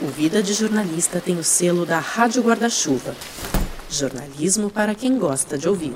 O 0.00 0.06
Vida 0.06 0.40
de 0.40 0.52
Jornalista 0.52 1.20
tem 1.20 1.36
o 1.38 1.42
selo 1.42 1.84
da 1.84 1.98
Rádio 1.98 2.40
Guarda-Chuva. 2.40 3.16
Jornalismo 3.90 4.70
para 4.70 4.94
quem 4.94 5.18
gosta 5.18 5.58
de 5.58 5.68
ouvir. 5.68 5.92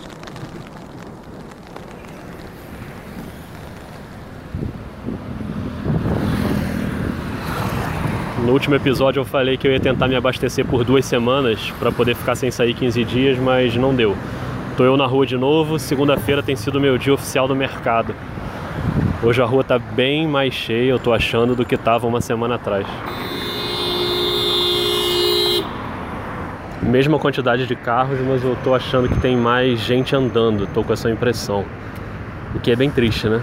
No 8.45 8.53
último 8.53 8.75
episódio 8.75 9.21
eu 9.21 9.25
falei 9.25 9.57
que 9.57 9.69
eu 9.69 9.73
ia 9.73 9.79
tentar 9.79 10.09
me 10.09 10.17
abastecer 10.17 10.67
por 10.67 10.83
duas 10.83 11.05
semanas 11.05 11.71
para 11.79 11.93
poder 11.93 12.17
ficar 12.17 12.35
sem 12.35 12.51
sair 12.51 12.75
15 12.75 13.05
dias, 13.05 13.39
mas 13.39 13.77
não 13.77 13.95
deu. 13.95 14.17
Tô 14.77 14.83
eu 14.83 14.97
na 14.97 15.07
rua 15.07 15.25
de 15.25 15.37
novo, 15.37 15.79
segunda-feira 15.79 16.43
tem 16.43 16.57
sido 16.57 16.81
meu 16.81 16.99
dia 16.99 17.15
oficial 17.15 17.47
do 17.47 17.55
mercado. 17.55 18.13
Hoje 19.23 19.41
a 19.41 19.45
rua 19.45 19.63
tá 19.63 19.79
bem 19.79 20.27
mais 20.27 20.53
cheia, 20.53 20.91
eu 20.91 20.99
tô 20.99 21.13
achando, 21.13 21.55
do 21.55 21.65
que 21.65 21.77
tava 21.77 22.09
uma 22.09 22.21
semana 22.21 22.57
atrás. 22.57 22.85
Mesma 26.83 27.19
quantidade 27.19 27.67
de 27.67 27.77
carros, 27.77 28.19
mas 28.21 28.43
eu 28.43 28.57
tô 28.65 28.75
achando 28.75 29.09
que 29.09 29.19
tem 29.21 29.37
mais 29.37 29.79
gente 29.79 30.15
andando, 30.17 30.67
tô 30.75 30.83
com 30.83 30.93
essa 30.93 31.09
impressão. 31.09 31.65
O 32.55 32.61
que 32.61 32.71
é 32.71 32.77
bem 32.77 32.91
triste, 32.91 33.29
né? 33.29 33.41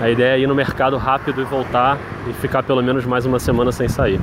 A 0.00 0.10
ideia 0.10 0.36
é 0.36 0.40
ir 0.40 0.46
no 0.46 0.54
mercado 0.54 0.96
rápido 0.96 1.42
e 1.42 1.44
voltar 1.44 1.98
e 2.28 2.32
ficar 2.32 2.62
pelo 2.62 2.82
menos 2.82 3.04
mais 3.04 3.26
uma 3.26 3.38
semana 3.38 3.70
sem 3.70 3.88
sair. 3.88 4.18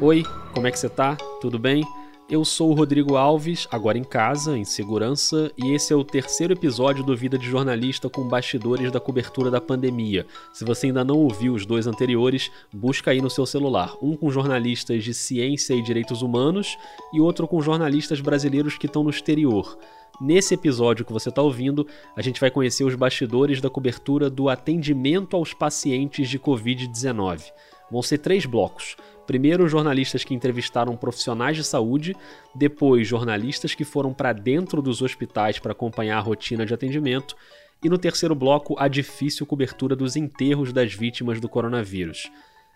Oi, 0.00 0.24
como 0.52 0.66
é 0.66 0.70
que 0.70 0.78
você 0.78 0.88
tá? 0.88 1.16
Tudo 1.40 1.58
bem? 1.58 1.84
Eu 2.30 2.44
sou 2.44 2.70
o 2.70 2.74
Rodrigo 2.74 3.16
Alves, 3.16 3.66
agora 3.72 3.98
em 3.98 4.04
casa, 4.04 4.56
em 4.56 4.64
segurança, 4.64 5.50
e 5.58 5.72
esse 5.72 5.92
é 5.92 5.96
o 5.96 6.04
terceiro 6.04 6.52
episódio 6.52 7.02
do 7.02 7.16
Vida 7.16 7.36
de 7.36 7.44
Jornalista 7.44 8.08
com 8.08 8.28
bastidores 8.28 8.92
da 8.92 9.00
cobertura 9.00 9.50
da 9.50 9.60
pandemia. 9.60 10.24
Se 10.52 10.64
você 10.64 10.86
ainda 10.86 11.02
não 11.02 11.16
ouviu 11.16 11.54
os 11.54 11.66
dois 11.66 11.88
anteriores, 11.88 12.48
busca 12.72 13.10
aí 13.10 13.20
no 13.20 13.28
seu 13.28 13.44
celular. 13.44 13.96
Um 14.00 14.16
com 14.16 14.30
jornalistas 14.30 15.02
de 15.02 15.12
ciência 15.12 15.74
e 15.74 15.82
direitos 15.82 16.22
humanos 16.22 16.78
e 17.12 17.20
outro 17.20 17.48
com 17.48 17.60
jornalistas 17.60 18.20
brasileiros 18.20 18.78
que 18.78 18.86
estão 18.86 19.02
no 19.02 19.10
exterior. 19.10 19.76
Nesse 20.20 20.54
episódio 20.54 21.04
que 21.04 21.12
você 21.12 21.30
está 21.30 21.42
ouvindo, 21.42 21.84
a 22.14 22.22
gente 22.22 22.40
vai 22.40 22.50
conhecer 22.50 22.84
os 22.84 22.94
bastidores 22.94 23.60
da 23.60 23.68
cobertura 23.68 24.30
do 24.30 24.48
atendimento 24.48 25.36
aos 25.36 25.52
pacientes 25.52 26.28
de 26.28 26.38
Covid-19. 26.38 27.50
Vão 27.90 28.02
ser 28.02 28.18
três 28.18 28.46
blocos. 28.46 28.96
Primeiro, 29.30 29.68
jornalistas 29.68 30.24
que 30.24 30.34
entrevistaram 30.34 30.96
profissionais 30.96 31.56
de 31.56 31.62
saúde, 31.62 32.16
depois, 32.52 33.06
jornalistas 33.06 33.76
que 33.76 33.84
foram 33.84 34.12
para 34.12 34.32
dentro 34.32 34.82
dos 34.82 35.02
hospitais 35.02 35.56
para 35.56 35.70
acompanhar 35.70 36.18
a 36.18 36.20
rotina 36.20 36.66
de 36.66 36.74
atendimento, 36.74 37.36
e 37.80 37.88
no 37.88 37.96
terceiro 37.96 38.34
bloco, 38.34 38.74
a 38.76 38.88
difícil 38.88 39.46
cobertura 39.46 39.94
dos 39.94 40.16
enterros 40.16 40.72
das 40.72 40.92
vítimas 40.92 41.38
do 41.38 41.48
coronavírus. 41.48 42.28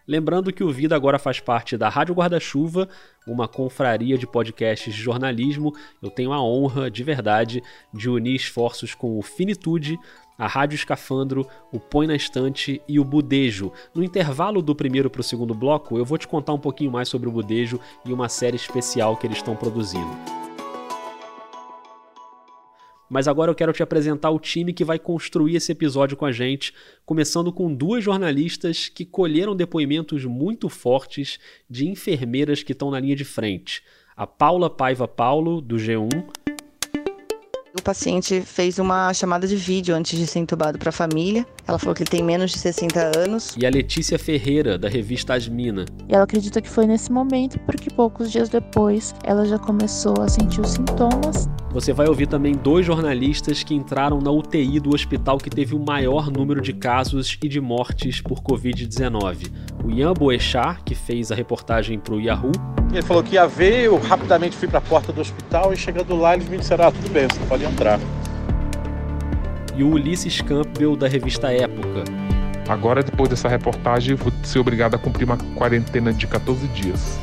Lembrando 0.06 0.52
que 0.52 0.62
o 0.62 0.70
Vida 0.70 0.94
agora 0.94 1.18
faz 1.18 1.40
parte 1.40 1.76
da 1.76 1.88
Rádio 1.88 2.14
Guarda-Chuva, 2.14 2.88
uma 3.26 3.48
confraria 3.48 4.16
de 4.16 4.26
podcasts 4.26 4.94
de 4.94 5.00
jornalismo. 5.00 5.74
Eu 6.00 6.10
tenho 6.10 6.32
a 6.32 6.40
honra, 6.40 6.88
de 6.88 7.02
verdade, 7.02 7.62
de 7.92 8.08
unir 8.08 8.36
esforços 8.36 8.94
com 8.94 9.18
o 9.18 9.22
Finitude, 9.22 9.98
a 10.38 10.46
Rádio 10.46 10.76
Escafandro, 10.76 11.46
o 11.72 11.78
Põe 11.78 12.06
na 12.06 12.16
Estante 12.16 12.82
e 12.88 12.98
o 12.98 13.04
Budejo. 13.04 13.72
No 13.94 14.02
intervalo 14.02 14.60
do 14.60 14.74
primeiro 14.74 15.08
para 15.08 15.20
o 15.20 15.24
segundo 15.24 15.54
bloco, 15.54 15.96
eu 15.96 16.04
vou 16.04 16.18
te 16.18 16.26
contar 16.26 16.52
um 16.52 16.58
pouquinho 16.58 16.90
mais 16.90 17.08
sobre 17.08 17.28
o 17.28 17.32
Budejo 17.32 17.80
e 18.04 18.12
uma 18.12 18.28
série 18.28 18.56
especial 18.56 19.16
que 19.16 19.26
eles 19.26 19.38
estão 19.38 19.56
produzindo. 19.56 20.44
Mas 23.08 23.28
agora 23.28 23.50
eu 23.50 23.54
quero 23.54 23.72
te 23.72 23.82
apresentar 23.82 24.30
o 24.30 24.40
time 24.40 24.72
que 24.72 24.84
vai 24.84 24.98
construir 24.98 25.54
esse 25.54 25.70
episódio 25.70 26.16
com 26.16 26.24
a 26.24 26.32
gente, 26.32 26.74
começando 27.04 27.52
com 27.52 27.72
duas 27.72 28.02
jornalistas 28.02 28.88
que 28.88 29.04
colheram 29.04 29.54
depoimentos 29.54 30.24
muito 30.24 30.68
fortes 30.68 31.38
de 31.70 31.86
enfermeiras 31.86 32.62
que 32.62 32.72
estão 32.72 32.90
na 32.90 32.98
linha 32.98 33.14
de 33.14 33.24
frente. 33.24 33.84
A 34.16 34.26
Paula 34.26 34.70
Paiva 34.70 35.06
Paulo, 35.06 35.60
do 35.60 35.76
G1, 35.76 36.08
o 37.76 37.82
paciente 37.82 38.40
fez 38.40 38.78
uma 38.78 39.12
chamada 39.12 39.48
de 39.48 39.56
vídeo 39.56 39.94
antes 39.94 40.16
de 40.16 40.26
ser 40.26 40.38
entubado 40.38 40.78
para 40.78 40.90
a 40.90 40.92
família. 40.92 41.44
Ela 41.66 41.78
falou 41.78 41.94
que 41.94 42.02
ele 42.02 42.10
tem 42.10 42.22
menos 42.22 42.52
de 42.52 42.58
60 42.58 43.18
anos. 43.18 43.54
E 43.58 43.66
a 43.66 43.70
Letícia 43.70 44.18
Ferreira, 44.18 44.78
da 44.78 44.88
revista 44.88 45.34
Asmina. 45.34 45.84
E 46.08 46.14
ela 46.14 46.24
acredita 46.24 46.62
que 46.62 46.68
foi 46.68 46.86
nesse 46.86 47.10
momento 47.10 47.58
porque 47.60 47.90
poucos 47.90 48.30
dias 48.30 48.48
depois 48.48 49.14
ela 49.24 49.44
já 49.44 49.58
começou 49.58 50.14
a 50.20 50.28
sentir 50.28 50.60
os 50.60 50.70
sintomas. 50.70 51.48
Você 51.74 51.92
vai 51.92 52.06
ouvir 52.06 52.28
também 52.28 52.54
dois 52.54 52.86
jornalistas 52.86 53.64
que 53.64 53.74
entraram 53.74 54.20
na 54.20 54.30
UTI 54.30 54.78
do 54.78 54.94
hospital 54.94 55.38
que 55.38 55.50
teve 55.50 55.74
o 55.74 55.78
maior 55.84 56.30
número 56.30 56.60
de 56.60 56.72
casos 56.72 57.36
e 57.42 57.48
de 57.48 57.60
mortes 57.60 58.20
por 58.20 58.40
Covid-19. 58.40 59.50
O 59.84 59.90
Ian 59.90 60.12
Boechat, 60.12 60.84
que 60.84 60.94
fez 60.94 61.32
a 61.32 61.34
reportagem 61.34 61.98
para 61.98 62.14
o 62.14 62.20
Yahoo. 62.20 62.52
Ele 62.92 63.02
falou 63.02 63.24
que 63.24 63.34
ia 63.34 63.48
ver, 63.48 63.86
eu 63.86 63.98
rapidamente 63.98 64.56
fui 64.56 64.68
para 64.68 64.78
a 64.78 64.82
porta 64.82 65.12
do 65.12 65.20
hospital 65.20 65.72
e 65.72 65.76
chegando 65.76 66.14
lá 66.14 66.34
eles 66.34 66.48
me 66.48 66.58
disseram, 66.58 66.86
ah, 66.86 66.92
tudo 66.92 67.10
bem, 67.10 67.26
você 67.26 67.44
pode 67.48 67.64
entrar. 67.64 67.98
E 69.76 69.82
o 69.82 69.90
Ulisses 69.90 70.40
Campbell, 70.40 70.94
da 70.94 71.08
revista 71.08 71.52
Época. 71.52 72.04
Agora, 72.68 73.02
depois 73.02 73.28
dessa 73.28 73.48
reportagem, 73.48 74.14
vou 74.14 74.32
ser 74.44 74.60
obrigado 74.60 74.94
a 74.94 74.98
cumprir 74.98 75.24
uma 75.24 75.38
quarentena 75.56 76.12
de 76.12 76.28
14 76.28 76.68
dias. 76.68 77.18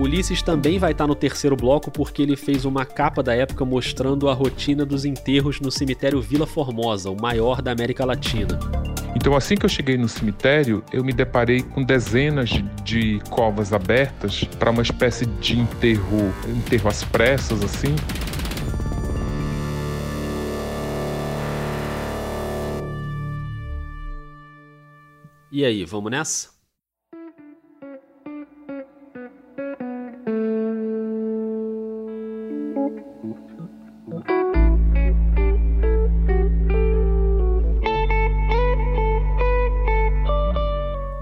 O 0.00 0.04
Ulisses 0.04 0.40
também 0.40 0.78
vai 0.78 0.92
estar 0.92 1.06
no 1.06 1.14
terceiro 1.14 1.54
bloco 1.54 1.90
porque 1.90 2.22
ele 2.22 2.34
fez 2.34 2.64
uma 2.64 2.86
capa 2.86 3.22
da 3.22 3.34
época 3.34 3.66
mostrando 3.66 4.30
a 4.30 4.32
rotina 4.32 4.86
dos 4.86 5.04
enterros 5.04 5.60
no 5.60 5.70
cemitério 5.70 6.22
Vila 6.22 6.46
Formosa, 6.46 7.10
o 7.10 7.20
maior 7.20 7.60
da 7.60 7.70
América 7.70 8.02
Latina. 8.06 8.58
Então, 9.14 9.36
assim 9.36 9.56
que 9.56 9.66
eu 9.66 9.68
cheguei 9.68 9.98
no 9.98 10.08
cemitério, 10.08 10.82
eu 10.90 11.04
me 11.04 11.12
deparei 11.12 11.60
com 11.60 11.84
dezenas 11.84 12.48
de 12.82 13.20
covas 13.28 13.74
abertas 13.74 14.42
para 14.58 14.70
uma 14.70 14.80
espécie 14.80 15.26
de 15.26 15.58
enterro, 15.58 16.32
enterro 16.48 16.88
às 16.88 17.04
pressas, 17.04 17.62
assim. 17.62 17.94
E 25.52 25.62
aí, 25.62 25.84
vamos 25.84 26.10
nessa? 26.10 26.59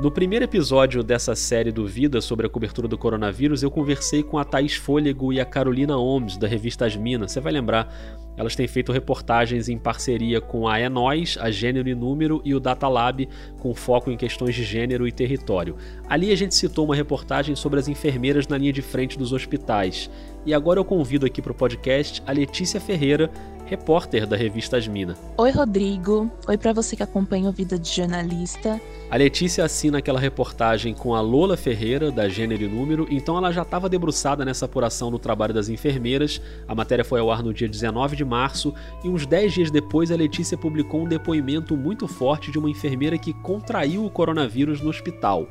No 0.08 0.12
primeiro 0.12 0.46
episódio 0.46 1.02
dessa 1.02 1.36
série 1.36 1.70
do 1.70 1.86
Vida 1.86 2.22
sobre 2.22 2.46
a 2.46 2.48
cobertura 2.48 2.88
do 2.88 2.96
coronavírus, 2.96 3.62
eu 3.62 3.70
conversei 3.70 4.22
com 4.22 4.38
a 4.38 4.44
Thaís 4.44 4.74
Fôlego 4.74 5.34
e 5.34 5.38
a 5.38 5.44
Carolina 5.44 5.98
Omes, 5.98 6.38
da 6.38 6.48
revista 6.48 6.86
As 6.86 6.96
Minas. 6.96 7.30
Você 7.30 7.40
vai 7.40 7.52
lembrar, 7.52 7.94
elas 8.34 8.56
têm 8.56 8.66
feito 8.66 8.90
reportagens 8.90 9.68
em 9.68 9.76
parceria 9.76 10.40
com 10.40 10.66
a 10.66 10.80
Enóis, 10.80 11.36
a 11.38 11.50
Gênero 11.50 11.90
e 11.90 11.94
Número 11.94 12.40
e 12.42 12.54
o 12.54 12.58
Datalab, 12.58 13.28
com 13.58 13.74
foco 13.74 14.10
em 14.10 14.16
questões 14.16 14.54
de 14.54 14.64
gênero 14.64 15.06
e 15.06 15.12
território. 15.12 15.76
Ali 16.08 16.32
a 16.32 16.36
gente 16.36 16.54
citou 16.54 16.86
uma 16.86 16.96
reportagem 16.96 17.54
sobre 17.54 17.78
as 17.78 17.86
enfermeiras 17.86 18.48
na 18.48 18.56
linha 18.56 18.72
de 18.72 18.80
frente 18.80 19.18
dos 19.18 19.34
hospitais. 19.34 20.10
E 20.46 20.54
agora 20.54 20.80
eu 20.80 20.86
convido 20.86 21.26
aqui 21.26 21.42
para 21.42 21.52
o 21.52 21.54
podcast 21.54 22.22
a 22.26 22.32
Letícia 22.32 22.80
Ferreira, 22.80 23.30
repórter 23.68 24.26
da 24.26 24.34
revista 24.34 24.78
Asmina. 24.78 25.14
Oi, 25.36 25.50
Rodrigo. 25.50 26.30
Oi 26.48 26.56
para 26.56 26.72
você 26.72 26.96
que 26.96 27.02
acompanha 27.02 27.50
o 27.50 27.52
Vida 27.52 27.78
de 27.78 27.88
Jornalista. 27.90 28.80
A 29.10 29.16
Letícia 29.16 29.62
assina 29.64 29.98
aquela 29.98 30.18
reportagem 30.18 30.94
com 30.94 31.14
a 31.14 31.20
Lola 31.20 31.56
Ferreira, 31.56 32.10
da 32.10 32.28
Gênero 32.28 32.62
e 32.62 32.68
Número, 32.68 33.06
então 33.10 33.36
ela 33.36 33.52
já 33.52 33.62
estava 33.62 33.88
debruçada 33.88 34.44
nessa 34.44 34.64
apuração 34.64 35.10
do 35.10 35.18
trabalho 35.18 35.52
das 35.52 35.68
enfermeiras. 35.68 36.40
A 36.66 36.74
matéria 36.74 37.04
foi 37.04 37.20
ao 37.20 37.30
ar 37.30 37.42
no 37.42 37.52
dia 37.52 37.68
19 37.68 38.16
de 38.16 38.24
março 38.24 38.74
e 39.04 39.08
uns 39.08 39.26
10 39.26 39.52
dias 39.52 39.70
depois 39.70 40.10
a 40.10 40.16
Letícia 40.16 40.56
publicou 40.56 41.02
um 41.02 41.08
depoimento 41.08 41.76
muito 41.76 42.08
forte 42.08 42.50
de 42.50 42.58
uma 42.58 42.70
enfermeira 42.70 43.18
que 43.18 43.34
contraiu 43.34 44.04
o 44.04 44.10
coronavírus 44.10 44.80
no 44.80 44.88
hospital. 44.88 45.46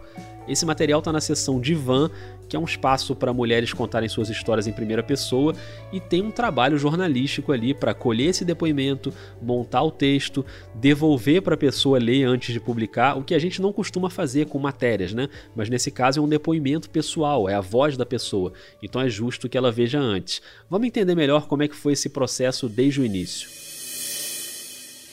Esse 0.48 0.66
material 0.66 1.00
está 1.00 1.12
na 1.12 1.20
seção 1.20 1.60
Divan 1.60 2.10
que 2.48 2.56
é 2.56 2.60
um 2.60 2.66
espaço 2.66 3.16
para 3.16 3.34
mulheres 3.34 3.74
contarem 3.74 4.10
suas 4.10 4.30
histórias 4.30 4.68
em 4.68 4.74
primeira 4.74 5.04
pessoa 5.04 5.54
e 5.92 6.00
tem 6.00 6.22
um 6.22 6.32
trabalho 6.32 6.78
jornalístico 6.78 7.52
ali 7.52 7.74
para 7.74 7.94
colher 7.94 8.30
esse 8.30 8.46
depoimento, 8.46 9.14
montar 9.42 9.84
o 9.84 9.92
texto, 9.92 10.46
devolver 10.76 11.42
para 11.42 11.56
a 11.56 11.58
pessoa 11.58 12.00
ler 12.00 12.24
antes 12.24 12.54
de 12.54 12.60
publicar, 12.60 13.18
o 13.18 13.24
que 13.24 13.36
a 13.36 13.40
gente 13.40 13.62
não 13.62 13.74
costuma 13.74 14.10
fazer 14.10 14.48
com 14.48 14.60
matérias, 14.60 15.14
né? 15.14 15.28
Mas 15.56 15.70
nesse 15.70 15.92
caso 15.92 16.20
é 16.20 16.24
um 16.24 16.30
depoimento 16.30 16.90
pessoal, 16.90 17.50
é 17.50 17.54
a 17.54 17.62
voz 17.62 17.98
da 17.98 18.06
pessoa, 18.06 18.54
então 18.82 19.02
é 19.02 19.10
justo 19.10 19.50
que 19.50 19.58
ela 19.58 19.72
veja 19.72 20.00
antes. 20.00 20.42
Vamos 20.70 20.88
entender 20.88 21.16
melhor 21.16 21.48
como 21.48 21.64
é 21.64 21.68
que 21.68 21.76
foi 21.76 21.94
esse 21.94 22.10
processo 22.10 22.70
desde 22.70 23.02
o 23.02 23.06
início. 23.06 23.50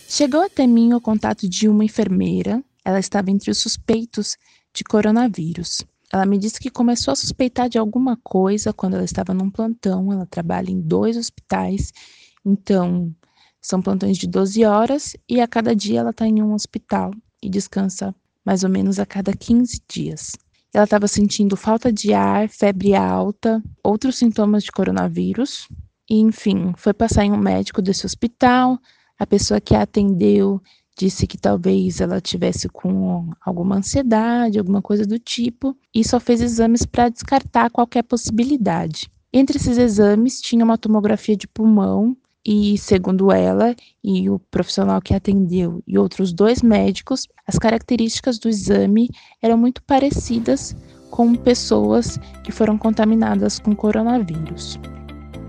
Chegou 0.08 0.42
até 0.42 0.66
mim 0.66 0.92
o 0.94 1.00
contato 1.00 1.48
de 1.48 1.68
uma 1.68 1.84
enfermeira, 1.84 2.62
ela 2.84 3.00
estava 3.00 3.30
entre 3.30 3.50
os 3.50 3.58
suspeitos 3.58 4.36
de 4.72 4.84
coronavírus. 4.84 5.84
Ela 6.12 6.26
me 6.26 6.38
disse 6.38 6.60
que 6.60 6.70
começou 6.70 7.12
a 7.12 7.16
suspeitar 7.16 7.68
de 7.68 7.78
alguma 7.78 8.16
coisa 8.22 8.72
quando 8.72 8.94
ela 8.94 9.04
estava 9.04 9.34
num 9.34 9.50
plantão. 9.50 10.12
Ela 10.12 10.26
trabalha 10.26 10.70
em 10.70 10.80
dois 10.80 11.16
hospitais, 11.16 11.92
então 12.44 13.14
são 13.60 13.80
plantões 13.80 14.18
de 14.18 14.26
12 14.26 14.64
horas 14.64 15.16
e 15.28 15.40
a 15.40 15.48
cada 15.48 15.74
dia 15.74 16.00
ela 16.00 16.10
está 16.10 16.26
em 16.26 16.42
um 16.42 16.52
hospital 16.52 17.10
e 17.42 17.48
descansa 17.48 18.14
mais 18.44 18.62
ou 18.62 18.70
menos 18.70 18.98
a 18.98 19.06
cada 19.06 19.32
15 19.32 19.80
dias. 19.88 20.32
Ela 20.74 20.84
estava 20.84 21.06
sentindo 21.08 21.56
falta 21.56 21.92
de 21.92 22.12
ar, 22.12 22.48
febre 22.48 22.94
alta, 22.94 23.62
outros 23.82 24.16
sintomas 24.16 24.64
de 24.64 24.72
coronavírus. 24.72 25.68
E, 26.10 26.18
enfim, 26.20 26.74
foi 26.76 26.92
passar 26.92 27.24
em 27.24 27.32
um 27.32 27.38
médico 27.38 27.80
desse 27.80 28.04
hospital. 28.04 28.78
A 29.18 29.24
pessoa 29.24 29.60
que 29.60 29.74
a 29.74 29.82
atendeu 29.82 30.60
disse 30.96 31.26
que 31.26 31.36
talvez 31.36 32.00
ela 32.00 32.20
tivesse 32.20 32.68
com 32.68 33.30
alguma 33.44 33.76
ansiedade, 33.76 34.58
alguma 34.58 34.80
coisa 34.80 35.04
do 35.04 35.18
tipo, 35.18 35.76
e 35.94 36.04
só 36.04 36.20
fez 36.20 36.40
exames 36.40 36.86
para 36.86 37.08
descartar 37.08 37.70
qualquer 37.70 38.02
possibilidade. 38.02 39.10
Entre 39.32 39.56
esses 39.56 39.78
exames 39.78 40.40
tinha 40.40 40.64
uma 40.64 40.78
tomografia 40.78 41.36
de 41.36 41.48
pulmão 41.48 42.16
e, 42.46 42.76
segundo 42.78 43.32
ela 43.32 43.74
e 44.02 44.28
o 44.28 44.38
profissional 44.38 45.00
que 45.00 45.14
atendeu 45.14 45.82
e 45.86 45.98
outros 45.98 46.32
dois 46.32 46.62
médicos, 46.62 47.26
as 47.46 47.58
características 47.58 48.38
do 48.38 48.48
exame 48.48 49.08
eram 49.42 49.56
muito 49.56 49.82
parecidas 49.82 50.76
com 51.10 51.34
pessoas 51.34 52.18
que 52.42 52.52
foram 52.52 52.76
contaminadas 52.76 53.58
com 53.58 53.74
coronavírus. 53.74 54.78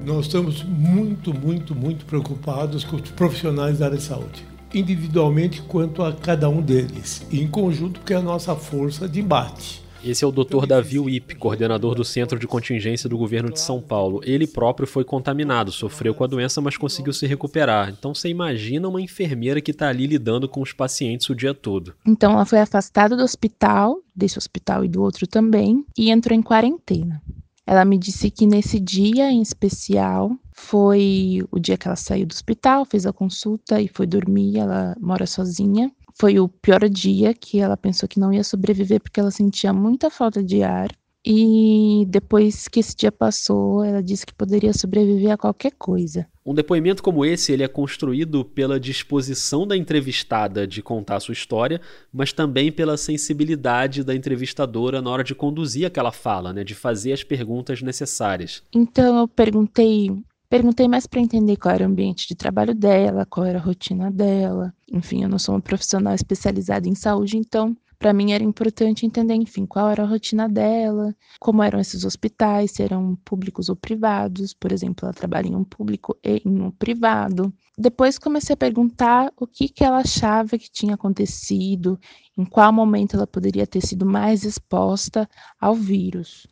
Nós 0.06 0.28
estamos 0.28 0.64
muito, 0.64 1.34
muito, 1.34 1.76
muito 1.76 2.06
preocupados 2.06 2.84
com 2.84 2.96
os 2.96 3.10
profissionais 3.12 3.80
da 3.80 3.86
área 3.86 3.98
de 3.98 4.04
saúde, 4.04 4.46
individualmente 4.78 5.62
quanto 5.62 6.04
a 6.04 6.14
cada 6.14 6.50
um 6.50 6.62
deles, 6.62 7.26
e 7.32 7.42
em 7.42 7.48
conjunto, 7.48 8.02
que 8.02 8.14
é 8.14 8.18
a 8.18 8.22
nossa 8.22 8.56
força 8.56 9.08
de 9.08 9.22
embate. 9.22 9.86
Esse 10.06 10.24
é 10.24 10.28
o 10.28 10.32
Dr. 10.32 10.68
Davi 10.68 11.00
Wip, 11.00 11.34
coordenador 11.34 11.96
do 11.96 12.06
Centro 12.06 12.38
de 12.38 12.46
Contingência 12.46 13.10
do 13.10 13.18
Governo 13.18 13.52
de 13.52 13.60
São 13.60 13.82
Paulo. 13.82 14.22
Ele 14.24 14.46
próprio 14.46 14.88
foi 14.88 15.04
contaminado, 15.04 15.72
sofreu 15.72 16.14
com 16.14 16.24
a 16.24 16.28
doença, 16.28 16.62
mas 16.62 16.78
conseguiu 16.78 17.12
se 17.12 17.26
recuperar. 17.26 17.90
Então 17.90 18.14
você 18.14 18.30
imagina 18.30 18.88
uma 18.88 19.02
enfermeira 19.02 19.60
que 19.60 19.72
está 19.72 19.90
ali 19.90 20.06
lidando 20.06 20.48
com 20.48 20.62
os 20.62 20.72
pacientes 20.72 21.28
o 21.28 21.34
dia 21.34 21.56
todo. 21.56 21.96
Então 22.06 22.34
ela 22.34 22.46
foi 22.46 22.60
afastada 22.60 23.18
do 23.18 23.24
hospital, 23.24 23.98
desse 24.16 24.38
hospital 24.38 24.86
e 24.86 24.88
do 24.88 25.02
outro 25.02 25.26
também, 25.26 25.84
e 25.98 26.12
entrou 26.12 26.38
em 26.38 26.44
quarentena. 26.44 27.20
Ela 27.66 27.84
me 27.84 27.98
disse 27.98 28.30
que 28.30 28.46
nesse 28.46 28.80
dia 28.80 29.32
em 29.32 29.42
especial 29.42 30.38
foi 30.56 31.46
o 31.52 31.60
dia 31.60 31.78
que 31.78 31.88
ela 31.88 31.96
saiu 31.96 32.26
do 32.26 32.32
hospital, 32.32 32.86
fez 32.86 33.06
a 33.06 33.14
consulta 33.14 33.80
e 33.80 33.88
foi 33.88 34.08
dormir. 34.08 34.58
Ela 34.58 34.96
mora 35.00 35.28
sozinha 35.28 35.92
foi 36.18 36.40
o 36.40 36.48
pior 36.48 36.88
dia 36.90 37.34
que 37.34 37.60
ela 37.60 37.76
pensou 37.76 38.08
que 38.08 38.20
não 38.20 38.32
ia 38.32 38.44
sobreviver 38.44 39.02
porque 39.02 39.20
ela 39.20 39.32
sentia 39.32 39.74
muita 39.74 40.10
falta 40.10 40.42
de 40.42 40.64
ar. 40.64 40.90
E 41.28 42.06
depois 42.08 42.68
que 42.68 42.80
esse 42.80 42.96
dia 42.96 43.12
passou, 43.12 43.84
ela 43.84 44.02
disse 44.02 44.28
que 44.28 44.34
poderia 44.34 44.72
sobreviver 44.72 45.32
a 45.32 45.38
qualquer 45.38 45.72
coisa. 45.72 46.28
Um 46.46 46.54
depoimento 46.54 47.02
como 47.02 47.26
esse, 47.26 47.52
ele 47.52 47.64
é 47.64 47.68
construído 47.68 48.46
pela 48.46 48.80
disposição 48.80 49.66
da 49.66 49.76
entrevistada 49.76 50.68
de 50.68 50.84
contar 50.84 51.20
sua 51.20 51.34
história, 51.34 51.82
mas 52.14 52.32
também 52.32 52.72
pela 52.72 52.96
sensibilidade 52.96 54.04
da 54.04 54.14
entrevistadora 54.14 55.02
na 55.02 55.10
hora 55.10 55.24
de 55.24 55.34
conduzir 55.34 55.88
aquela 55.88 56.12
fala, 56.12 56.54
né, 56.54 56.64
de 56.64 56.76
fazer 56.76 57.12
as 57.12 57.24
perguntas 57.24 57.82
necessárias. 57.82 58.62
Então 58.72 59.18
eu 59.18 59.28
perguntei 59.28 60.12
Perguntei 60.50 60.88
mais 60.88 61.08
para 61.08 61.20
entender 61.20 61.58
qual 61.58 61.74
era 61.74 61.84
o 61.84 61.88
ambiente 61.88 62.28
de 62.28 62.36
trabalho 62.36 62.76
dela, 62.76 63.26
qual 63.26 63.46
era 63.46 63.58
a 63.58 63.62
rotina 63.62 64.12
dela. 64.12 64.74
Enfim, 64.92 65.24
eu 65.24 65.30
não 65.30 65.40
sou 65.40 65.56
uma 65.56 65.62
profissional 65.62 66.14
especializada 66.14 66.88
em 66.88 66.96
saúde, 66.96 67.38
então 67.38 67.76
para 67.98 68.14
mim 68.14 68.34
era 68.34 68.44
importante 68.44 69.06
entender, 69.06 69.34
enfim, 69.34 69.66
qual 69.66 69.90
era 69.90 70.04
a 70.04 70.06
rotina 70.06 70.48
dela, 70.48 71.16
como 71.40 71.64
eram 71.64 71.80
esses 71.80 72.04
hospitais, 72.04 72.72
se 72.72 72.84
eram 72.84 73.16
públicos 73.26 73.70
ou 73.70 73.76
privados. 73.76 74.54
Por 74.54 74.72
exemplo, 74.72 75.06
ela 75.06 75.14
trabalha 75.14 75.48
em 75.48 75.56
um 75.56 75.64
público 75.64 76.16
e 76.24 76.42
em 76.46 76.62
um 76.62 76.70
privado. 76.70 77.52
Depois 77.78 78.20
comecei 78.20 78.54
a 78.54 78.58
perguntar 78.58 79.32
o 79.36 79.48
que, 79.48 79.68
que 79.70 79.84
ela 79.84 79.98
achava 80.00 80.58
que 80.58 80.70
tinha 80.70 80.96
acontecido, 80.96 82.00
em 82.38 82.46
qual 82.46 82.72
momento 82.72 83.16
ela 83.16 83.26
poderia 83.26 83.66
ter 83.66 83.82
sido 83.82 84.06
mais 84.06 84.44
exposta 84.44 85.28
ao 85.60 85.74
vírus. 85.74 86.46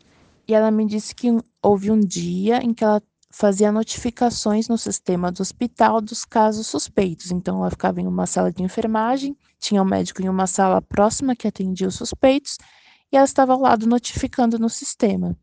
E 0.47 0.53
ela 0.53 0.71
me 0.71 0.85
disse 0.85 1.13
que 1.13 1.27
houve 1.61 1.91
um 1.91 1.99
dia 1.99 2.63
em 2.63 2.73
que 2.73 2.83
ela 2.83 3.01
fazia 3.33 3.71
notificações 3.71 4.67
no 4.67 4.77
sistema 4.77 5.31
do 5.31 5.41
hospital 5.41 5.99
dos 5.99 6.23
casos 6.23 6.67
suspeitos. 6.67 7.31
Então, 7.31 7.59
ela 7.59 7.71
ficava 7.71 7.99
em 7.99 8.05
uma 8.05 8.27
sala 8.27 8.51
de 8.51 8.61
enfermagem, 8.61 9.35
tinha 9.59 9.81
um 9.81 9.85
médico 9.85 10.21
em 10.21 10.29
uma 10.29 10.45
sala 10.45 10.79
próxima 10.83 11.35
que 11.35 11.47
atendia 11.47 11.87
os 11.87 11.95
suspeitos, 11.95 12.59
e 13.11 13.17
ela 13.17 13.25
estava 13.25 13.53
ao 13.53 13.59
lado 13.59 13.87
notificando 13.87 14.59
no 14.59 14.69
sistema. 14.69 15.35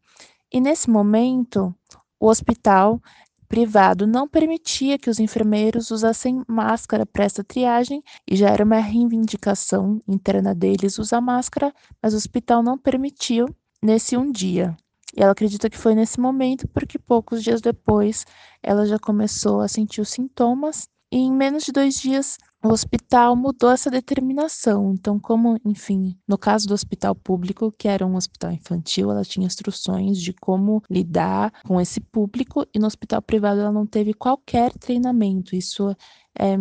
E 0.52 0.60
nesse 0.60 0.88
momento, 0.88 1.74
o 2.20 2.28
hospital 2.28 3.00
privado 3.48 4.06
não 4.06 4.28
permitia 4.28 4.96
que 4.96 5.10
os 5.10 5.18
enfermeiros 5.18 5.90
usassem 5.90 6.44
máscara 6.46 7.04
para 7.04 7.24
essa 7.24 7.42
triagem 7.42 8.04
e 8.24 8.36
já 8.36 8.50
era 8.50 8.64
uma 8.64 8.78
reivindicação 8.78 10.00
interna 10.06 10.54
deles 10.54 10.96
usar 10.96 11.20
máscara, 11.20 11.74
mas 12.00 12.14
o 12.14 12.16
hospital 12.16 12.62
não 12.62 12.78
permitiu 12.78 13.48
nesse 13.82 14.16
um 14.16 14.30
dia. 14.30 14.76
E 15.16 15.22
ela 15.22 15.32
acredita 15.32 15.68
que 15.70 15.78
foi 15.78 15.94
nesse 15.94 16.20
momento 16.20 16.68
porque 16.68 16.98
poucos 16.98 17.42
dias 17.42 17.60
depois 17.60 18.24
ela 18.62 18.86
já 18.86 18.98
começou 18.98 19.60
a 19.60 19.68
sentir 19.68 20.00
os 20.00 20.10
sintomas 20.10 20.88
e 21.12 21.18
em 21.18 21.32
menos 21.32 21.64
de 21.64 21.72
dois 21.72 22.00
dias 22.00 22.38
o 22.62 22.68
hospital 22.68 23.34
mudou 23.34 23.70
essa 23.70 23.90
determinação. 23.90 24.92
Então, 24.92 25.18
como, 25.18 25.58
enfim, 25.64 26.16
no 26.28 26.36
caso 26.36 26.68
do 26.68 26.74
hospital 26.74 27.14
público, 27.14 27.72
que 27.72 27.88
era 27.88 28.06
um 28.06 28.16
hospital 28.16 28.52
infantil, 28.52 29.10
ela 29.10 29.24
tinha 29.24 29.46
instruções 29.46 30.18
de 30.18 30.32
como 30.34 30.82
lidar 30.90 31.52
com 31.66 31.80
esse 31.80 32.00
público, 32.00 32.66
e 32.74 32.78
no 32.78 32.86
hospital 32.86 33.22
privado 33.22 33.60
ela 33.60 33.72
não 33.72 33.86
teve 33.86 34.12
qualquer 34.12 34.72
treinamento. 34.74 35.56
Isso 35.56 35.96
é 36.38 36.56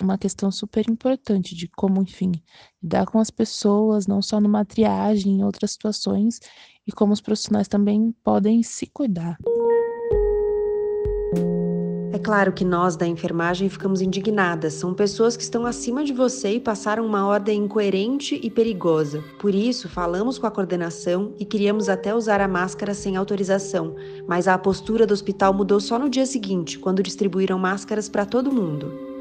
uma 0.00 0.18
questão 0.18 0.50
super 0.50 0.88
importante 0.88 1.54
de 1.54 1.68
como, 1.68 2.02
enfim, 2.02 2.32
lidar 2.82 3.06
com 3.06 3.18
as 3.18 3.30
pessoas, 3.30 4.06
não 4.06 4.20
só 4.20 4.40
numa 4.40 4.64
triagem, 4.64 5.38
em 5.38 5.44
outras 5.44 5.72
situações, 5.72 6.40
e 6.86 6.92
como 6.92 7.12
os 7.12 7.20
profissionais 7.20 7.68
também 7.68 8.14
podem 8.22 8.62
se 8.62 8.86
cuidar. 8.86 9.38
É 12.12 12.18
claro 12.18 12.52
que 12.52 12.64
nós 12.64 12.94
da 12.94 13.06
enfermagem 13.06 13.68
ficamos 13.68 14.00
indignadas. 14.00 14.74
São 14.74 14.94
pessoas 14.94 15.36
que 15.36 15.42
estão 15.42 15.66
acima 15.66 16.04
de 16.04 16.12
você 16.12 16.54
e 16.54 16.60
passaram 16.60 17.04
uma 17.04 17.26
ordem 17.26 17.64
incoerente 17.64 18.38
e 18.40 18.48
perigosa. 18.48 19.20
Por 19.40 19.52
isso, 19.52 19.88
falamos 19.88 20.38
com 20.38 20.46
a 20.46 20.50
coordenação 20.50 21.34
e 21.40 21.44
queríamos 21.44 21.88
até 21.88 22.14
usar 22.14 22.40
a 22.40 22.46
máscara 22.46 22.94
sem 22.94 23.16
autorização, 23.16 23.96
mas 24.28 24.46
a 24.46 24.56
postura 24.56 25.06
do 25.06 25.12
hospital 25.12 25.52
mudou 25.52 25.80
só 25.80 25.98
no 25.98 26.08
dia 26.08 26.24
seguinte, 26.24 26.78
quando 26.78 27.02
distribuíram 27.02 27.58
máscaras 27.58 28.08
para 28.08 28.24
todo 28.24 28.52
mundo. 28.52 29.13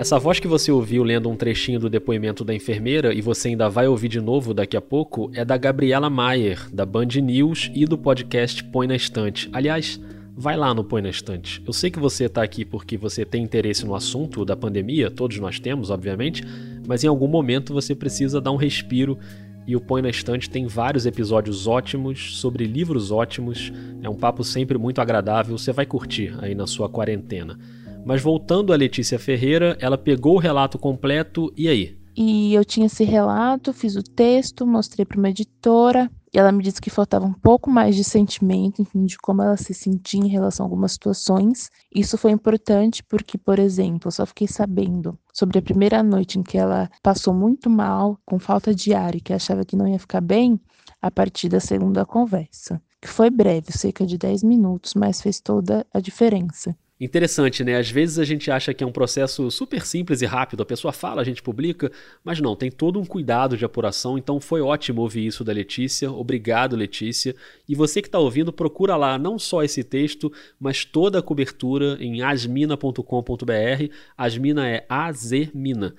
Essa 0.00 0.18
voz 0.18 0.40
que 0.40 0.48
você 0.48 0.72
ouviu 0.72 1.02
lendo 1.02 1.28
um 1.28 1.36
trechinho 1.36 1.78
do 1.78 1.90
depoimento 1.90 2.42
da 2.42 2.54
enfermeira 2.54 3.12
e 3.12 3.20
você 3.20 3.48
ainda 3.48 3.68
vai 3.68 3.86
ouvir 3.86 4.08
de 4.08 4.18
novo 4.18 4.54
daqui 4.54 4.74
a 4.74 4.80
pouco 4.80 5.30
é 5.34 5.44
da 5.44 5.58
Gabriela 5.58 6.08
Maier, 6.08 6.68
da 6.72 6.86
Band 6.86 7.08
News 7.22 7.70
e 7.74 7.84
do 7.84 7.98
podcast 7.98 8.64
Põe 8.64 8.86
na 8.86 8.96
Estante. 8.96 9.50
Aliás, 9.52 10.00
vai 10.34 10.56
lá 10.56 10.72
no 10.72 10.82
Põe 10.82 11.02
na 11.02 11.10
Estante. 11.10 11.62
Eu 11.66 11.72
sei 11.74 11.90
que 11.90 11.98
você 11.98 12.24
está 12.24 12.42
aqui 12.42 12.64
porque 12.64 12.96
você 12.96 13.26
tem 13.26 13.42
interesse 13.42 13.84
no 13.84 13.94
assunto 13.94 14.42
da 14.42 14.56
pandemia, 14.56 15.10
todos 15.10 15.38
nós 15.38 15.60
temos, 15.60 15.90
obviamente, 15.90 16.42
mas 16.88 17.04
em 17.04 17.06
algum 17.06 17.28
momento 17.28 17.74
você 17.74 17.94
precisa 17.94 18.40
dar 18.40 18.52
um 18.52 18.56
respiro 18.56 19.18
e 19.66 19.76
o 19.76 19.80
Põe 19.80 20.02
na 20.02 20.10
Estante 20.10 20.48
tem 20.48 20.66
vários 20.66 21.06
episódios 21.06 21.66
ótimos 21.66 22.38
sobre 22.40 22.64
livros 22.66 23.10
ótimos. 23.10 23.72
É 24.02 24.08
um 24.08 24.16
papo 24.16 24.42
sempre 24.42 24.76
muito 24.78 25.00
agradável, 25.00 25.56
você 25.56 25.72
vai 25.72 25.86
curtir 25.86 26.36
aí 26.40 26.54
na 26.54 26.66
sua 26.66 26.88
quarentena. 26.88 27.58
Mas 28.04 28.22
voltando 28.22 28.72
a 28.72 28.76
Letícia 28.76 29.18
Ferreira, 29.18 29.76
ela 29.80 29.98
pegou 29.98 30.36
o 30.36 30.38
relato 30.38 30.78
completo 30.78 31.52
e 31.56 31.68
aí? 31.68 31.96
E 32.16 32.54
eu 32.54 32.64
tinha 32.64 32.86
esse 32.86 33.04
relato, 33.04 33.72
fiz 33.72 33.96
o 33.96 34.02
texto, 34.02 34.66
mostrei 34.66 35.04
para 35.04 35.18
uma 35.18 35.30
editora, 35.30 36.10
e 36.32 36.38
ela 36.38 36.52
me 36.52 36.62
disse 36.62 36.80
que 36.80 36.90
faltava 36.90 37.26
um 37.26 37.32
pouco 37.32 37.70
mais 37.70 37.96
de 37.96 38.04
sentimento, 38.04 38.80
enfim, 38.80 39.04
de 39.04 39.18
como 39.18 39.42
ela 39.42 39.56
se 39.56 39.74
sentia 39.74 40.20
em 40.20 40.28
relação 40.28 40.64
a 40.64 40.66
algumas 40.66 40.92
situações. 40.92 41.70
Isso 41.92 42.16
foi 42.16 42.30
importante 42.30 43.02
porque, 43.02 43.36
por 43.36 43.58
exemplo, 43.58 44.08
eu 44.08 44.12
só 44.12 44.24
fiquei 44.24 44.46
sabendo 44.46 45.18
sobre 45.32 45.58
a 45.58 45.62
primeira 45.62 46.02
noite 46.02 46.38
em 46.38 46.42
que 46.42 46.56
ela 46.56 46.88
passou 47.02 47.34
muito 47.34 47.68
mal, 47.68 48.18
com 48.24 48.38
falta 48.38 48.74
de 48.74 48.94
ar 48.94 49.14
e 49.14 49.20
que 49.20 49.32
achava 49.32 49.64
que 49.64 49.76
não 49.76 49.88
ia 49.88 49.98
ficar 49.98 50.20
bem, 50.20 50.60
a 51.02 51.10
partir 51.10 51.48
da 51.48 51.60
segunda 51.60 52.04
conversa, 52.04 52.80
que 53.00 53.08
foi 53.08 53.30
breve, 53.30 53.72
cerca 53.72 54.06
de 54.06 54.18
10 54.18 54.42
minutos, 54.42 54.94
mas 54.94 55.22
fez 55.22 55.40
toda 55.40 55.86
a 55.92 55.98
diferença. 55.98 56.76
Interessante, 57.00 57.64
né? 57.64 57.76
Às 57.76 57.90
vezes 57.90 58.18
a 58.18 58.24
gente 58.24 58.50
acha 58.50 58.74
que 58.74 58.84
é 58.84 58.86
um 58.86 58.92
processo 58.92 59.50
super 59.50 59.86
simples 59.86 60.20
e 60.20 60.26
rápido, 60.26 60.62
a 60.62 60.66
pessoa 60.66 60.92
fala, 60.92 61.22
a 61.22 61.24
gente 61.24 61.42
publica, 61.42 61.90
mas 62.22 62.42
não, 62.42 62.54
tem 62.54 62.70
todo 62.70 63.00
um 63.00 63.06
cuidado 63.06 63.56
de 63.56 63.64
apuração, 63.64 64.18
então 64.18 64.38
foi 64.38 64.60
ótimo 64.60 65.00
ouvir 65.00 65.26
isso 65.26 65.42
da 65.42 65.50
Letícia. 65.50 66.12
Obrigado, 66.12 66.76
Letícia. 66.76 67.34
E 67.66 67.74
você 67.74 68.02
que 68.02 68.08
está 68.08 68.18
ouvindo, 68.18 68.52
procura 68.52 68.96
lá 68.96 69.18
não 69.18 69.38
só 69.38 69.62
esse 69.64 69.82
texto, 69.82 70.30
mas 70.60 70.84
toda 70.84 71.20
a 71.20 71.22
cobertura 71.22 71.96
em 71.98 72.20
asmina.com.br. 72.20 73.94
Asmina 74.18 74.68
é 74.68 74.84
AZMina. 74.86 75.94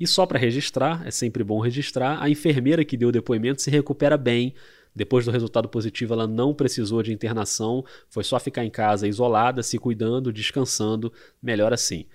E 0.00 0.06
só 0.06 0.26
para 0.26 0.38
registrar, 0.38 1.06
é 1.06 1.12
sempre 1.12 1.44
bom 1.44 1.60
registrar, 1.60 2.20
a 2.20 2.28
enfermeira 2.28 2.84
que 2.84 2.96
deu 2.96 3.10
o 3.10 3.12
depoimento 3.12 3.62
se 3.62 3.70
recupera 3.70 4.16
bem. 4.16 4.54
Depois 4.94 5.24
do 5.24 5.30
resultado 5.30 5.68
positivo, 5.68 6.14
ela 6.14 6.26
não 6.26 6.52
precisou 6.52 7.02
de 7.02 7.12
internação, 7.12 7.84
foi 8.08 8.24
só 8.24 8.38
ficar 8.40 8.64
em 8.64 8.70
casa 8.70 9.06
isolada, 9.06 9.62
se 9.62 9.78
cuidando, 9.78 10.32
descansando, 10.32 11.12
melhor 11.42 11.72
assim. 11.72 12.06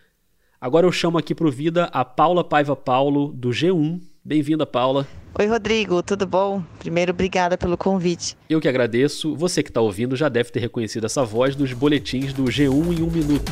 Agora 0.60 0.86
eu 0.86 0.92
chamo 0.92 1.18
aqui 1.18 1.36
para 1.36 1.48
o 1.48 1.52
Vida 1.52 1.86
a 1.86 2.04
Paula 2.04 2.44
Paiva 2.44 2.76
Paulo, 2.76 3.32
do 3.34 3.50
G1. 3.50 4.02
Bem-vinda, 4.24 4.66
Paula. 4.66 5.08
Oi, 5.38 5.46
Rodrigo, 5.46 6.02
tudo 6.02 6.26
bom? 6.26 6.64
Primeiro, 6.80 7.12
obrigada 7.12 7.58
pelo 7.58 7.78
convite. 7.78 8.36
Eu 8.50 8.60
que 8.60 8.68
agradeço. 8.68 9.36
Você 9.36 9.62
que 9.62 9.70
está 9.70 9.82
ouvindo 9.82 10.16
já 10.16 10.30
deve 10.30 10.50
ter 10.50 10.60
reconhecido 10.60 11.06
essa 11.06 11.24
voz 11.24 11.56
dos 11.56 11.74
boletins 11.74 12.34
do 12.34 12.46
G1 12.46 12.98
em 12.98 13.04
um 13.04 13.12
minuto. 13.12 13.52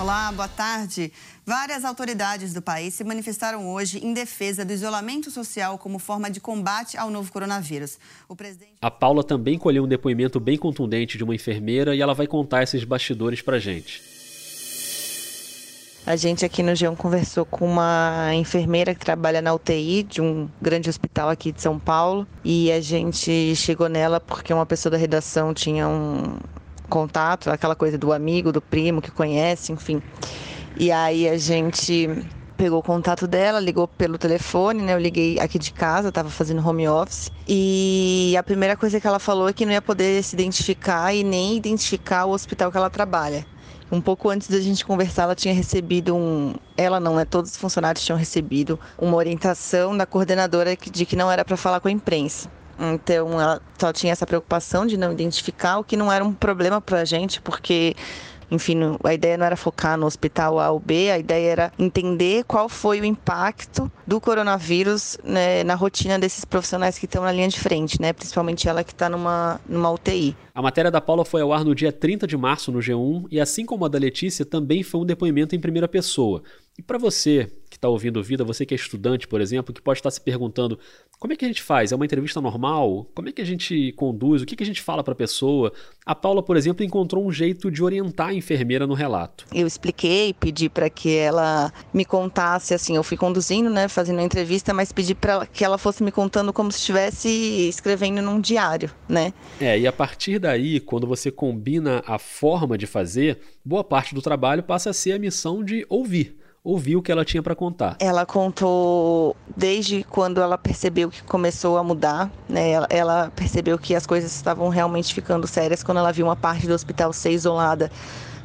Olá, 0.00 0.32
boa 0.32 0.48
tarde. 0.48 1.12
Várias 1.44 1.84
autoridades 1.84 2.54
do 2.54 2.62
país 2.62 2.94
se 2.94 3.04
manifestaram 3.04 3.70
hoje 3.70 4.02
em 4.02 4.14
defesa 4.14 4.64
do 4.64 4.72
isolamento 4.72 5.30
social 5.30 5.76
como 5.76 5.98
forma 5.98 6.30
de 6.30 6.40
combate 6.40 6.96
ao 6.96 7.10
novo 7.10 7.30
coronavírus. 7.30 7.98
O 8.26 8.34
presidente... 8.34 8.76
A 8.80 8.90
Paula 8.90 9.22
também 9.22 9.58
colheu 9.58 9.84
um 9.84 9.86
depoimento 9.86 10.40
bem 10.40 10.56
contundente 10.56 11.18
de 11.18 11.24
uma 11.24 11.34
enfermeira 11.34 11.94
e 11.94 12.00
ela 12.00 12.14
vai 12.14 12.26
contar 12.26 12.62
esses 12.62 12.82
bastidores 12.82 13.42
pra 13.42 13.58
gente. 13.58 14.02
A 16.06 16.16
gente 16.16 16.46
aqui 16.46 16.62
no 16.62 16.72
G1 16.72 16.96
conversou 16.96 17.44
com 17.44 17.66
uma 17.70 18.30
enfermeira 18.32 18.94
que 18.94 19.04
trabalha 19.04 19.42
na 19.42 19.52
UTI 19.52 20.02
de 20.02 20.22
um 20.22 20.48
grande 20.62 20.88
hospital 20.88 21.28
aqui 21.28 21.52
de 21.52 21.60
São 21.60 21.78
Paulo 21.78 22.26
e 22.42 22.72
a 22.72 22.80
gente 22.80 23.54
chegou 23.54 23.86
nela 23.86 24.18
porque 24.18 24.50
uma 24.50 24.64
pessoa 24.64 24.92
da 24.92 24.96
redação 24.96 25.52
tinha 25.52 25.86
um 25.86 26.38
contato, 26.90 27.50
aquela 27.50 27.74
coisa 27.74 27.96
do 27.96 28.12
amigo, 28.12 28.52
do 28.52 28.60
primo 28.60 29.00
que 29.00 29.10
conhece, 29.10 29.72
enfim. 29.72 30.02
E 30.76 30.92
aí 30.92 31.26
a 31.28 31.38
gente 31.38 32.08
pegou 32.60 32.80
o 32.80 32.82
contato 32.82 33.26
dela, 33.26 33.58
ligou 33.58 33.88
pelo 33.88 34.18
telefone, 34.18 34.82
né? 34.82 34.92
Eu 34.92 34.98
liguei 34.98 35.40
aqui 35.40 35.58
de 35.58 35.72
casa, 35.72 36.12
tava 36.12 36.28
fazendo 36.28 36.66
home 36.66 36.86
office. 36.86 37.30
E 37.48 38.34
a 38.38 38.42
primeira 38.42 38.76
coisa 38.76 39.00
que 39.00 39.06
ela 39.06 39.18
falou 39.18 39.48
é 39.48 39.52
que 39.54 39.64
não 39.64 39.72
ia 39.72 39.80
poder 39.80 40.22
se 40.22 40.36
identificar 40.36 41.14
e 41.14 41.24
nem 41.24 41.56
identificar 41.56 42.26
o 42.26 42.32
hospital 42.32 42.70
que 42.70 42.76
ela 42.76 42.90
trabalha. 42.90 43.46
Um 43.90 44.00
pouco 44.00 44.28
antes 44.28 44.48
da 44.48 44.60
gente 44.60 44.84
conversar, 44.84 45.22
ela 45.22 45.34
tinha 45.34 45.54
recebido 45.54 46.14
um. 46.14 46.54
Ela 46.76 47.00
não, 47.00 47.16
né? 47.16 47.24
Todos 47.24 47.52
os 47.52 47.56
funcionários 47.56 48.04
tinham 48.04 48.18
recebido 48.18 48.78
uma 48.98 49.16
orientação 49.16 49.96
da 49.96 50.04
coordenadora 50.04 50.76
de 50.76 51.06
que 51.06 51.16
não 51.16 51.30
era 51.30 51.44
para 51.44 51.56
falar 51.56 51.80
com 51.80 51.88
a 51.88 51.90
imprensa. 51.90 52.50
Então, 52.80 53.40
ela 53.40 53.60
só 53.78 53.92
tinha 53.92 54.12
essa 54.12 54.26
preocupação 54.26 54.86
de 54.86 54.96
não 54.96 55.12
identificar, 55.12 55.78
o 55.78 55.84
que 55.84 55.96
não 55.96 56.10
era 56.10 56.24
um 56.24 56.32
problema 56.32 56.80
para 56.80 57.02
a 57.02 57.04
gente, 57.04 57.40
porque 57.40 57.94
enfim, 58.50 58.76
a 59.04 59.14
ideia 59.14 59.38
não 59.38 59.46
era 59.46 59.56
focar 59.56 59.96
no 59.96 60.06
hospital 60.06 60.58
A 60.58 60.70
ou 60.70 60.80
B, 60.80 61.10
a 61.10 61.18
ideia 61.18 61.50
era 61.50 61.72
entender 61.78 62.44
qual 62.44 62.68
foi 62.68 63.00
o 63.00 63.04
impacto 63.04 63.90
do 64.06 64.20
coronavírus 64.20 65.16
né, 65.22 65.62
na 65.62 65.74
rotina 65.74 66.18
desses 66.18 66.44
profissionais 66.44 66.98
que 66.98 67.04
estão 67.04 67.22
na 67.22 67.30
linha 67.30 67.48
de 67.48 67.60
frente, 67.60 68.00
né? 68.00 68.12
Principalmente 68.12 68.68
ela 68.68 68.82
que 68.82 68.92
está 68.92 69.08
numa, 69.08 69.60
numa 69.68 69.90
UTI. 69.90 70.36
A 70.52 70.60
matéria 70.60 70.90
da 70.90 71.00
Paula 71.00 71.24
foi 71.24 71.42
ao 71.42 71.52
ar 71.52 71.64
no 71.64 71.74
dia 71.74 71.92
30 71.92 72.26
de 72.26 72.36
março 72.36 72.72
no 72.72 72.80
G1 72.80 73.26
e, 73.30 73.40
assim 73.40 73.64
como 73.64 73.84
a 73.84 73.88
da 73.88 73.98
Letícia, 73.98 74.44
também 74.44 74.82
foi 74.82 75.00
um 75.00 75.06
depoimento 75.06 75.54
em 75.54 75.60
primeira 75.60 75.86
pessoa. 75.86 76.42
E 76.76 76.82
para 76.82 76.98
você 76.98 77.50
que 77.68 77.76
está 77.76 77.88
ouvindo 77.88 78.22
Vida, 78.22 78.42
você 78.42 78.66
que 78.66 78.74
é 78.74 78.76
estudante, 78.76 79.28
por 79.28 79.40
exemplo, 79.40 79.72
que 79.72 79.80
pode 79.80 79.98
estar 80.00 80.10
se 80.10 80.20
perguntando 80.20 80.78
como 81.20 81.34
é 81.34 81.36
que 81.36 81.44
a 81.44 81.48
gente 81.48 81.62
faz? 81.62 81.92
É 81.92 81.96
uma 81.96 82.06
entrevista 82.06 82.40
normal? 82.40 83.06
Como 83.14 83.28
é 83.28 83.32
que 83.32 83.42
a 83.42 83.44
gente 83.44 83.92
conduz? 83.92 84.40
O 84.40 84.46
que, 84.46 84.56
que 84.56 84.62
a 84.62 84.66
gente 84.66 84.80
fala 84.80 85.04
para 85.04 85.12
a 85.12 85.16
pessoa? 85.16 85.70
A 86.04 86.14
Paula, 86.14 86.42
por 86.42 86.56
exemplo, 86.56 86.82
encontrou 86.82 87.22
um 87.26 87.30
jeito 87.30 87.70
de 87.70 87.84
orientar 87.84 88.28
a 88.28 88.34
enfermeira 88.34 88.86
no 88.86 88.94
relato. 88.94 89.44
Eu 89.54 89.66
expliquei, 89.66 90.32
pedi 90.32 90.70
para 90.70 90.88
que 90.88 91.14
ela 91.14 91.70
me 91.92 92.06
contasse, 92.06 92.72
assim, 92.72 92.96
eu 92.96 93.02
fui 93.02 93.18
conduzindo, 93.18 93.68
né, 93.68 93.86
fazendo 93.86 94.20
a 94.20 94.22
entrevista, 94.22 94.72
mas 94.72 94.92
pedi 94.92 95.14
para 95.14 95.44
que 95.44 95.62
ela 95.62 95.76
fosse 95.76 96.02
me 96.02 96.10
contando 96.10 96.54
como 96.54 96.72
se 96.72 96.78
estivesse 96.78 97.28
escrevendo 97.68 98.22
num 98.22 98.40
diário, 98.40 98.90
né? 99.06 99.34
É, 99.60 99.78
e 99.78 99.86
a 99.86 99.92
partir 99.92 100.38
daí, 100.38 100.80
quando 100.80 101.06
você 101.06 101.30
combina 101.30 102.02
a 102.06 102.18
forma 102.18 102.78
de 102.78 102.86
fazer, 102.86 103.40
boa 103.62 103.84
parte 103.84 104.14
do 104.14 104.22
trabalho 104.22 104.62
passa 104.62 104.88
a 104.88 104.94
ser 104.94 105.12
a 105.12 105.18
missão 105.18 105.62
de 105.62 105.84
ouvir 105.86 106.39
ouvir 106.62 106.96
o 106.96 107.02
que 107.02 107.10
ela 107.10 107.24
tinha 107.24 107.42
para 107.42 107.54
contar. 107.54 107.96
Ela 107.98 108.26
contou 108.26 109.34
desde 109.56 110.04
quando 110.04 110.40
ela 110.40 110.58
percebeu 110.58 111.10
que 111.10 111.22
começou 111.22 111.78
a 111.78 111.82
mudar, 111.82 112.30
né? 112.48 112.70
Ela, 112.70 112.86
ela, 112.90 113.32
percebeu 113.34 113.78
que 113.78 113.94
as 113.94 114.06
coisas 114.06 114.34
estavam 114.34 114.68
realmente 114.68 115.14
ficando 115.14 115.46
sérias 115.46 115.82
quando 115.82 115.98
ela 115.98 116.12
viu 116.12 116.26
uma 116.26 116.36
parte 116.36 116.66
do 116.66 116.74
hospital 116.74 117.12
ser 117.12 117.32
isolada 117.32 117.90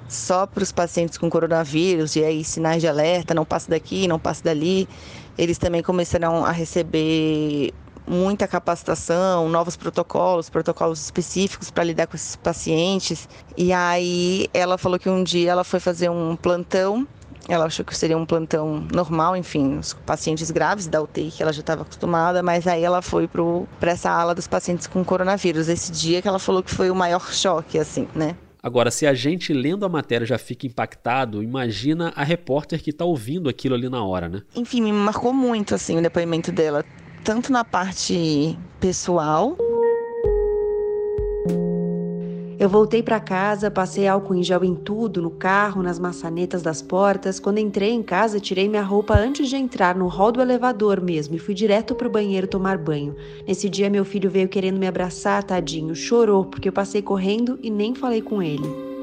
só 0.08 0.46
para 0.46 0.64
os 0.64 0.72
pacientes 0.72 1.18
com 1.18 1.30
coronavírus 1.30 2.16
e 2.16 2.24
aí 2.24 2.44
sinais 2.44 2.82
de 2.82 2.88
alerta, 2.88 3.34
não 3.34 3.44
passa 3.44 3.70
daqui, 3.70 4.08
não 4.08 4.20
passa 4.20 4.44
dali. 4.44 4.88
Eles 5.38 5.58
também 5.58 5.82
começaram 5.82 6.46
a 6.46 6.52
receber 6.52 7.74
muita 8.08 8.48
capacitação, 8.48 9.50
novos 9.50 9.76
protocolos, 9.76 10.50
protocolos 10.50 11.02
específicos 11.04 11.72
para 11.72 11.84
lidar 11.84 12.08
com 12.08 12.16
esses 12.16 12.36
pacientes. 12.36 13.28
E 13.58 13.74
aí 13.74 14.48
ela 14.54 14.78
falou 14.78 15.00
que 15.00 15.10
um 15.10 15.24
dia 15.24 15.52
ela 15.52 15.64
foi 15.64 15.80
fazer 15.80 16.10
um 16.10 16.36
plantão 16.36 17.08
ela 17.48 17.66
achou 17.66 17.86
que 17.86 17.96
seria 17.96 18.18
um 18.18 18.26
plantão 18.26 18.86
normal, 18.94 19.36
enfim, 19.36 19.78
os 19.78 19.94
pacientes 19.94 20.50
graves 20.50 20.88
da 20.88 21.02
UTI, 21.02 21.32
que 21.32 21.44
ela 21.44 21.54
já 21.54 21.62
estava 21.62 21.84
acostumada, 21.84 22.42
mas 22.42 22.66
aí 22.68 22.84
ela 22.84 23.02
foi 23.02 23.28
para 23.28 23.92
essa 23.92 24.10
ala 24.10 24.34
dos 24.34 24.48
pacientes 24.48 24.88
com 24.88 25.04
coronavírus. 25.04 25.70
Esse 25.70 25.92
dia 25.92 26.22
que 26.22 26.28
ela 26.28 26.40
falou 26.40 26.64
que 26.64 26.72
foi 26.72 26.90
o 26.90 26.96
maior 26.96 27.32
choque, 27.32 27.78
assim, 27.78 28.08
né? 28.16 28.36
Agora, 28.62 28.90
se 28.90 29.06
a 29.06 29.14
gente 29.14 29.54
lendo 29.54 29.86
a 29.86 29.90
matéria 29.90 30.26
já 30.26 30.40
fica 30.40 30.66
impactado, 30.66 31.44
imagina 31.44 32.12
a 32.16 32.24
repórter 32.24 32.82
que 32.82 32.90
está 32.90 33.06
ouvindo 33.06 33.48
aquilo 33.48 33.76
ali 33.76 33.88
na 33.88 34.04
hora, 34.04 34.28
né? 34.28 34.42
Enfim, 34.56 34.82
me 34.82 34.92
marcou 34.92 35.32
muito, 35.32 35.76
assim, 35.76 36.00
o 36.00 36.02
depoimento 36.02 36.52
dela, 36.52 36.84
tanto 37.24 37.52
na 37.52 37.64
parte 37.64 38.58
pessoal 38.80 39.56
eu 42.58 42.70
voltei 42.70 43.04
para 43.04 43.20
casa, 43.20 43.70
passei 43.70 44.08
álcool 44.08 44.36
em 44.36 44.44
gel 44.44 44.64
em 44.64 44.76
tudo, 44.76 45.22
no 45.22 45.30
carro, 45.30 45.84
nas 45.84 46.00
maçanetas 46.00 46.62
das 46.62 46.82
portas. 46.82 47.40
Quando 47.40 47.58
entrei 47.58 47.92
em 47.92 48.02
casa, 48.02 48.40
tirei 48.40 48.70
minha 48.70 48.82
roupa 48.82 49.14
antes 49.14 49.50
de 49.50 49.58
entrar 49.58 49.96
no 49.96 50.08
hall 50.08 50.32
do 50.32 50.42
elevador 50.42 51.02
mesmo 51.02 51.36
e 51.36 51.40
fui 51.40 51.54
direto 51.54 51.96
pro 51.96 52.10
banheiro 52.10 52.48
tomar 52.48 52.78
banho. 52.78 53.16
Nesse 53.46 53.68
dia, 53.70 53.90
meu 53.90 54.06
filho 54.06 54.30
veio 54.30 54.48
querendo 54.48 54.80
me 54.80 54.88
abraçar, 54.88 55.44
tadinho, 55.44 55.96
chorou 55.96 56.46
porque 56.46 56.70
eu 56.70 56.74
passei 56.74 57.02
correndo 57.02 57.60
e 57.62 57.70
nem 57.70 57.94
falei 57.94 58.22
com 58.22 58.42
ele. 58.42 58.96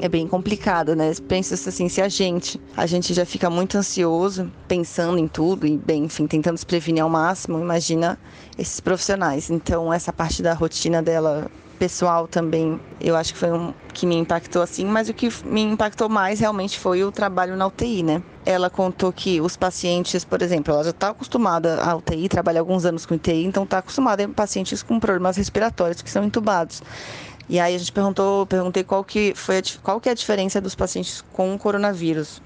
É 0.00 0.08
bem 0.08 0.26
complicado, 0.26 0.94
né? 0.94 1.12
Pensa 1.26 1.54
assim, 1.54 1.88
se 1.88 2.00
a 2.00 2.08
gente, 2.08 2.60
a 2.76 2.86
gente 2.86 3.12
já 3.12 3.24
fica 3.24 3.50
muito 3.50 3.76
ansioso, 3.76 4.50
pensando 4.66 5.18
em 5.18 5.28
tudo 5.28 5.66
e 5.66 5.76
bem, 5.76 6.04
enfim, 6.04 6.26
tentando 6.26 6.56
se 6.56 6.66
prevenir 6.66 7.02
ao 7.02 7.10
máximo, 7.10 7.58
imagina 7.58 8.18
esses 8.58 8.80
profissionais. 8.80 9.50
Então, 9.50 9.92
essa 9.92 10.12
parte 10.12 10.42
da 10.42 10.54
rotina 10.54 11.02
dela 11.02 11.50
pessoal 11.78 12.26
também, 12.26 12.80
eu 13.00 13.16
acho 13.16 13.32
que 13.32 13.38
foi 13.38 13.52
um 13.52 13.72
que 13.94 14.04
me 14.04 14.16
impactou 14.16 14.62
assim, 14.62 14.84
mas 14.84 15.08
o 15.08 15.14
que 15.14 15.28
me 15.44 15.62
impactou 15.62 16.08
mais 16.08 16.40
realmente 16.40 16.78
foi 16.78 17.02
o 17.02 17.10
trabalho 17.10 17.56
na 17.56 17.66
UTI, 17.66 18.02
né? 18.02 18.22
Ela 18.44 18.68
contou 18.70 19.12
que 19.12 19.40
os 19.40 19.56
pacientes, 19.56 20.24
por 20.24 20.42
exemplo, 20.42 20.72
ela 20.72 20.84
já 20.84 20.90
está 20.90 21.10
acostumada 21.10 21.82
à 21.82 21.96
UTI, 21.96 22.28
trabalha 22.28 22.60
alguns 22.60 22.84
anos 22.84 23.06
com 23.06 23.14
UTI, 23.14 23.44
então 23.44 23.64
está 23.64 23.78
acostumada 23.78 24.24
a 24.24 24.28
pacientes 24.28 24.82
com 24.82 25.00
problemas 25.00 25.36
respiratórios 25.36 26.02
que 26.02 26.10
são 26.10 26.24
entubados. 26.24 26.82
E 27.48 27.58
aí 27.58 27.74
a 27.74 27.78
gente 27.78 27.92
perguntou, 27.92 28.46
perguntei 28.46 28.84
qual 28.84 29.02
que 29.02 29.32
foi 29.34 29.58
a, 29.58 29.62
qual 29.82 30.00
que 30.00 30.08
é 30.08 30.12
a 30.12 30.14
diferença 30.14 30.60
dos 30.60 30.74
pacientes 30.74 31.24
com 31.32 31.56
coronavírus. 31.58 32.42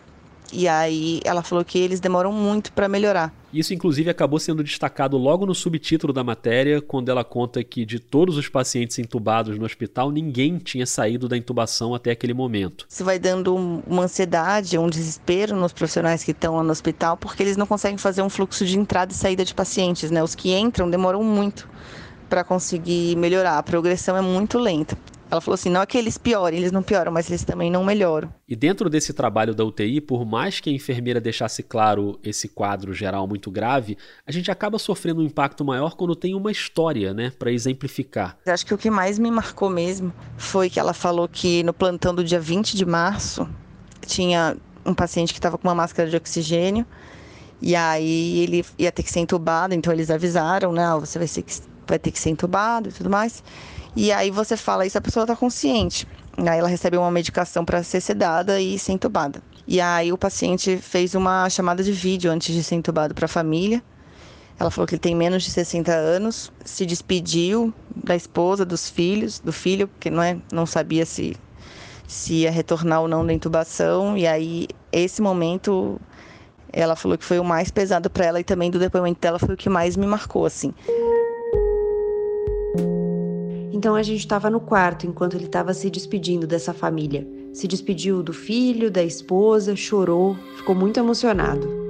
E 0.53 0.69
aí 0.69 1.21
ela 1.25 1.43
falou 1.43 1.65
que 1.65 1.79
eles 1.79 1.99
demoram 1.99 2.31
muito 2.31 2.73
para 2.73 2.87
melhorar. 2.87 3.33
Isso, 3.53 3.73
inclusive, 3.75 4.09
acabou 4.11 4.39
sendo 4.39 4.63
destacado 4.63 5.17
logo 5.17 5.45
no 5.45 5.55
subtítulo 5.55 6.13
da 6.13 6.23
matéria, 6.23 6.81
quando 6.81 7.11
ela 7.11 7.25
conta 7.25 7.63
que 7.65 7.85
de 7.85 7.99
todos 7.99 8.37
os 8.37 8.49
pacientes 8.49 8.99
entubados 8.99 9.59
no 9.59 9.65
hospital, 9.65 10.11
ninguém 10.11 10.59
tinha 10.59 10.87
saído 10.87 11.29
da 11.29 11.37
intubação 11.37 11.95
até 11.95 12.11
aquele 12.11 12.33
momento. 12.33 12.87
Isso 12.89 13.05
vai 13.05 13.19
dando 13.19 13.55
uma 13.87 14.05
ansiedade, 14.05 14.79
um 14.79 14.89
desespero 14.89 15.57
nos 15.57 15.73
profissionais 15.73 16.23
que 16.23 16.31
estão 16.31 16.57
lá 16.57 16.63
no 16.63 16.71
hospital, 16.71 17.17
porque 17.17 17.43
eles 17.43 17.57
não 17.57 17.67
conseguem 17.67 17.99
fazer 17.99 18.23
um 18.23 18.31
fluxo 18.31 18.65
de 18.65 18.79
entrada 18.79 19.13
e 19.13 19.15
saída 19.15 19.45
de 19.45 19.55
pacientes, 19.55 20.11
né? 20.11 20.23
Os 20.23 20.35
que 20.35 20.53
entram 20.53 20.89
demoram 20.89 21.23
muito 21.23 21.69
para 22.33 22.43
conseguir 22.43 23.15
melhorar. 23.15 23.59
A 23.59 23.63
progressão 23.63 24.17
é 24.17 24.23
muito 24.23 24.59
lenta. 24.59 24.97
Ela 25.31 25.39
falou 25.39 25.53
assim: 25.53 25.69
não 25.69 25.83
é 25.83 25.87
que 25.87 25.99
eles 25.99 26.17
piorem, 26.17 26.59
eles 26.59 26.73
não 26.73 26.83
pioram, 26.83 27.13
mas 27.13 27.29
eles 27.29 27.45
também 27.45 27.71
não 27.71 27.85
melhoram. 27.85 28.33
E 28.49 28.57
dentro 28.57 28.89
desse 28.89 29.13
trabalho 29.13 29.55
da 29.55 29.63
UTI, 29.63 30.01
por 30.01 30.25
mais 30.25 30.59
que 30.59 30.71
a 30.71 30.73
enfermeira 30.73 31.21
deixasse 31.21 31.63
claro 31.63 32.19
esse 32.25 32.49
quadro 32.49 32.95
geral 32.95 33.29
muito 33.29 33.51
grave, 33.51 33.99
a 34.27 34.33
gente 34.33 34.51
acaba 34.51 34.79
sofrendo 34.79 35.21
um 35.21 35.25
impacto 35.25 35.63
maior 35.63 35.95
quando 35.95 36.17
tem 36.17 36.35
uma 36.35 36.51
história, 36.51 37.13
né, 37.13 37.31
para 37.39 37.53
exemplificar. 37.53 38.39
Acho 38.47 38.65
que 38.65 38.73
o 38.73 38.79
que 38.79 38.91
mais 38.91 39.19
me 39.19 39.31
marcou 39.31 39.69
mesmo 39.69 40.11
foi 40.39 40.71
que 40.71 40.81
ela 40.81 40.95
falou 40.95 41.29
que 41.29 41.63
no 41.63 41.75
plantão 41.75 42.15
do 42.15 42.25
dia 42.25 42.41
20 42.41 42.79
de 42.79 42.87
março 42.87 43.47
tinha 44.07 44.57
um 44.87 44.95
paciente 44.95 45.35
que 45.35 45.39
estava 45.39 45.59
com 45.59 45.69
uma 45.69 45.75
máscara 45.75 46.09
de 46.09 46.17
oxigênio. 46.17 46.87
E 47.61 47.77
aí 47.77 48.41
ele 48.41 48.65
ia 48.79 48.91
ter 48.91 49.03
que 49.03 49.13
ser 49.13 49.21
entubado, 49.21 49.73
então 49.75 49.93
eles 49.93 50.11
avisaram, 50.11 50.73
né? 50.73 50.85
Você 50.99 51.19
vai 51.19 51.29
ser 51.29 51.45
vai 51.93 51.99
ter 51.99 52.11
que 52.11 52.19
ser 52.19 52.31
entubado 52.31 52.89
e 52.89 52.93
tudo 52.93 53.11
mais. 53.11 53.43
E 53.95 54.11
aí 54.11 54.31
você 54.31 54.57
fala 54.57 54.87
isso, 54.87 54.97
a 54.97 55.01
pessoa 55.01 55.25
está 55.25 55.37
consciente. 55.37 56.07
Aí 56.37 56.59
ela 56.59 56.69
recebe 56.69 56.97
uma 56.97 57.11
medicação 57.11 57.65
para 57.65 57.83
ser 57.83 58.01
sedada 58.01 58.61
e 58.61 58.79
ser 58.79 58.93
entubada. 58.93 59.43
E 59.67 59.81
aí 59.81 60.13
o 60.13 60.19
paciente 60.19 60.79
fez 60.79 61.15
uma 61.15 61.49
chamada 61.51 61.83
de 61.83 61.93
vídeo 61.93 62.31
antes 62.31 62.55
de 62.55 62.63
ser 62.63 62.75
entubado 62.77 63.15
para 63.15 63.27
a 63.27 63.29
família. 63.29 63.83
Ela 64.59 64.71
falou 64.71 64.87
que 64.87 64.95
ele 64.95 65.01
tem 65.01 65.15
menos 65.15 65.43
de 65.43 65.51
60 65.51 65.93
anos, 65.93 66.53
se 66.65 66.87
despediu 66.87 67.73
da 67.95 68.17
esposa, 68.17 68.65
dos 68.65 68.89
filhos, 68.89 69.39
do 69.39 69.53
filho, 69.53 69.89
porque 69.89 70.11
não 70.11 70.23
é, 70.23 70.39
não 70.53 70.67
sabia 70.67 71.05
se 71.05 71.37
se 72.07 72.35
ia 72.35 72.51
retornar 72.51 73.01
ou 73.01 73.09
não 73.09 73.25
da 73.27 73.33
intubação. 73.33 74.17
E 74.17 74.27
aí 74.27 74.69
esse 74.93 75.23
momento 75.23 75.99
ela 76.73 76.97
falou 76.97 77.19
que 77.19 77.25
foi 77.25 77.39
o 77.39 77.45
mais 77.45 77.71
pesado 77.71 78.09
para 78.09 78.25
ela 78.25 78.41
e 78.41 78.45
também 78.45 78.71
do 78.71 78.79
depoimento 78.79 79.21
dela 79.21 79.39
foi 79.39 79.55
o 79.55 79.57
que 79.57 79.69
mais 79.69 79.97
me 79.97 80.07
marcou 80.07 80.47
assim. 80.47 80.73
Então 83.73 83.95
a 83.95 84.03
gente 84.03 84.21
estava 84.21 84.51
no 84.51 84.61
quarto 84.61 85.07
enquanto 85.07 85.35
ele 85.35 85.47
estava 85.47 85.73
se 85.73 85.89
despedindo 85.89 86.47
dessa 86.47 86.75
família. 86.75 87.27
Se 87.55 87.67
despediu 87.67 88.23
do 88.23 88.33
filho, 88.33 88.91
da 88.91 89.03
esposa, 89.03 89.75
chorou, 89.75 90.37
ficou 90.57 90.75
muito 90.75 91.01
emocionado. 91.01 91.83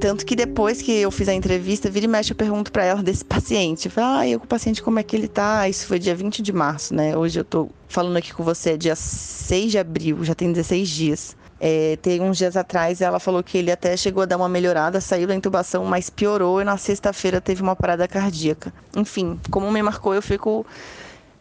Tanto 0.00 0.24
que 0.26 0.34
depois 0.34 0.82
que 0.82 0.92
eu 0.92 1.10
fiz 1.10 1.28
a 1.28 1.34
entrevista, 1.34 1.90
vira 1.90 2.06
e 2.06 2.08
mexe, 2.08 2.32
eu 2.32 2.36
pergunto 2.36 2.72
para 2.72 2.84
ela 2.84 3.02
desse 3.02 3.24
paciente. 3.24 3.86
Eu 3.86 3.92
falo, 3.92 4.34
ah, 4.34 4.38
com 4.38 4.44
o 4.44 4.48
paciente, 4.48 4.82
como 4.82 4.98
é 4.98 5.02
que 5.02 5.14
ele 5.14 5.28
tá? 5.28 5.68
Isso 5.68 5.86
foi 5.86 5.98
dia 5.98 6.14
20 6.16 6.42
de 6.42 6.52
março, 6.52 6.94
né? 6.94 7.16
Hoje 7.16 7.38
eu 7.38 7.44
tô 7.44 7.68
falando 7.86 8.16
aqui 8.16 8.32
com 8.32 8.42
você, 8.42 8.70
é 8.70 8.76
dia 8.76 8.96
6 8.96 9.70
de 9.70 9.78
abril, 9.78 10.24
já 10.24 10.34
tem 10.34 10.50
16 10.50 10.88
dias. 10.88 11.36
É, 11.60 11.96
tem 11.96 12.22
uns 12.22 12.38
dias 12.38 12.56
atrás 12.56 13.02
ela 13.02 13.20
falou 13.20 13.42
que 13.42 13.58
ele 13.58 13.70
até 13.70 13.94
chegou 13.94 14.22
a 14.22 14.26
dar 14.26 14.38
uma 14.38 14.48
melhorada, 14.48 14.98
saiu 15.00 15.28
da 15.28 15.34
intubação, 15.34 15.84
mas 15.84 16.08
piorou 16.08 16.60
e 16.60 16.64
na 16.64 16.78
sexta-feira 16.78 17.40
teve 17.40 17.62
uma 17.62 17.76
parada 17.76 18.08
cardíaca. 18.08 18.72
Enfim, 18.96 19.38
como 19.50 19.70
me 19.70 19.82
marcou, 19.82 20.14
eu 20.14 20.22
fico 20.22 20.64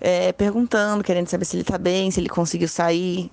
é, 0.02 0.34
perguntando, 0.34 1.04
querendo 1.04 1.28
saber 1.28 1.46
se 1.46 1.56
ele 1.56 1.64
tá 1.64 1.78
bem, 1.78 2.12
se 2.12 2.20
ele 2.20 2.30
conseguiu 2.30 2.68
sair. 2.68 3.32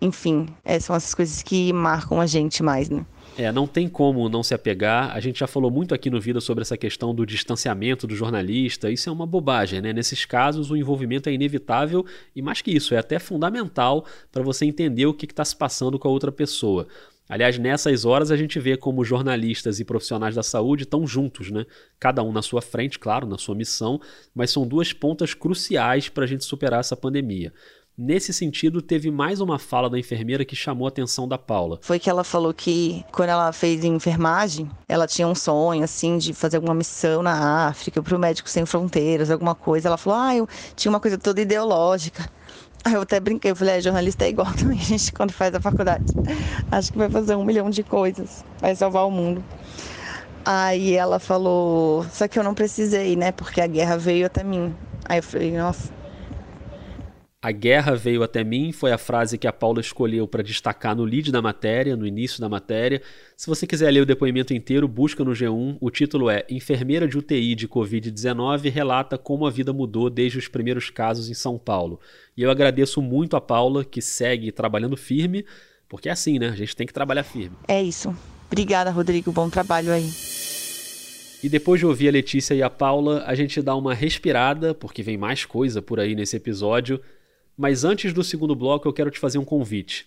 Enfim, 0.00 0.48
é, 0.64 0.80
são 0.80 0.96
essas 0.96 1.14
coisas 1.14 1.40
que 1.42 1.72
marcam 1.72 2.20
a 2.20 2.26
gente 2.26 2.62
mais, 2.62 2.90
né? 2.90 3.06
É, 3.36 3.50
não 3.50 3.66
tem 3.66 3.88
como 3.88 4.28
não 4.28 4.44
se 4.44 4.54
apegar. 4.54 5.10
A 5.10 5.18
gente 5.18 5.40
já 5.40 5.46
falou 5.48 5.68
muito 5.68 5.92
aqui 5.92 6.08
no 6.08 6.20
Vida 6.20 6.40
sobre 6.40 6.62
essa 6.62 6.76
questão 6.76 7.12
do 7.12 7.26
distanciamento 7.26 8.06
do 8.06 8.14
jornalista. 8.14 8.92
Isso 8.92 9.08
é 9.08 9.12
uma 9.12 9.26
bobagem, 9.26 9.80
né? 9.80 9.92
Nesses 9.92 10.24
casos, 10.24 10.70
o 10.70 10.76
envolvimento 10.76 11.28
é 11.28 11.32
inevitável 11.32 12.06
e, 12.34 12.40
mais 12.40 12.62
que 12.62 12.70
isso, 12.70 12.94
é 12.94 12.98
até 12.98 13.18
fundamental 13.18 14.06
para 14.30 14.42
você 14.42 14.64
entender 14.64 15.06
o 15.06 15.14
que 15.14 15.26
está 15.26 15.44
se 15.44 15.56
passando 15.56 15.98
com 15.98 16.06
a 16.06 16.10
outra 16.12 16.30
pessoa. 16.30 16.86
Aliás, 17.28 17.58
nessas 17.58 18.04
horas 18.04 18.30
a 18.30 18.36
gente 18.36 18.60
vê 18.60 18.76
como 18.76 19.04
jornalistas 19.04 19.80
e 19.80 19.84
profissionais 19.84 20.36
da 20.36 20.42
saúde 20.42 20.84
estão 20.84 21.04
juntos, 21.04 21.50
né? 21.50 21.64
Cada 21.98 22.22
um 22.22 22.30
na 22.30 22.42
sua 22.42 22.62
frente, 22.62 22.98
claro, 23.00 23.26
na 23.26 23.38
sua 23.38 23.56
missão, 23.56 24.00
mas 24.32 24.52
são 24.52 24.64
duas 24.64 24.92
pontas 24.92 25.34
cruciais 25.34 26.08
para 26.08 26.22
a 26.22 26.26
gente 26.26 26.44
superar 26.44 26.80
essa 26.80 26.96
pandemia. 26.96 27.52
Nesse 27.96 28.32
sentido, 28.32 28.82
teve 28.82 29.08
mais 29.08 29.40
uma 29.40 29.56
fala 29.56 29.88
da 29.88 29.96
enfermeira 29.96 30.44
que 30.44 30.56
chamou 30.56 30.84
a 30.84 30.88
atenção 30.88 31.28
da 31.28 31.38
Paula. 31.38 31.78
Foi 31.80 32.00
que 32.00 32.10
ela 32.10 32.24
falou 32.24 32.52
que 32.52 33.04
quando 33.12 33.28
ela 33.28 33.52
fez 33.52 33.84
enfermagem, 33.84 34.68
ela 34.88 35.06
tinha 35.06 35.28
um 35.28 35.34
sonho 35.34 35.84
assim 35.84 36.18
de 36.18 36.34
fazer 36.34 36.56
alguma 36.56 36.74
missão 36.74 37.22
na 37.22 37.68
África, 37.68 38.02
para 38.02 38.16
o 38.16 38.18
Médicos 38.18 38.50
Sem 38.50 38.66
Fronteiras, 38.66 39.30
alguma 39.30 39.54
coisa. 39.54 39.86
Ela 39.86 39.96
falou: 39.96 40.18
"Ah, 40.18 40.34
eu 40.34 40.48
tinha 40.74 40.90
uma 40.90 40.98
coisa 40.98 41.16
toda 41.16 41.40
ideológica". 41.40 42.28
Aí 42.84 42.94
eu 42.94 43.02
até 43.02 43.20
brinquei, 43.20 43.52
eu 43.52 43.56
falei, 43.56 43.76
é, 43.76 43.80
jornalista 43.80 44.24
é 44.24 44.28
igual 44.28 44.52
também, 44.58 44.78
gente 44.78 45.12
quando 45.12 45.30
faz 45.30 45.54
a 45.54 45.60
faculdade. 45.60 46.12
Acho 46.72 46.90
que 46.90 46.98
vai 46.98 47.08
fazer 47.08 47.36
um 47.36 47.44
milhão 47.44 47.70
de 47.70 47.84
coisas, 47.84 48.44
vai 48.60 48.74
salvar 48.74 49.06
o 49.06 49.10
mundo. 49.10 49.42
Aí 50.44 50.94
ela 50.94 51.20
falou, 51.20 52.04
só 52.10 52.26
que 52.26 52.38
eu 52.38 52.42
não 52.42 52.54
precisei, 52.54 53.14
né? 53.14 53.30
Porque 53.30 53.60
a 53.60 53.66
guerra 53.68 53.96
veio 53.96 54.26
até 54.26 54.42
mim. 54.42 54.74
Aí 55.06 55.18
eu 55.18 55.22
falei, 55.22 55.56
nossa, 55.56 55.93
a 57.44 57.52
guerra 57.52 57.94
veio 57.94 58.22
até 58.22 58.42
mim 58.42 58.72
foi 58.72 58.90
a 58.90 58.96
frase 58.96 59.36
que 59.36 59.46
a 59.46 59.52
Paula 59.52 59.78
escolheu 59.78 60.26
para 60.26 60.42
destacar 60.42 60.96
no 60.96 61.04
lead 61.04 61.30
da 61.30 61.42
matéria, 61.42 61.94
no 61.94 62.06
início 62.06 62.40
da 62.40 62.48
matéria. 62.48 63.02
Se 63.36 63.46
você 63.46 63.66
quiser 63.66 63.90
ler 63.90 64.00
o 64.00 64.06
depoimento 64.06 64.54
inteiro, 64.54 64.88
busca 64.88 65.22
no 65.22 65.32
G1. 65.32 65.76
O 65.78 65.90
título 65.90 66.30
é 66.30 66.46
Enfermeira 66.48 67.06
de 67.06 67.18
UTI 67.18 67.54
de 67.54 67.68
Covid-19 67.68 68.70
relata 68.70 69.18
como 69.18 69.46
a 69.46 69.50
vida 69.50 69.74
mudou 69.74 70.08
desde 70.08 70.38
os 70.38 70.48
primeiros 70.48 70.88
casos 70.88 71.28
em 71.28 71.34
São 71.34 71.58
Paulo. 71.58 72.00
E 72.34 72.42
eu 72.42 72.50
agradeço 72.50 73.02
muito 73.02 73.36
a 73.36 73.42
Paula, 73.42 73.84
que 73.84 74.00
segue 74.00 74.50
trabalhando 74.50 74.96
firme, 74.96 75.44
porque 75.86 76.08
é 76.08 76.12
assim, 76.12 76.38
né? 76.38 76.48
A 76.48 76.56
gente 76.56 76.74
tem 76.74 76.86
que 76.86 76.94
trabalhar 76.94 77.24
firme. 77.24 77.54
É 77.68 77.82
isso. 77.82 78.16
Obrigada, 78.46 78.90
Rodrigo. 78.90 79.30
Bom 79.30 79.50
trabalho 79.50 79.92
aí. 79.92 80.10
E 81.42 81.48
depois 81.50 81.78
de 81.78 81.84
ouvir 81.84 82.08
a 82.08 82.12
Letícia 82.12 82.54
e 82.54 82.62
a 82.62 82.70
Paula, 82.70 83.22
a 83.26 83.34
gente 83.34 83.60
dá 83.60 83.76
uma 83.76 83.92
respirada, 83.92 84.74
porque 84.74 85.02
vem 85.02 85.18
mais 85.18 85.44
coisa 85.44 85.82
por 85.82 86.00
aí 86.00 86.14
nesse 86.14 86.36
episódio. 86.38 86.98
Mas 87.56 87.84
antes 87.84 88.12
do 88.12 88.24
segundo 88.24 88.54
bloco, 88.56 88.88
eu 88.88 88.92
quero 88.92 89.12
te 89.12 89.18
fazer 89.20 89.38
um 89.38 89.44
convite. 89.44 90.06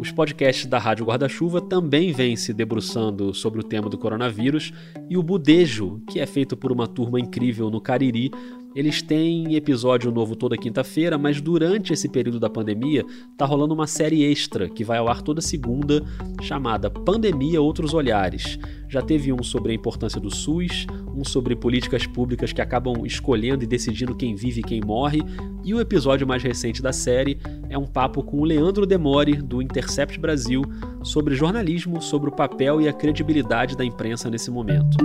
Os 0.00 0.10
podcasts 0.10 0.64
da 0.64 0.78
Rádio 0.78 1.04
Guarda-Chuva 1.04 1.60
também 1.60 2.12
vêm 2.12 2.34
se 2.34 2.54
debruçando 2.54 3.34
sobre 3.34 3.60
o 3.60 3.62
tema 3.62 3.90
do 3.90 3.98
coronavírus 3.98 4.72
e 5.10 5.18
o 5.18 5.22
Budejo, 5.22 6.00
que 6.08 6.18
é 6.18 6.24
feito 6.24 6.56
por 6.56 6.72
uma 6.72 6.86
turma 6.86 7.20
incrível 7.20 7.68
no 7.68 7.78
Cariri, 7.78 8.30
eles 8.74 9.02
têm 9.02 9.54
episódio 9.54 10.10
novo 10.10 10.36
toda 10.36 10.56
quinta-feira, 10.56 11.16
mas 11.16 11.40
durante 11.40 11.92
esse 11.92 12.08
período 12.08 12.38
da 12.38 12.50
pandemia 12.50 13.04
tá 13.36 13.44
rolando 13.44 13.74
uma 13.74 13.86
série 13.86 14.24
extra 14.24 14.68
que 14.68 14.84
vai 14.84 14.98
ao 14.98 15.08
ar 15.08 15.22
toda 15.22 15.40
segunda, 15.40 16.04
chamada 16.42 16.90
Pandemia 16.90 17.60
Outros 17.60 17.94
Olhares. 17.94 18.58
Já 18.88 19.02
teve 19.02 19.32
um 19.32 19.42
sobre 19.42 19.72
a 19.72 19.74
importância 19.74 20.20
do 20.20 20.30
SUS, 20.30 20.86
um 21.14 21.24
sobre 21.24 21.56
políticas 21.56 22.06
públicas 22.06 22.52
que 22.52 22.60
acabam 22.60 23.04
escolhendo 23.04 23.64
e 23.64 23.66
decidindo 23.66 24.14
quem 24.14 24.34
vive 24.34 24.60
e 24.60 24.64
quem 24.64 24.80
morre, 24.80 25.22
e 25.64 25.74
o 25.74 25.80
episódio 25.80 26.26
mais 26.26 26.42
recente 26.42 26.82
da 26.82 26.92
série 26.92 27.38
é 27.68 27.76
um 27.76 27.86
papo 27.86 28.22
com 28.22 28.38
o 28.38 28.44
Leandro 28.44 28.86
Demore, 28.86 29.36
do 29.36 29.60
Intercept 29.60 30.18
Brasil, 30.18 30.62
sobre 31.02 31.34
jornalismo, 31.34 32.00
sobre 32.00 32.28
o 32.28 32.32
papel 32.32 32.80
e 32.80 32.88
a 32.88 32.92
credibilidade 32.92 33.76
da 33.76 33.84
imprensa 33.84 34.30
nesse 34.30 34.50
momento. 34.50 34.96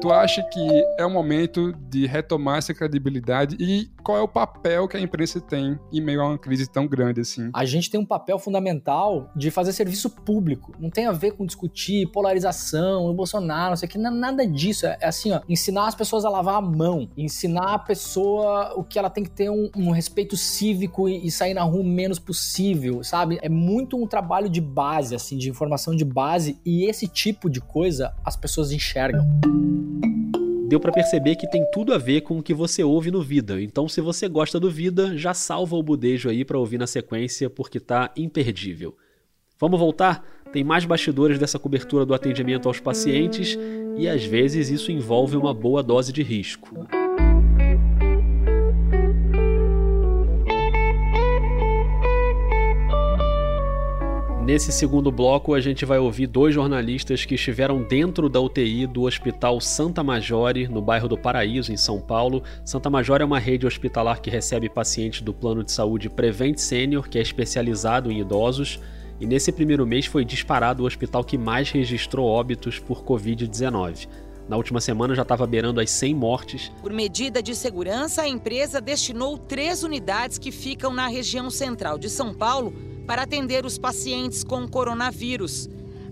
Tu 0.00 0.12
acha 0.12 0.44
que 0.44 0.84
é 0.96 1.04
o 1.04 1.10
momento 1.10 1.72
de 1.90 2.06
retomar 2.06 2.58
essa 2.58 2.72
credibilidade 2.72 3.56
e 3.58 3.90
qual 4.04 4.16
é 4.16 4.20
o 4.20 4.28
papel 4.28 4.86
que 4.86 4.96
a 4.96 5.00
imprensa 5.00 5.40
tem 5.40 5.76
em 5.92 6.00
meio 6.00 6.22
a 6.22 6.28
uma 6.28 6.38
crise 6.38 6.70
tão 6.70 6.86
grande 6.86 7.20
assim? 7.20 7.50
A 7.52 7.64
gente 7.64 7.90
tem 7.90 7.98
um 7.98 8.06
papel 8.06 8.38
fundamental 8.38 9.28
de 9.34 9.50
fazer 9.50 9.72
serviço 9.72 10.08
público. 10.08 10.72
Não 10.78 10.88
tem 10.88 11.06
a 11.06 11.12
ver 11.12 11.32
com 11.32 11.44
discutir 11.44 12.06
polarização, 12.12 13.12
Bolsonaro, 13.12 13.70
não 13.70 13.76
sei 13.76 13.88
o 13.88 13.90
que, 13.90 13.98
nada 13.98 14.46
disso. 14.46 14.86
É, 14.86 14.98
é 15.00 15.08
assim, 15.08 15.32
ó, 15.32 15.40
ensinar 15.48 15.88
as 15.88 15.96
pessoas 15.96 16.24
a 16.24 16.30
lavar 16.30 16.56
a 16.56 16.62
mão, 16.62 17.08
ensinar 17.16 17.74
a 17.74 17.78
pessoa 17.78 18.74
o 18.76 18.84
que 18.84 19.00
ela 19.00 19.10
tem 19.10 19.24
que 19.24 19.30
ter 19.30 19.50
um, 19.50 19.68
um 19.76 19.90
respeito 19.90 20.36
cívico 20.36 21.08
e, 21.08 21.26
e 21.26 21.30
sair 21.30 21.54
na 21.54 21.62
rua 21.62 21.80
o 21.80 21.84
menos 21.84 22.20
possível, 22.20 23.02
sabe? 23.02 23.38
É 23.42 23.48
muito 23.48 24.00
um 24.00 24.06
trabalho 24.06 24.48
de 24.48 24.60
base, 24.60 25.16
assim, 25.16 25.36
de 25.36 25.50
informação 25.50 25.96
de 25.96 26.04
base 26.04 26.60
e 26.64 26.84
esse 26.84 27.08
tipo 27.08 27.50
de 27.50 27.60
coisa 27.60 28.14
as 28.24 28.36
pessoas 28.36 28.70
enxergam 28.70 29.26
deu 30.68 30.78
para 30.78 30.92
perceber 30.92 31.36
que 31.36 31.50
tem 31.50 31.64
tudo 31.72 31.94
a 31.94 31.98
ver 31.98 32.20
com 32.20 32.38
o 32.38 32.42
que 32.42 32.52
você 32.52 32.84
ouve 32.84 33.10
no 33.10 33.22
Vida. 33.22 33.60
Então, 33.60 33.88
se 33.88 34.00
você 34.00 34.28
gosta 34.28 34.60
do 34.60 34.70
Vida, 34.70 35.16
já 35.16 35.32
salva 35.32 35.76
o 35.76 35.82
budejo 35.82 36.28
aí 36.28 36.44
para 36.44 36.58
ouvir 36.58 36.78
na 36.78 36.86
sequência, 36.86 37.48
porque 37.48 37.80
tá 37.80 38.12
imperdível. 38.16 38.94
Vamos 39.58 39.80
voltar? 39.80 40.24
Tem 40.52 40.62
mais 40.62 40.84
bastidores 40.84 41.38
dessa 41.38 41.58
cobertura 41.58 42.04
do 42.04 42.14
atendimento 42.14 42.68
aos 42.68 42.78
pacientes 42.78 43.58
e 43.96 44.06
às 44.08 44.24
vezes 44.24 44.70
isso 44.70 44.92
envolve 44.92 45.36
uma 45.36 45.52
boa 45.52 45.82
dose 45.82 46.12
de 46.12 46.22
risco. 46.22 46.86
Nesse 54.48 54.72
segundo 54.72 55.12
bloco, 55.12 55.52
a 55.52 55.60
gente 55.60 55.84
vai 55.84 55.98
ouvir 55.98 56.26
dois 56.26 56.54
jornalistas 56.54 57.22
que 57.22 57.34
estiveram 57.34 57.82
dentro 57.82 58.30
da 58.30 58.40
UTI 58.40 58.86
do 58.86 59.02
Hospital 59.02 59.60
Santa 59.60 60.02
Majore, 60.02 60.66
no 60.66 60.80
bairro 60.80 61.06
do 61.06 61.18
Paraíso, 61.18 61.70
em 61.70 61.76
São 61.76 62.00
Paulo. 62.00 62.42
Santa 62.64 62.88
Majore 62.88 63.22
é 63.22 63.26
uma 63.26 63.38
rede 63.38 63.66
hospitalar 63.66 64.22
que 64.22 64.30
recebe 64.30 64.70
pacientes 64.70 65.20
do 65.20 65.34
plano 65.34 65.62
de 65.62 65.70
saúde 65.70 66.08
Prevent 66.08 66.56
Senior, 66.56 67.10
que 67.10 67.18
é 67.18 67.20
especializado 67.20 68.10
em 68.10 68.20
idosos. 68.22 68.80
E 69.20 69.26
nesse 69.26 69.52
primeiro 69.52 69.86
mês 69.86 70.06
foi 70.06 70.24
disparado 70.24 70.82
o 70.82 70.86
hospital 70.86 71.22
que 71.22 71.36
mais 71.36 71.70
registrou 71.70 72.26
óbitos 72.26 72.78
por 72.78 73.04
Covid-19. 73.04 74.08
Na 74.48 74.56
última 74.56 74.80
semana 74.80 75.14
já 75.14 75.22
estava 75.22 75.46
beirando 75.46 75.78
as 75.78 75.90
100 75.90 76.14
mortes. 76.14 76.72
Por 76.80 76.92
medida 76.92 77.42
de 77.42 77.54
segurança, 77.54 78.22
a 78.22 78.28
empresa 78.28 78.80
destinou 78.80 79.36
três 79.36 79.82
unidades 79.82 80.38
que 80.38 80.50
ficam 80.50 80.92
na 80.92 81.06
região 81.06 81.50
central 81.50 81.98
de 81.98 82.08
São 82.08 82.32
Paulo 82.32 82.72
para 83.06 83.22
atender 83.22 83.66
os 83.66 83.78
pacientes 83.78 84.42
com 84.42 84.66
coronavírus. 84.66 85.68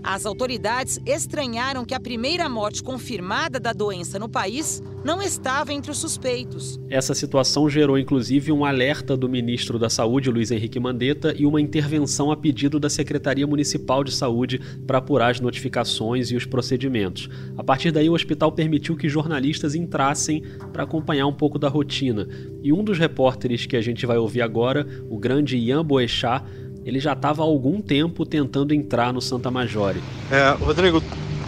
As 0.07 0.25
autoridades 0.25 1.01
estranharam 1.05 1.85
que 1.85 1.93
a 1.93 1.99
primeira 1.99 2.49
morte 2.49 2.81
confirmada 2.81 3.59
da 3.59 3.73
doença 3.73 4.21
no 4.21 4.29
país 4.29 4.81
não 5.05 5.21
estava 5.21 5.73
entre 5.73 5.91
os 5.91 5.99
suspeitos. 5.99 6.79
Essa 6.89 7.13
situação 7.13 7.69
gerou 7.69 7.99
inclusive 7.99 8.53
um 8.53 8.65
alerta 8.65 9.17
do 9.17 9.29
ministro 9.29 9.81
da 9.81 9.91
Saúde, 9.91 10.31
Luiz 10.31 10.53
Henrique 10.53 10.79
Mandetta, 10.79 11.35
e 11.37 11.45
uma 11.45 11.61
intervenção 11.61 12.31
a 12.31 12.37
pedido 12.37 12.79
da 12.79 12.89
Secretaria 12.89 13.49
Municipal 13.49 14.05
de 14.05 14.13
Saúde 14.13 14.61
para 14.87 14.99
apurar 14.99 15.33
as 15.33 15.41
notificações 15.41 16.31
e 16.31 16.37
os 16.37 16.47
procedimentos. 16.47 17.29
A 17.57 17.65
partir 17.65 17.91
daí, 17.91 18.09
o 18.09 18.15
hospital 18.15 18.53
permitiu 18.53 18.97
que 18.97 19.09
jornalistas 19.09 19.75
entrassem 19.75 20.41
para 20.73 20.85
acompanhar 20.85 21.27
um 21.27 21.33
pouco 21.33 21.59
da 21.59 21.69
rotina. 21.69 22.29
E 22.63 22.73
um 22.73 22.85
dos 22.85 22.97
repórteres 22.97 23.67
que 23.67 23.77
a 23.77 23.83
gente 23.83 24.07
vai 24.07 24.19
ouvir 24.19 24.43
agora, 24.43 24.87
o 25.11 25.19
grande 25.19 25.57
Ian 25.57 25.85
Boechat, 25.85 26.45
ele 26.87 27.01
já 27.01 27.15
estava 27.15 27.43
há 27.43 27.45
algum 27.45 27.83
tempo 27.83 28.25
tentando 28.25 28.73
entrar 28.73 29.13
no 29.13 29.21
Santa 29.21 29.51
Majore. 29.51 30.01
É, 30.31 30.51
Rodrigo, 30.51 31.03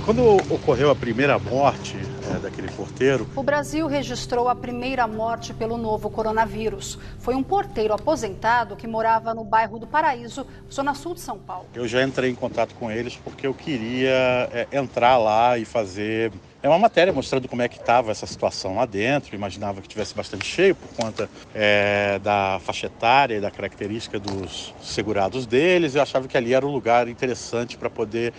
quando 0.04 0.24
ocorreu 0.52 0.90
a 0.90 0.96
primeira 0.96 1.38
morte 1.38 1.96
é, 2.28 2.38
daquele 2.40 2.68
porteiro. 2.72 3.26
O 3.36 3.42
Brasil 3.42 3.86
registrou 3.86 4.48
a 4.48 4.54
primeira 4.54 5.06
morte 5.06 5.54
pelo 5.54 5.78
novo 5.78 6.10
coronavírus. 6.10 6.98
Foi 7.20 7.34
um 7.34 7.42
porteiro 7.42 7.94
aposentado 7.94 8.74
que 8.74 8.86
morava 8.86 9.32
no 9.32 9.44
bairro 9.44 9.78
do 9.78 9.86
Paraíso, 9.86 10.44
zona 10.72 10.92
sul 10.92 11.14
de 11.14 11.20
São 11.20 11.38
Paulo. 11.38 11.66
Eu 11.72 11.86
já 11.86 12.02
entrei 12.02 12.30
em 12.30 12.34
contato 12.34 12.74
com 12.74 12.90
eles 12.90 13.16
porque 13.22 13.46
eu 13.46 13.54
queria 13.54 14.48
é, 14.52 14.66
entrar 14.72 15.18
lá 15.18 15.56
e 15.56 15.64
fazer 15.64 16.32
é 16.62 16.68
uma 16.68 16.78
matéria 16.78 17.12
mostrando 17.12 17.48
como 17.48 17.62
é 17.62 17.68
que 17.68 17.78
estava 17.78 18.10
essa 18.10 18.26
situação 18.26 18.76
lá 18.76 18.84
dentro. 18.84 19.34
Imaginava 19.34 19.80
que 19.80 19.88
tivesse 19.88 20.14
bastante 20.14 20.44
cheio 20.44 20.74
por 20.74 20.88
conta 20.96 21.30
é, 21.54 22.18
da 22.18 22.58
faixa 22.60 22.86
etária 22.86 23.36
e 23.36 23.40
da 23.40 23.50
característica 23.50 24.18
dos 24.18 24.74
segurados 24.82 25.46
deles. 25.46 25.94
Eu 25.94 26.02
achava 26.02 26.26
que 26.26 26.36
ali 26.36 26.52
era 26.52 26.66
um 26.66 26.72
lugar 26.72 27.06
interessante 27.08 27.76
para 27.76 27.88
poder 27.88 28.32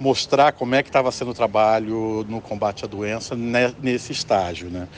mostrar 0.00 0.52
como 0.52 0.74
é 0.74 0.82
que 0.82 0.88
estava 0.88 1.10
sendo 1.12 1.32
o 1.32 1.34
trabalho 1.34 2.24
no 2.28 2.40
combate 2.40 2.84
à 2.84 2.88
doença 2.88 3.34
nesse 3.78 4.12
estágio, 4.12 4.70
né? 4.70 4.88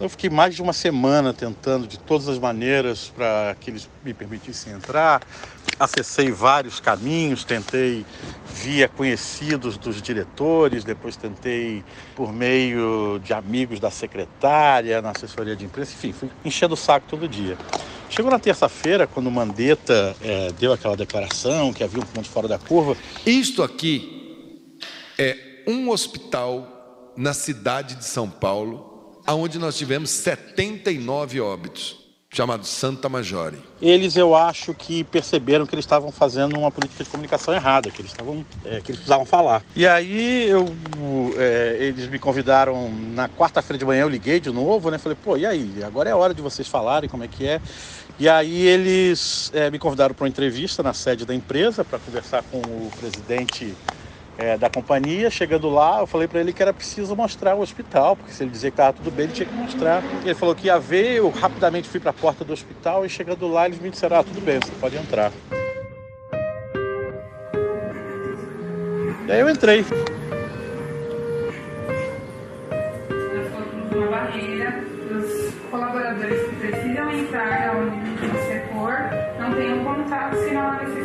Eu 0.00 0.08
fiquei 0.08 0.28
mais 0.28 0.54
de 0.54 0.60
uma 0.60 0.72
semana 0.72 1.32
tentando 1.32 1.86
de 1.86 1.98
todas 1.98 2.28
as 2.28 2.38
maneiras 2.38 3.12
para 3.14 3.56
que 3.60 3.70
eles 3.70 3.88
me 4.04 4.12
permitissem 4.12 4.72
entrar. 4.72 5.22
Acessei 5.78 6.30
vários 6.30 6.80
caminhos, 6.80 7.44
tentei 7.44 8.06
via 8.46 8.88
conhecidos 8.88 9.76
dos 9.76 10.00
diretores, 10.00 10.84
depois 10.84 11.16
tentei 11.16 11.84
por 12.14 12.32
meio 12.32 13.20
de 13.22 13.32
amigos 13.32 13.80
da 13.80 13.90
secretária, 13.90 15.02
na 15.02 15.10
assessoria 15.10 15.56
de 15.56 15.64
imprensa, 15.64 15.92
enfim, 15.94 16.12
fui 16.12 16.30
enchendo 16.44 16.74
o 16.74 16.76
saco 16.76 17.06
todo 17.08 17.28
dia. 17.28 17.58
Chegou 18.08 18.30
na 18.30 18.38
terça-feira, 18.38 19.06
quando 19.06 19.26
o 19.26 19.30
Mandetta 19.30 20.14
é, 20.22 20.52
deu 20.52 20.72
aquela 20.72 20.96
declaração 20.96 21.72
que 21.72 21.82
havia 21.82 22.00
um 22.00 22.06
ponto 22.06 22.28
fora 22.28 22.46
da 22.46 22.58
curva. 22.58 22.96
Isto 23.26 23.62
aqui 23.62 24.78
é 25.18 25.64
um 25.66 25.90
hospital 25.90 27.12
na 27.16 27.32
cidade 27.32 27.96
de 27.96 28.04
São 28.04 28.30
Paulo, 28.30 29.20
aonde 29.26 29.58
nós 29.58 29.76
tivemos 29.76 30.10
79 30.10 31.40
óbitos, 31.40 32.03
chamado 32.34 32.66
Santa 32.66 33.08
Majore. 33.08 33.58
Eles, 33.80 34.16
eu 34.16 34.34
acho 34.34 34.74
que 34.74 35.04
perceberam 35.04 35.64
que 35.66 35.74
eles 35.74 35.84
estavam 35.84 36.10
fazendo 36.10 36.58
uma 36.58 36.70
política 36.70 37.04
de 37.04 37.10
comunicação 37.10 37.54
errada, 37.54 37.90
que 37.90 38.00
eles 38.00 38.10
estavam, 38.10 38.44
é, 38.64 38.80
que 38.80 38.90
eles 38.90 38.96
precisavam 38.96 39.24
falar. 39.24 39.62
E 39.76 39.86
aí 39.86 40.48
eu, 40.48 40.66
é, 41.38 41.76
eles 41.80 42.08
me 42.08 42.18
convidaram 42.18 42.90
na 43.14 43.28
quarta-feira 43.28 43.78
de 43.78 43.84
manhã, 43.84 44.02
eu 44.02 44.08
liguei 44.08 44.40
de 44.40 44.50
novo, 44.50 44.90
né? 44.90 44.98
Falei, 44.98 45.16
pô, 45.22 45.36
e 45.36 45.46
aí? 45.46 45.82
Agora 45.84 46.10
é 46.10 46.14
hora 46.14 46.34
de 46.34 46.42
vocês 46.42 46.66
falarem 46.66 47.08
como 47.08 47.22
é 47.22 47.28
que 47.28 47.46
é. 47.46 47.60
E 48.18 48.28
aí 48.28 48.66
eles 48.66 49.50
é, 49.54 49.70
me 49.70 49.78
convidaram 49.78 50.14
para 50.14 50.24
uma 50.24 50.28
entrevista 50.28 50.82
na 50.82 50.92
sede 50.92 51.24
da 51.24 51.34
empresa 51.34 51.84
para 51.84 51.98
conversar 51.98 52.42
com 52.44 52.58
o 52.58 52.90
presidente 52.98 53.74
é, 54.38 54.56
da 54.56 54.68
companhia. 54.68 55.30
Chegando 55.30 55.68
lá, 55.68 56.00
eu 56.00 56.06
falei 56.06 56.28
para 56.28 56.40
ele 56.40 56.52
que 56.52 56.62
era 56.62 56.72
preciso 56.72 57.14
mostrar 57.14 57.54
o 57.54 57.60
hospital, 57.60 58.16
porque 58.16 58.32
se 58.32 58.42
ele 58.42 58.50
dizer 58.50 58.70
que 58.70 58.74
estava 58.74 58.92
tudo 58.92 59.10
bem, 59.10 59.24
ele 59.24 59.32
tinha 59.32 59.46
que 59.46 59.54
mostrar. 59.54 60.02
Ele 60.24 60.34
falou 60.34 60.54
que 60.54 60.66
ia 60.66 60.78
ver, 60.78 61.16
eu 61.16 61.30
rapidamente 61.30 61.88
fui 61.88 62.00
para 62.00 62.10
a 62.10 62.14
porta 62.14 62.44
do 62.44 62.52
hospital 62.52 63.04
e 63.04 63.08
chegando 63.08 63.46
lá, 63.48 63.66
eles 63.66 63.80
me 63.80 63.90
disseram: 63.90 64.18
ah, 64.18 64.24
tudo 64.24 64.40
bem, 64.40 64.58
você 64.60 64.72
pode 64.80 64.96
entrar. 64.96 65.32
E 69.26 69.32
aí 69.32 69.40
eu 69.40 69.48
entrei. 69.48 69.84
Uma 73.90 74.06
barreira, 74.08 74.84
os 75.10 75.54
colaboradores 75.70 76.48
que 76.50 76.56
precisam 76.56 77.10
entrar 77.10 77.76
onde 77.76 78.26
você 78.26 78.68
for 78.72 78.98
não 79.38 79.54
tenham 79.54 79.84
contato 79.84 80.36
se 80.36 80.50
não 80.50 80.60
há 80.60 80.72
necessidade? 80.82 81.03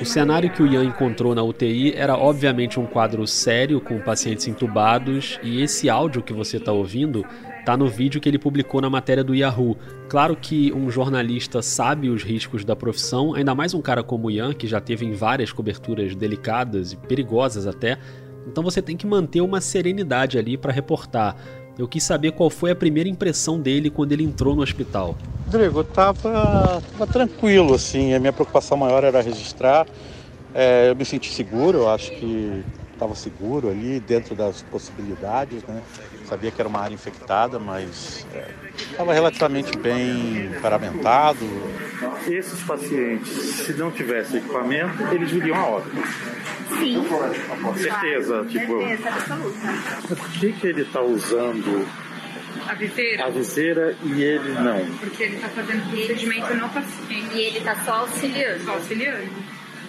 O 0.00 0.04
cenário 0.04 0.50
que 0.50 0.62
o 0.62 0.66
Ian 0.66 0.84
encontrou 0.84 1.34
na 1.34 1.42
UTI 1.42 1.94
era 1.94 2.16
obviamente 2.16 2.78
um 2.78 2.86
quadro 2.86 3.26
sério 3.26 3.80
com 3.80 3.98
pacientes 3.98 4.46
entubados 4.46 5.40
e 5.42 5.62
esse 5.62 5.88
áudio 5.88 6.22
que 6.22 6.32
você 6.32 6.58
está 6.58 6.70
ouvindo 6.70 7.24
está 7.60 7.76
no 7.76 7.88
vídeo 7.88 8.20
que 8.20 8.28
ele 8.28 8.38
publicou 8.38 8.80
na 8.80 8.88
matéria 8.88 9.24
do 9.24 9.34
Yahoo. 9.34 9.76
Claro 10.08 10.36
que 10.36 10.72
um 10.72 10.90
jornalista 10.90 11.62
sabe 11.62 12.08
os 12.08 12.22
riscos 12.22 12.64
da 12.64 12.76
profissão, 12.76 13.34
ainda 13.34 13.54
mais 13.54 13.74
um 13.74 13.80
cara 13.80 14.04
como 14.04 14.28
o 14.28 14.30
Ian, 14.30 14.52
que 14.52 14.66
já 14.66 14.80
teve 14.80 15.04
em 15.04 15.12
várias 15.12 15.50
coberturas 15.50 16.14
delicadas 16.14 16.92
e 16.92 16.96
perigosas 16.96 17.66
até. 17.66 17.98
Então 18.46 18.62
você 18.62 18.80
tem 18.80 18.96
que 18.96 19.06
manter 19.06 19.40
uma 19.40 19.60
serenidade 19.60 20.38
ali 20.38 20.56
para 20.56 20.72
reportar. 20.72 21.36
Eu 21.78 21.86
quis 21.86 22.02
saber 22.02 22.32
qual 22.32 22.48
foi 22.48 22.70
a 22.70 22.76
primeira 22.76 23.08
impressão 23.08 23.60
dele 23.60 23.90
quando 23.90 24.12
ele 24.12 24.22
entrou 24.22 24.56
no 24.56 24.62
hospital. 24.62 25.14
Rodrigo, 25.44 25.80
eu 25.80 25.84
tava, 25.84 26.82
tava 26.92 27.06
tranquilo, 27.06 27.74
assim. 27.74 28.14
A 28.14 28.18
minha 28.18 28.32
preocupação 28.32 28.76
maior 28.78 29.04
era 29.04 29.20
registrar. 29.20 29.86
É, 30.54 30.88
eu 30.90 30.96
me 30.96 31.04
senti 31.04 31.32
seguro, 31.32 31.78
eu 31.78 31.88
acho 31.88 32.10
que 32.12 32.64
estava 32.94 33.14
seguro 33.14 33.68
ali, 33.68 34.00
dentro 34.00 34.34
das 34.34 34.62
possibilidades, 34.62 35.62
né? 35.64 35.82
Sabia 36.28 36.50
que 36.50 36.60
era 36.60 36.68
uma 36.68 36.80
área 36.80 36.94
infectada, 36.94 37.58
mas 37.58 38.26
estava 38.90 39.12
é, 39.12 39.14
relativamente 39.14 39.76
bem 39.78 40.50
paramentado. 40.60 41.46
Esses 42.26 42.60
pacientes, 42.62 43.28
se 43.28 43.72
não 43.74 43.90
tivesse 43.90 44.38
equipamento, 44.38 45.02
eles 45.12 45.30
viriam 45.30 45.56
a 45.56 45.66
óbito. 45.66 45.96
Sim. 46.78 47.04
Certeza, 47.80 48.32
claro. 48.32 48.48
tipo. 48.48 48.78
Certeza 48.78 49.08
absoluta. 49.08 49.58
Por 50.08 50.30
que, 50.32 50.52
que 50.52 50.66
ele 50.66 50.82
está 50.82 51.00
usando 51.00 51.88
a 52.68 52.74
viseira? 52.74 53.26
A 53.26 53.30
viseira 53.30 53.96
e 54.02 54.22
ele 54.22 54.52
não. 54.54 54.84
Porque 54.98 55.22
ele 55.22 55.36
está 55.36 55.48
fazendo 55.48 55.90
procedimento 55.90 56.54
no 56.54 56.68
paciente. 56.68 57.36
E 57.36 57.40
ele 57.40 57.58
está 57.58 57.76
só 57.84 57.92
auxiliando. 58.00 58.64
Só 58.64 58.72
auxiliando. 58.72 59.30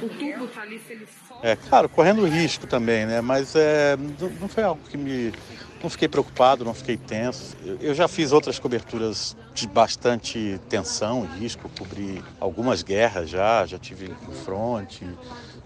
O 0.02 0.10
tubo 0.10 0.46
está 0.46 0.62
ali, 0.62 0.80
se 0.86 0.94
ele 0.94 1.08
só... 1.28 1.40
É, 1.42 1.56
claro, 1.56 1.90
correndo 1.90 2.24
risco 2.28 2.68
também, 2.68 3.08
né? 3.08 3.20
Mas 3.20 3.56
é, 3.56 3.98
não 4.40 4.48
foi 4.48 4.64
algo 4.64 4.80
que 4.88 4.96
me... 4.96 5.34
Não 5.82 5.90
fiquei 5.90 6.08
preocupado, 6.08 6.66
não 6.66 6.74
fiquei 6.74 6.98
tenso. 6.98 7.56
Eu 7.80 7.94
já 7.94 8.08
fiz 8.08 8.32
outras 8.32 8.58
coberturas 8.58 9.36
de 9.54 9.68
bastante 9.68 10.60
tensão 10.70 11.26
risco, 11.40 11.70
cobri 11.78 12.24
algumas 12.40 12.84
guerras 12.84 13.30
já, 13.30 13.66
já 13.66 13.78
tive 13.78 14.08
no 14.08 14.32
fronte, 14.32 15.06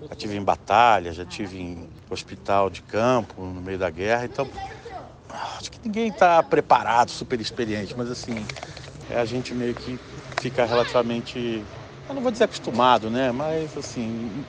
já 0.02 0.16
tive 0.16 0.36
em 0.36 0.44
batalha, 0.44 1.14
já 1.14 1.26
tive 1.26 1.60
em 1.60 1.90
hospital 2.10 2.70
de 2.70 2.82
campo 2.82 3.42
no 3.42 3.62
meio 3.62 3.78
da 3.78 3.90
guerra, 3.90 4.26
então 4.26 4.48
acho 5.58 5.72
que 5.72 5.80
ninguém 5.84 6.08
está 6.10 6.44
preparado, 6.44 7.10
super 7.10 7.40
experiente, 7.40 7.94
mas 7.98 8.10
assim, 8.10 8.46
é, 9.10 9.18
a 9.20 9.26
gente 9.26 9.54
meio 9.54 9.74
que 9.76 10.00
fica 10.38 10.66
relativamente, 10.66 11.64
eu 12.08 12.16
não 12.16 12.22
vou 12.22 12.32
dizer 12.32 12.46
acostumado, 12.46 13.10
né? 13.10 13.32
Mas 13.32 13.78
assim, 13.78 14.46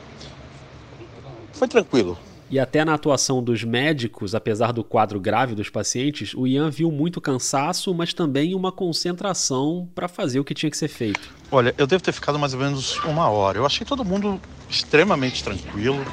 foi 1.52 1.68
tranquilo. 1.68 2.18
E 2.52 2.60
até 2.60 2.84
na 2.84 2.92
atuação 2.92 3.42
dos 3.42 3.64
médicos, 3.64 4.34
apesar 4.34 4.72
do 4.72 4.84
quadro 4.84 5.18
grave 5.18 5.54
dos 5.54 5.70
pacientes, 5.70 6.34
o 6.34 6.46
Ian 6.46 6.68
viu 6.68 6.92
muito 6.92 7.18
cansaço, 7.18 7.94
mas 7.94 8.12
também 8.12 8.54
uma 8.54 8.70
concentração 8.70 9.88
para 9.94 10.06
fazer 10.06 10.38
o 10.38 10.44
que 10.44 10.52
tinha 10.52 10.68
que 10.68 10.76
ser 10.76 10.88
feito. 10.88 11.30
Olha, 11.50 11.74
eu 11.78 11.86
devo 11.86 12.02
ter 12.02 12.12
ficado 12.12 12.38
mais 12.38 12.52
ou 12.52 12.60
menos 12.60 12.98
uma 13.06 13.26
hora. 13.30 13.56
Eu 13.56 13.64
achei 13.64 13.86
todo 13.86 14.04
mundo 14.04 14.38
extremamente 14.68 15.42
tranquilo. 15.42 16.04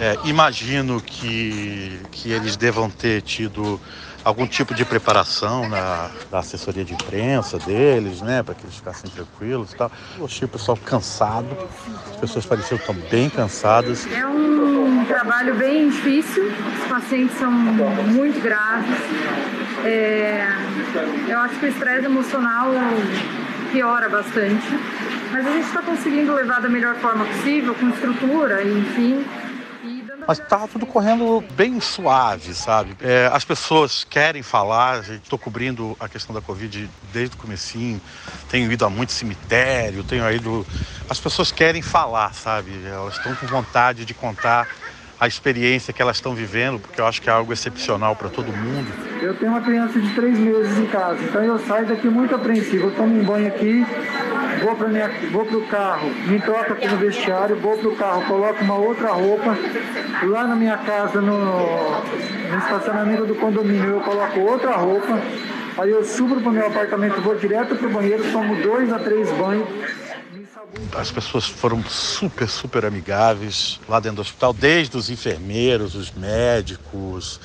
É, 0.00 0.16
imagino 0.26 0.98
que, 0.98 2.00
que 2.10 2.30
eles 2.30 2.56
devam 2.56 2.88
ter 2.88 3.20
tido 3.20 3.78
algum 4.26 4.44
tipo 4.44 4.74
de 4.74 4.84
preparação 4.84 5.68
na, 5.68 6.10
assessoria 6.32 6.84
de 6.84 6.92
imprensa 6.92 7.60
deles, 7.60 8.20
né, 8.20 8.42
para 8.42 8.56
que 8.56 8.64
eles 8.64 8.74
ficassem 8.74 9.08
tranquilos 9.08 9.72
e 9.72 9.76
tal. 9.76 9.90
Eu 10.18 10.24
achei 10.24 10.46
o 10.46 10.48
pessoal 10.48 10.76
cansado, 10.76 11.46
as 12.10 12.16
pessoas 12.16 12.44
pareciam 12.44 12.76
tão 12.78 12.94
bem 13.08 13.30
cansadas. 13.30 14.04
É 14.12 14.26
um 14.26 15.04
trabalho 15.06 15.54
bem 15.54 15.90
difícil, 15.90 16.44
os 16.44 16.88
pacientes 16.88 17.38
são 17.38 17.52
muito 17.52 18.42
graves. 18.42 18.98
É, 19.84 20.44
eu 21.28 21.38
acho 21.38 21.60
que 21.60 21.66
o 21.66 21.68
estresse 21.68 22.06
emocional 22.06 22.72
piora 23.70 24.08
bastante, 24.08 24.66
mas 25.30 25.46
a 25.46 25.52
gente 25.52 25.66
está 25.66 25.82
conseguindo 25.82 26.34
levar 26.34 26.60
da 26.60 26.68
melhor 26.68 26.96
forma 26.96 27.24
possível, 27.26 27.76
com 27.76 27.90
estrutura, 27.90 28.64
enfim. 28.64 29.24
Mas 30.26 30.38
estava 30.38 30.66
tudo 30.66 30.86
correndo 30.86 31.40
bem 31.52 31.80
suave, 31.80 32.52
sabe? 32.52 32.96
É, 33.00 33.30
as 33.32 33.44
pessoas 33.44 34.02
querem 34.02 34.42
falar, 34.42 35.08
estou 35.08 35.38
cobrindo 35.38 35.96
a 36.00 36.08
questão 36.08 36.34
da 36.34 36.40
Covid 36.40 36.90
desde 37.12 37.36
o 37.36 37.38
comecinho, 37.38 38.02
tenho 38.48 38.70
ido 38.72 38.84
a 38.84 38.90
muito 38.90 39.12
cemitério, 39.12 40.02
tenho 40.02 40.28
ido... 40.32 40.66
As 41.08 41.20
pessoas 41.20 41.52
querem 41.52 41.80
falar, 41.80 42.34
sabe? 42.34 42.84
Elas 42.84 43.14
estão 43.14 43.36
com 43.36 43.46
vontade 43.46 44.04
de 44.04 44.14
contar 44.14 44.68
a 45.18 45.26
experiência 45.26 45.92
que 45.92 46.02
elas 46.02 46.16
estão 46.16 46.34
vivendo, 46.34 46.78
porque 46.78 47.00
eu 47.00 47.06
acho 47.06 47.22
que 47.22 47.28
é 47.28 47.32
algo 47.32 47.52
excepcional 47.52 48.14
para 48.14 48.28
todo 48.28 48.52
mundo. 48.52 48.86
Eu 49.22 49.34
tenho 49.34 49.52
uma 49.52 49.62
criança 49.62 49.98
de 49.98 50.14
três 50.14 50.38
meses 50.38 50.76
em 50.78 50.86
casa, 50.86 51.22
então 51.22 51.42
eu 51.42 51.58
saio 51.58 51.86
daqui 51.86 52.06
muito 52.08 52.34
apreensivo. 52.34 52.88
Eu 52.88 52.94
tomo 52.94 53.18
um 53.18 53.24
banho 53.24 53.48
aqui, 53.48 53.84
vou 54.62 54.76
para 54.76 54.88
minha, 54.88 55.10
vou 55.32 55.46
carro, 55.62 56.10
me 56.26 56.38
troco 56.40 56.74
aqui 56.74 56.86
no 56.86 56.98
vestiário, 56.98 57.56
vou 57.56 57.78
pro 57.78 57.96
carro, 57.96 58.26
coloco 58.26 58.62
uma 58.62 58.76
outra 58.76 59.12
roupa. 59.12 59.56
Lá 60.22 60.46
na 60.46 60.54
minha 60.54 60.76
casa, 60.78 61.20
no, 61.20 62.02
no 62.50 62.58
estacionamento 62.58 63.24
do 63.24 63.34
condomínio, 63.34 63.90
eu 63.90 64.00
coloco 64.00 64.38
outra 64.40 64.72
roupa. 64.72 65.18
Aí 65.78 65.90
eu 65.90 66.04
subo 66.04 66.40
para 66.40 66.48
o 66.48 66.52
meu 66.52 66.66
apartamento, 66.66 67.20
vou 67.20 67.34
direto 67.34 67.76
pro 67.76 67.90
banheiro, 67.90 68.22
tomo 68.32 68.54
dois 68.62 68.92
a 68.92 68.98
três 68.98 69.30
banhos 69.32 69.68
as 70.94 71.10
pessoas 71.10 71.46
foram 71.46 71.82
super, 71.84 72.48
super 72.48 72.84
amigáveis 72.84 73.80
lá 73.88 74.00
dentro 74.00 74.16
do 74.16 74.22
hospital, 74.22 74.52
desde 74.52 74.96
os 74.96 75.10
enfermeiros, 75.10 75.94
os 75.94 76.10
médicos. 76.12 77.40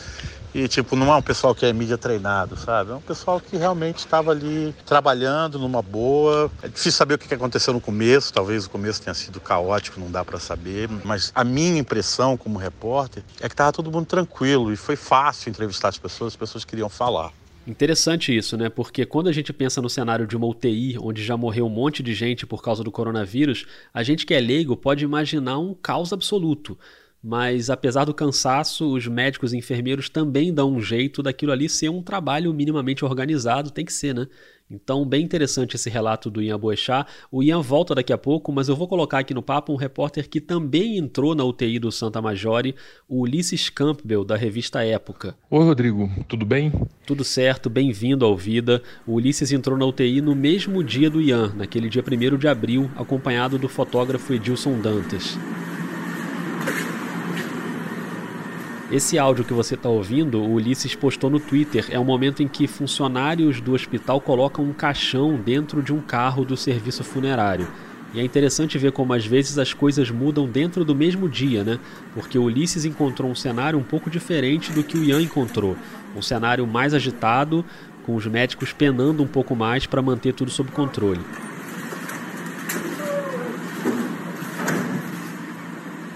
E, 0.53 0.67
tipo, 0.67 0.97
não 0.97 1.11
é 1.13 1.15
um 1.15 1.21
pessoal 1.21 1.55
que 1.55 1.65
é 1.65 1.71
mídia 1.71 1.97
treinado, 1.97 2.57
sabe? 2.57 2.91
É 2.91 2.95
um 2.95 3.01
pessoal 3.01 3.39
que 3.39 3.55
realmente 3.55 3.99
estava 3.99 4.31
ali 4.31 4.75
trabalhando 4.85 5.57
numa 5.57 5.81
boa. 5.81 6.51
É 6.61 6.67
difícil 6.67 6.91
saber 6.91 7.13
o 7.13 7.17
que 7.17 7.33
aconteceu 7.33 7.73
no 7.73 7.79
começo, 7.79 8.33
talvez 8.33 8.65
o 8.65 8.69
começo 8.69 9.01
tenha 9.01 9.13
sido 9.13 9.39
caótico, 9.39 9.97
não 9.97 10.11
dá 10.11 10.25
para 10.25 10.39
saber. 10.39 10.89
Mas 11.05 11.31
a 11.33 11.45
minha 11.45 11.79
impressão 11.79 12.35
como 12.35 12.59
repórter 12.59 13.23
é 13.39 13.47
que 13.47 13.53
estava 13.53 13.71
todo 13.71 13.89
mundo 13.89 14.05
tranquilo 14.05 14.73
e 14.73 14.75
foi 14.75 14.97
fácil 14.97 15.49
entrevistar 15.49 15.87
as 15.87 15.97
pessoas, 15.97 16.33
as 16.33 16.37
pessoas 16.37 16.65
queriam 16.65 16.89
falar. 16.89 17.31
Interessante 17.65 18.35
isso, 18.35 18.57
né? 18.57 18.69
Porque 18.69 19.05
quando 19.05 19.27
a 19.27 19.31
gente 19.31 19.53
pensa 19.53 19.81
no 19.81 19.89
cenário 19.89 20.25
de 20.25 20.35
uma 20.35 20.47
UTI, 20.47 20.97
onde 20.99 21.23
já 21.23 21.37
morreu 21.37 21.67
um 21.67 21.69
monte 21.69 22.01
de 22.01 22.13
gente 22.13 22.45
por 22.45 22.63
causa 22.63 22.83
do 22.83 22.91
coronavírus, 22.91 23.67
a 23.93 24.01
gente 24.01 24.25
que 24.25 24.33
é 24.33 24.39
leigo 24.39 24.75
pode 24.75 25.03
imaginar 25.03 25.59
um 25.59 25.73
caos 25.75 26.11
absoluto. 26.11 26.77
Mas 27.23 27.69
apesar 27.69 28.05
do 28.05 28.15
cansaço, 28.15 28.91
os 28.91 29.05
médicos 29.05 29.53
e 29.53 29.57
enfermeiros 29.57 30.09
também 30.09 30.51
dão 30.51 30.73
um 30.73 30.81
jeito 30.81 31.21
daquilo 31.21 31.51
ali 31.51 31.69
ser 31.69 31.89
um 31.89 32.01
trabalho 32.01 32.51
minimamente 32.51 33.05
organizado, 33.05 33.69
tem 33.69 33.85
que 33.85 33.93
ser, 33.93 34.15
né? 34.15 34.27
Então, 34.73 35.05
bem 35.05 35.23
interessante 35.23 35.75
esse 35.75 35.89
relato 35.89 36.29
do 36.29 36.41
Ian 36.41 36.57
Boechat. 36.57 37.05
O 37.29 37.43
Ian 37.43 37.61
volta 37.61 37.93
daqui 37.93 38.13
a 38.13 38.17
pouco, 38.17 38.53
mas 38.53 38.69
eu 38.69 38.75
vou 38.75 38.87
colocar 38.87 39.19
aqui 39.19 39.33
no 39.33 39.41
papo 39.41 39.73
um 39.73 39.75
repórter 39.75 40.29
que 40.29 40.39
também 40.39 40.97
entrou 40.97 41.35
na 41.35 41.43
UTI 41.43 41.77
do 41.77 41.91
Santa 41.91 42.21
Majore, 42.21 42.73
o 43.07 43.21
Ulisses 43.21 43.69
Campbell, 43.69 44.23
da 44.23 44.37
revista 44.37 44.81
Época. 44.83 45.35
Oi, 45.49 45.63
Rodrigo, 45.65 46.09
tudo 46.27 46.45
bem? 46.45 46.71
Tudo 47.05 47.25
certo, 47.25 47.69
bem-vindo 47.69 48.25
ao 48.25 48.37
Vida. 48.37 48.81
O 49.05 49.15
Ulisses 49.15 49.51
entrou 49.51 49.77
na 49.77 49.85
UTI 49.85 50.21
no 50.21 50.33
mesmo 50.33 50.81
dia 50.81 51.09
do 51.09 51.21
Ian, 51.21 51.53
naquele 51.53 51.89
dia 51.89 52.01
1 52.01 52.37
de 52.37 52.47
abril, 52.47 52.89
acompanhado 52.95 53.59
do 53.59 53.67
fotógrafo 53.67 54.33
Edilson 54.33 54.79
Dantas. 54.79 55.37
Esse 58.91 59.17
áudio 59.17 59.45
que 59.45 59.53
você 59.53 59.75
está 59.75 59.87
ouvindo, 59.87 60.41
o 60.41 60.55
Ulisses 60.55 60.93
postou 60.93 61.29
no 61.29 61.39
Twitter. 61.39 61.85
É 61.89 61.97
o 61.97 62.03
momento 62.03 62.43
em 62.43 62.47
que 62.47 62.67
funcionários 62.67 63.61
do 63.61 63.71
hospital 63.71 64.19
colocam 64.19 64.65
um 64.65 64.73
caixão 64.73 65.37
dentro 65.37 65.81
de 65.81 65.93
um 65.93 66.01
carro 66.01 66.43
do 66.43 66.57
serviço 66.57 67.01
funerário. 67.01 67.69
E 68.13 68.19
é 68.19 68.23
interessante 68.23 68.77
ver 68.77 68.91
como 68.91 69.13
às 69.13 69.25
vezes 69.25 69.57
as 69.57 69.73
coisas 69.73 70.11
mudam 70.11 70.45
dentro 70.45 70.83
do 70.83 70.93
mesmo 70.93 71.29
dia, 71.29 71.63
né? 71.63 71.79
Porque 72.13 72.37
o 72.37 72.43
Ulisses 72.43 72.83
encontrou 72.83 73.31
um 73.31 73.35
cenário 73.35 73.79
um 73.79 73.83
pouco 73.83 74.09
diferente 74.09 74.73
do 74.73 74.83
que 74.83 74.97
o 74.97 75.03
Ian 75.05 75.21
encontrou. 75.21 75.77
Um 76.13 76.21
cenário 76.21 76.67
mais 76.67 76.93
agitado, 76.93 77.63
com 78.05 78.13
os 78.13 78.27
médicos 78.27 78.73
penando 78.73 79.23
um 79.23 79.27
pouco 79.27 79.55
mais 79.55 79.85
para 79.85 80.01
manter 80.01 80.33
tudo 80.33 80.51
sob 80.51 80.69
controle. 80.69 81.21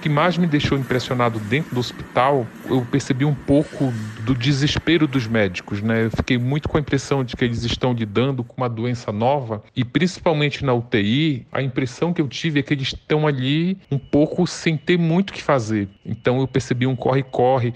Que 0.06 0.10
mais 0.10 0.38
me 0.38 0.46
deixou 0.46 0.78
impressionado 0.78 1.39
dentro 1.39 1.74
do 1.74 1.80
hospital, 1.80 2.46
eu 2.70 2.86
percebi 2.91 3.26
um 3.26 3.34
pouco 3.34 3.91
do 4.22 4.36
desespero 4.36 5.08
dos 5.08 5.26
médicos, 5.26 5.82
né? 5.82 6.06
Eu 6.06 6.12
fiquei 6.12 6.38
muito 6.38 6.70
com 6.70 6.78
a 6.78 6.80
impressão 6.80 7.24
de 7.24 7.36
que 7.36 7.44
eles 7.44 7.63
estão 7.63 7.91
lidando 7.91 8.44
com 8.44 8.54
uma 8.56 8.70
doença 8.70 9.12
nova 9.12 9.63
e 9.76 9.84
principalmente 9.84 10.63
na 10.63 10.76
UTI, 10.76 11.48
a 11.52 11.60
impressão 11.60 12.13
que 12.13 12.22
eu 12.22 12.28
tive 12.28 12.60
é 12.60 12.62
que 12.62 12.72
eles 12.72 12.89
estão 12.89 13.26
ali 13.26 13.80
um 13.89 13.98
pouco 13.98 14.46
sem 14.46 14.78
ter 14.78 14.96
muito 14.96 15.32
o 15.32 15.34
que 15.34 15.41
fazer. 15.41 15.89
Então 16.06 16.39
eu 16.39 16.48
percebi 16.48 16.86
um 16.86 16.96
corre-corre. 16.96 17.74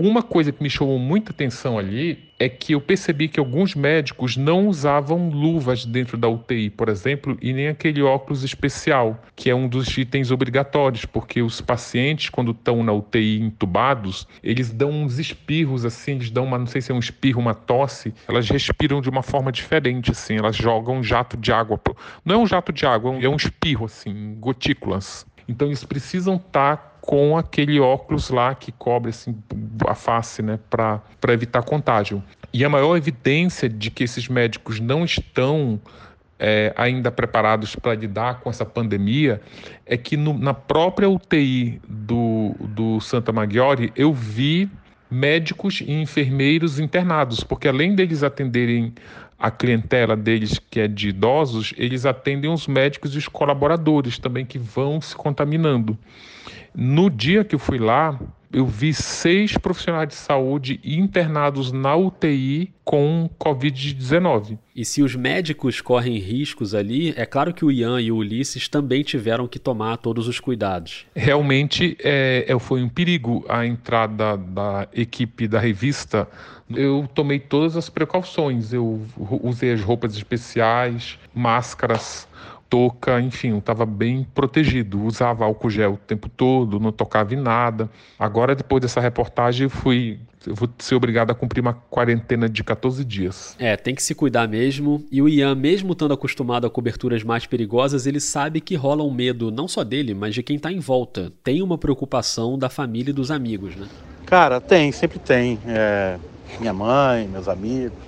Uma 0.00 0.22
coisa 0.22 0.52
que 0.52 0.62
me 0.62 0.70
chamou 0.70 0.96
muita 0.96 1.32
atenção 1.32 1.76
ali 1.76 2.30
é 2.38 2.48
que 2.48 2.72
eu 2.72 2.80
percebi 2.80 3.26
que 3.26 3.40
alguns 3.40 3.74
médicos 3.74 4.36
não 4.36 4.68
usavam 4.68 5.28
luvas 5.28 5.84
dentro 5.84 6.16
da 6.16 6.28
UTI, 6.28 6.70
por 6.70 6.88
exemplo, 6.88 7.36
e 7.42 7.52
nem 7.52 7.66
aquele 7.66 8.00
óculos 8.00 8.44
especial, 8.44 9.20
que 9.34 9.50
é 9.50 9.54
um 9.56 9.66
dos 9.66 9.98
itens 9.98 10.30
obrigatórios, 10.30 11.04
porque 11.04 11.42
os 11.42 11.60
pacientes, 11.60 12.30
quando 12.30 12.52
estão 12.52 12.84
na 12.84 12.92
UTI 12.92 13.40
entubados, 13.40 14.28
eles 14.40 14.72
dão 14.72 14.90
uns 14.90 15.18
espirros 15.18 15.84
assim, 15.84 16.12
eles 16.12 16.30
dão 16.30 16.44
uma, 16.44 16.58
não 16.58 16.66
sei 16.66 16.80
se 16.80 16.92
é 16.92 16.94
um 16.94 17.00
espirro, 17.00 17.40
uma 17.40 17.52
tosse, 17.52 18.14
elas 18.28 18.48
respiram 18.48 19.00
de 19.00 19.10
uma 19.10 19.24
forma 19.24 19.50
diferente, 19.50 20.12
assim, 20.12 20.36
elas 20.36 20.54
jogam 20.54 20.98
um 20.98 21.02
jato 21.02 21.36
de 21.36 21.50
água. 21.50 21.80
Não 22.24 22.36
é 22.36 22.38
um 22.38 22.46
jato 22.46 22.72
de 22.72 22.86
água, 22.86 23.18
é 23.20 23.28
um 23.28 23.34
espirro, 23.34 23.86
assim, 23.86 24.36
gotículas. 24.38 25.26
Então 25.48 25.68
eles 25.68 25.82
precisam 25.82 26.36
estar 26.36 26.76
tá 26.76 26.88
com 27.00 27.38
aquele 27.38 27.80
óculos 27.80 28.28
lá 28.28 28.54
que 28.54 28.70
cobre 28.70 29.10
assim, 29.10 29.34
a 29.86 29.94
face, 29.94 30.42
né, 30.42 30.58
para 30.68 31.02
evitar 31.28 31.62
contágio. 31.62 32.22
E 32.52 32.64
a 32.64 32.68
maior 32.68 32.96
evidência 32.96 33.68
de 33.68 33.90
que 33.90 34.04
esses 34.04 34.28
médicos 34.28 34.78
não 34.78 35.04
estão 35.04 35.80
é, 36.38 36.72
ainda 36.76 37.10
preparados 37.10 37.74
para 37.74 37.94
lidar 37.94 38.40
com 38.40 38.50
essa 38.50 38.64
pandemia 38.64 39.40
é 39.84 39.96
que 39.96 40.16
no, 40.16 40.38
na 40.38 40.54
própria 40.54 41.08
UTI 41.08 41.80
do, 41.88 42.54
do 42.60 43.00
Santa 43.00 43.32
Maggiore 43.32 43.92
eu 43.96 44.12
vi 44.12 44.70
médicos 45.10 45.80
e 45.80 45.90
enfermeiros 45.90 46.78
internados, 46.78 47.42
porque 47.42 47.66
além 47.66 47.94
deles 47.94 48.22
atenderem 48.22 48.92
a 49.38 49.50
clientela 49.50 50.16
deles, 50.16 50.58
que 50.58 50.80
é 50.80 50.88
de 50.88 51.10
idosos, 51.10 51.72
eles 51.76 52.04
atendem 52.04 52.50
os 52.50 52.66
médicos 52.66 53.14
e 53.14 53.18
os 53.18 53.28
colaboradores 53.28 54.18
também 54.18 54.44
que 54.44 54.58
vão 54.58 55.00
se 55.00 55.14
contaminando. 55.14 55.96
No 56.74 57.08
dia 57.08 57.44
que 57.44 57.54
eu 57.54 57.58
fui 57.58 57.78
lá, 57.78 58.18
eu 58.58 58.66
vi 58.66 58.92
seis 58.92 59.56
profissionais 59.56 60.08
de 60.08 60.16
saúde 60.16 60.80
internados 60.82 61.70
na 61.70 61.94
UTI 61.94 62.72
com 62.84 63.30
Covid-19. 63.38 64.58
E 64.74 64.84
se 64.84 65.00
os 65.00 65.14
médicos 65.14 65.80
correm 65.80 66.18
riscos 66.18 66.74
ali, 66.74 67.14
é 67.16 67.24
claro 67.24 67.54
que 67.54 67.64
o 67.64 67.70
Ian 67.70 68.00
e 68.00 68.10
o 68.10 68.16
Ulisses 68.16 68.68
também 68.68 69.04
tiveram 69.04 69.46
que 69.46 69.60
tomar 69.60 69.98
todos 69.98 70.26
os 70.26 70.40
cuidados. 70.40 71.06
Realmente 71.14 71.96
é, 72.02 72.46
é 72.48 72.58
foi 72.58 72.82
um 72.82 72.88
perigo 72.88 73.44
a 73.48 73.64
entrada 73.64 74.36
da 74.36 74.88
equipe 74.92 75.46
da 75.46 75.60
revista. 75.60 76.26
Eu 76.68 77.08
tomei 77.14 77.38
todas 77.38 77.76
as 77.76 77.88
precauções, 77.88 78.72
eu 78.72 79.00
usei 79.42 79.72
as 79.72 79.80
roupas 79.82 80.16
especiais, 80.16 81.16
máscaras, 81.32 82.27
touca, 82.68 83.20
enfim, 83.20 83.50
eu 83.50 83.58
estava 83.58 83.84
bem 83.86 84.26
protegido. 84.34 85.02
Usava 85.02 85.44
álcool 85.44 85.70
gel 85.70 85.94
o 85.94 85.96
tempo 85.96 86.28
todo, 86.28 86.78
não 86.78 86.92
tocava 86.92 87.34
em 87.34 87.38
nada. 87.38 87.90
Agora, 88.18 88.54
depois 88.54 88.80
dessa 88.80 89.00
reportagem, 89.00 89.64
eu 89.64 89.70
fui 89.70 90.18
eu 90.46 90.54
vou 90.54 90.68
ser 90.78 90.94
obrigado 90.94 91.30
a 91.30 91.34
cumprir 91.34 91.60
uma 91.60 91.74
quarentena 91.74 92.48
de 92.48 92.62
14 92.64 93.04
dias. 93.04 93.54
É, 93.58 93.76
tem 93.76 93.94
que 93.94 94.02
se 94.02 94.14
cuidar 94.14 94.48
mesmo. 94.48 95.04
E 95.10 95.20
o 95.20 95.28
Ian, 95.28 95.54
mesmo 95.54 95.92
estando 95.92 96.14
acostumado 96.14 96.66
a 96.66 96.70
coberturas 96.70 97.22
mais 97.22 97.44
perigosas, 97.44 98.06
ele 98.06 98.20
sabe 98.20 98.60
que 98.60 98.74
rola 98.74 99.02
um 99.02 99.12
medo 99.12 99.50
não 99.50 99.68
só 99.68 99.84
dele, 99.84 100.14
mas 100.14 100.34
de 100.34 100.42
quem 100.42 100.56
está 100.56 100.72
em 100.72 100.78
volta. 100.78 101.32
Tem 101.42 101.60
uma 101.60 101.76
preocupação 101.76 102.58
da 102.58 102.70
família 102.70 103.10
e 103.10 103.14
dos 103.14 103.30
amigos, 103.30 103.76
né? 103.76 103.86
Cara, 104.24 104.60
tem, 104.60 104.92
sempre 104.92 105.18
tem. 105.18 105.58
É, 105.66 106.18
minha 106.60 106.72
mãe, 106.72 107.26
meus 107.28 107.48
amigos. 107.48 107.98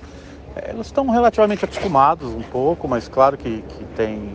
É, 0.57 0.71
eles 0.71 0.87
estão 0.87 1.09
relativamente 1.09 1.65
acostumados 1.65 2.29
um 2.29 2.43
pouco, 2.43 2.89
mas 2.89 3.09
claro 3.09 3.37
que, 3.37 3.63
que 3.63 3.85
tem 3.97 4.31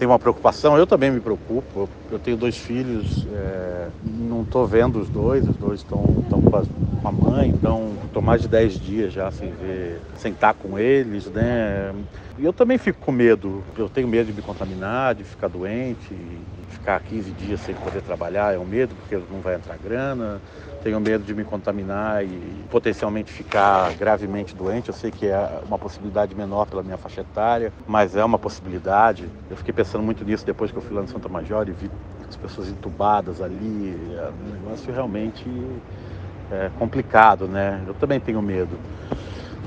tem 0.00 0.08
uma 0.08 0.18
preocupação, 0.18 0.78
eu 0.78 0.86
também 0.86 1.10
me 1.10 1.20
preocupo. 1.20 1.86
Eu 2.10 2.18
tenho 2.18 2.34
dois 2.34 2.56
filhos, 2.56 3.26
é, 3.34 3.88
não 4.02 4.40
estou 4.40 4.66
vendo 4.66 4.98
os 4.98 5.10
dois, 5.10 5.46
os 5.46 5.56
dois 5.56 5.80
estão 5.80 5.98
com 5.98 7.06
a 7.08 7.12
mãe, 7.12 7.50
então 7.50 7.92
estou 8.06 8.22
mais 8.22 8.40
de 8.40 8.48
10 8.48 8.80
dias 8.80 9.12
já 9.12 9.30
sem 9.30 9.50
ver, 9.50 10.00
sem 10.16 10.32
estar 10.32 10.54
com 10.54 10.78
eles, 10.78 11.26
né? 11.26 11.92
E 12.40 12.44
eu 12.44 12.54
também 12.54 12.78
fico 12.78 12.98
com 12.98 13.12
medo, 13.12 13.62
eu 13.76 13.86
tenho 13.86 14.08
medo 14.08 14.28
de 14.28 14.32
me 14.32 14.40
contaminar, 14.40 15.14
de 15.14 15.24
ficar 15.24 15.48
doente, 15.48 16.14
ficar 16.70 16.98
15 17.00 17.32
dias 17.32 17.60
sem 17.60 17.74
poder 17.74 18.00
trabalhar, 18.00 18.54
é 18.54 18.58
um 18.58 18.64
medo, 18.64 18.94
porque 18.94 19.16
não 19.30 19.40
vai 19.40 19.56
entrar 19.56 19.76
grana 19.76 20.40
tenho 20.82 20.98
medo 20.98 21.22
de 21.24 21.34
me 21.34 21.44
contaminar 21.44 22.24
e 22.24 22.64
potencialmente 22.70 23.30
ficar 23.30 23.92
gravemente 23.94 24.56
doente. 24.56 24.88
Eu 24.88 24.94
sei 24.94 25.10
que 25.10 25.26
é 25.26 25.60
uma 25.66 25.78
possibilidade 25.78 26.34
menor 26.34 26.66
pela 26.66 26.82
minha 26.82 26.96
faixa 26.96 27.20
etária, 27.20 27.72
mas 27.86 28.16
é 28.16 28.24
uma 28.24 28.38
possibilidade. 28.38 29.28
Eu 29.50 29.56
fiquei 29.56 29.74
pensando 29.74 30.02
muito 30.02 30.24
nisso 30.24 30.44
depois 30.44 30.70
que 30.70 30.78
eu 30.78 30.82
fui 30.82 30.96
lá 30.96 31.02
no 31.02 31.08
Santa 31.08 31.28
Major 31.28 31.68
e 31.68 31.72
vi 31.72 31.90
as 32.28 32.36
pessoas 32.36 32.68
entubadas 32.68 33.40
ali, 33.42 33.94
é 34.16 34.30
um 34.30 34.52
negócio 34.52 34.92
realmente 34.92 35.44
é, 36.50 36.70
complicado, 36.78 37.46
né? 37.46 37.82
Eu 37.86 37.94
também 37.94 38.18
tenho 38.18 38.40
medo. 38.40 38.78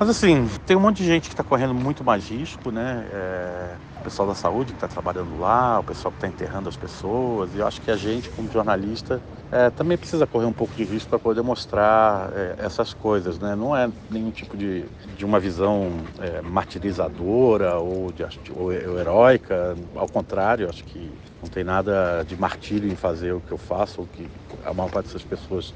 Mas 0.03 0.09
assim, 0.09 0.45
tem 0.65 0.75
um 0.75 0.81
monte 0.81 0.97
de 0.97 1.05
gente 1.05 1.29
que 1.29 1.33
está 1.33 1.45
correndo 1.45 1.73
muito 1.73 2.03
mais 2.03 2.29
risco, 2.29 2.71
né? 2.71 3.07
É, 3.09 3.77
o 4.01 4.03
pessoal 4.03 4.27
da 4.27 4.35
saúde 4.35 4.73
que 4.73 4.75
está 4.75 4.85
trabalhando 4.85 5.37
lá, 5.39 5.79
o 5.79 5.83
pessoal 5.85 6.11
que 6.11 6.17
está 6.17 6.27
enterrando 6.27 6.67
as 6.67 6.75
pessoas. 6.75 7.55
E 7.55 7.59
eu 7.59 7.65
acho 7.65 7.79
que 7.79 7.89
a 7.89 7.95
gente, 7.95 8.29
como 8.29 8.51
jornalista, 8.51 9.21
é, 9.49 9.69
também 9.69 9.97
precisa 9.97 10.27
correr 10.27 10.45
um 10.45 10.51
pouco 10.51 10.75
de 10.75 10.83
risco 10.83 11.09
para 11.09 11.19
poder 11.19 11.41
mostrar 11.41 12.33
é, 12.33 12.55
essas 12.57 12.93
coisas, 12.93 13.39
né? 13.39 13.55
Não 13.55 13.73
é 13.73 13.89
nenhum 14.09 14.29
tipo 14.29 14.57
de, 14.57 14.89
de 15.15 15.23
uma 15.23 15.39
visão 15.39 16.03
é, 16.19 16.41
martirizadora 16.41 17.77
ou, 17.77 18.11
de, 18.11 18.25
ou 18.51 18.73
heróica. 18.73 19.73
Ao 19.95 20.09
contrário, 20.09 20.67
acho 20.67 20.83
que 20.83 21.17
não 21.41 21.47
tem 21.47 21.63
nada 21.63 22.25
de 22.27 22.35
martírio 22.35 22.91
em 22.91 22.95
fazer 22.97 23.31
o 23.31 23.39
que 23.39 23.53
eu 23.53 23.57
faço, 23.57 24.01
o 24.01 24.07
que 24.07 24.29
a 24.65 24.73
maior 24.73 24.89
parte 24.89 25.05
dessas 25.05 25.23
pessoas 25.23 25.73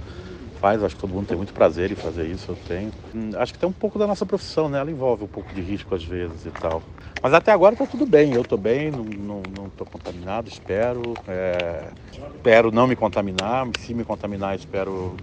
faz, 0.60 0.84
acho 0.84 0.96
que 0.96 1.02
todo 1.02 1.13
mundo 1.13 1.28
tem 1.28 1.38
muito 1.38 1.54
prazer 1.54 1.91
em 1.91 1.96
fazer 1.96 2.28
isso, 2.28 2.52
eu 2.52 2.56
tenho. 2.56 2.91
Hum, 3.13 3.32
acho 3.36 3.54
que 3.54 3.60
tem 3.60 3.70
um 3.70 3.74
pouco 3.74 3.98
da 3.98 4.08
nossa 4.08 4.26
profissão, 4.26 4.67
né? 4.70 4.80
Ela 4.80 4.91
envolve 4.91 5.24
um 5.24 5.28
pouco 5.28 5.54
de 5.54 5.62
risco 5.62 5.96
às 5.96 6.04
vezes 6.04 6.46
e 6.46 6.52
tal. 6.52 6.82
Mas 7.22 7.34
até 7.34 7.52
agora 7.52 7.74
está 7.74 7.86
tudo 7.86 8.06
bem, 8.06 8.34
eu 8.34 8.41
estou 8.41 8.58
bem, 8.58 8.91
não 8.91 9.67
estou 9.67 9.86
contaminado, 9.88 10.50
espero. 10.50 11.20
É, 11.28 11.91
espero 12.12 12.72
não 12.72 12.88
me 12.88 12.96
contaminar, 12.96 13.67
se 13.78 13.93
me 13.93 14.04
contaminar, 14.04 14.56
espero 14.56 15.15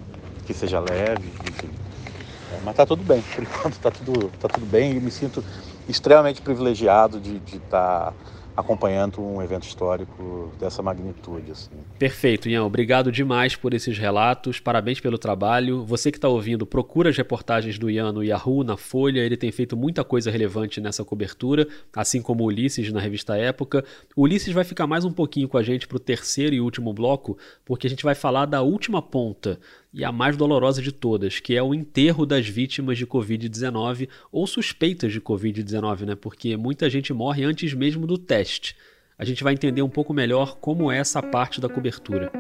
que 0.47 0.55
seja 0.55 0.81
leve, 0.81 1.29
enfim. 1.49 1.71
É, 2.53 2.61
mas 2.63 2.73
está 2.73 2.87
tudo 2.87 3.03
bem, 3.05 3.23
por 3.23 3.43
enquanto 3.45 3.75
está 3.75 3.91
tudo, 3.91 4.31
tá 4.39 4.49
tudo 4.49 4.67
bem 4.67 4.97
e 4.97 5.01
me 5.01 5.11
sinto 5.11 5.45
extremamente 5.89 6.41
privilegiado 6.43 7.21
de 7.21 7.37
estar. 7.37 7.51
De 7.51 7.61
tá 7.61 8.15
acompanhando 8.57 9.21
um 9.21 9.43
evento 9.43 9.65
histórico 9.65 10.53
dessa 10.59 10.83
magnitude. 10.83 11.51
Assim. 11.51 11.71
Perfeito, 11.99 12.49
Ian. 12.49 12.65
Obrigado 12.65 13.11
demais 13.11 13.57
por 13.57 13.75
esses 13.75 13.99
relatos. 13.99 14.61
Parabéns 14.61 15.01
pelo 15.01 15.19
trabalho. 15.19 15.85
Você 15.85 16.11
que 16.11 16.19
está 16.19 16.29
ouvindo, 16.29 16.65
procura 16.65 17.11
as 17.11 17.17
reportagens 17.17 17.79
do 17.79 17.91
Ian 17.91 18.13
no 18.13 18.23
Yahoo, 18.23 18.63
na 18.63 18.77
Folha. 18.77 19.21
Ele 19.21 19.37
tem 19.37 19.51
feito 19.51 19.77
muita 19.77 20.05
coisa 20.05 20.31
relevante 20.31 20.81
nessa 20.81 21.05
cobertura, 21.05 21.67
assim 21.95 22.23
como 22.23 22.45
Ulisses 22.45 22.93
na 22.93 23.01
revista 23.01 23.37
Época. 23.37 23.85
O 24.15 24.23
Ulisses 24.23 24.53
vai 24.53 24.65
ficar 24.65 24.87
mais 24.87 25.05
um 25.05 25.13
pouquinho 25.13 25.49
com 25.49 25.59
a 25.59 25.63
gente 25.63 25.89
para 25.89 25.97
o 25.97 26.01
terceiro 26.01 26.55
e 26.55 26.61
último 26.61 26.93
bloco, 26.93 27.37
porque 27.65 27.87
a 27.87 27.91
gente 27.91 28.05
vai 28.05 28.15
falar 28.15 28.47
da 28.47 28.63
última 28.63 29.03
ponta 29.03 29.59
e 29.95 30.05
a 30.05 30.11
mais 30.11 30.37
dolorosa 30.37 30.83
de 30.83 30.91
todas, 30.91 31.39
que 31.39 31.55
é 31.55 31.63
o 31.63 31.73
enterro 31.73 32.27
das 32.27 32.49
vítimas 32.49 32.99
de 32.99 33.07
Covid-19 33.07 34.09
ou 34.33 34.45
suspeitas 34.45 35.13
de 35.13 35.21
Covid-19, 35.21 36.01
né? 36.01 36.15
Porque 36.17 36.57
muita 36.57 36.91
gente 36.91 37.13
morre 37.13 37.45
antes 37.45 37.73
mesmo 37.73 38.05
do 38.05 38.19
teste. 38.19 38.77
A 39.17 39.25
gente 39.25 39.45
vai 39.45 39.53
entender 39.53 39.83
um 39.83 39.89
pouco 39.89 40.13
melhor 40.13 40.57
como 40.57 40.91
é 40.91 40.99
essa 40.99 41.23
parte 41.23 41.61
da 41.61 41.69
cobertura. 41.69 42.33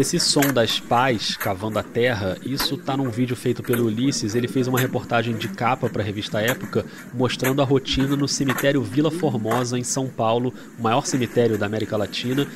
Esse 0.00 0.18
som 0.18 0.40
das 0.50 0.80
pás 0.80 1.36
cavando 1.36 1.78
a 1.78 1.82
terra, 1.82 2.38
isso 2.42 2.78
tá 2.78 2.96
num 2.96 3.10
vídeo 3.10 3.36
feito 3.36 3.62
pelo 3.62 3.84
Ulisses. 3.84 4.34
Ele 4.34 4.48
fez 4.48 4.66
uma 4.66 4.80
reportagem 4.80 5.36
de 5.36 5.46
capa 5.46 5.90
para 5.90 6.00
a 6.00 6.04
revista 6.04 6.40
Época, 6.40 6.86
mostrando 7.12 7.60
a 7.60 7.66
rotina 7.66 8.16
no 8.16 8.26
cemitério 8.26 8.82
Vila 8.82 9.10
Formosa, 9.10 9.78
em 9.78 9.84
São 9.84 10.08
Paulo, 10.08 10.54
o 10.78 10.82
maior 10.82 11.04
cemitério 11.04 11.58
da 11.58 11.66
América 11.66 11.98
Latina. 11.98 12.48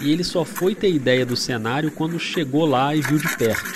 E 0.00 0.12
ele 0.12 0.22
só 0.22 0.44
foi 0.44 0.72
ter 0.72 0.88
ideia 0.88 1.26
do 1.26 1.34
cenário 1.36 1.90
quando 1.90 2.16
chegou 2.16 2.64
lá 2.64 2.94
e 2.94 3.00
viu 3.00 3.18
de 3.18 3.36
perto. 3.36 3.74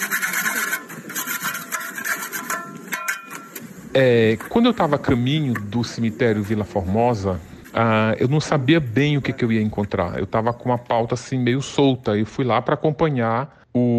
É, 3.92 4.38
quando 4.48 4.66
eu 4.66 4.70
estava 4.70 4.94
a 4.94 4.98
caminho 4.98 5.54
do 5.54 5.82
cemitério 5.82 6.40
Vila 6.40 6.64
Formosa, 6.64 7.40
ah, 7.72 8.14
eu 8.18 8.28
não 8.28 8.40
sabia 8.40 8.80
bem 8.80 9.16
o 9.16 9.22
que, 9.22 9.32
que 9.32 9.44
eu 9.44 9.52
ia 9.52 9.62
encontrar. 9.62 10.18
Eu 10.18 10.24
estava 10.24 10.52
com 10.52 10.68
uma 10.68 10.78
pauta 10.78 11.14
assim 11.14 11.38
meio 11.38 11.60
solta. 11.60 12.16
Eu 12.16 12.26
fui 12.26 12.44
lá 12.44 12.60
para 12.62 12.74
acompanhar 12.74 13.58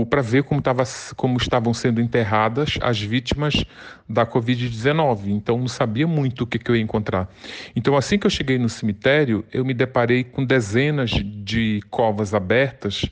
para 0.09 0.21
ver 0.21 0.43
como, 0.43 0.61
tava, 0.61 0.83
como 1.15 1.37
estavam 1.37 1.73
sendo 1.73 2.01
enterradas 2.01 2.77
as 2.81 2.99
vítimas 2.99 3.63
da 4.07 4.25
Covid-19. 4.25 5.27
Então, 5.27 5.57
não 5.57 5.67
sabia 5.67 6.07
muito 6.07 6.43
o 6.43 6.47
que, 6.47 6.59
que 6.59 6.69
eu 6.71 6.75
ia 6.75 6.81
encontrar. 6.81 7.29
Então, 7.75 7.95
assim 7.95 8.17
que 8.17 8.25
eu 8.25 8.31
cheguei 8.31 8.57
no 8.57 8.69
cemitério, 8.69 9.45
eu 9.51 9.63
me 9.63 9.73
deparei 9.73 10.23
com 10.23 10.43
dezenas 10.43 11.11
de 11.11 11.81
covas 11.89 12.33
abertas 12.33 13.05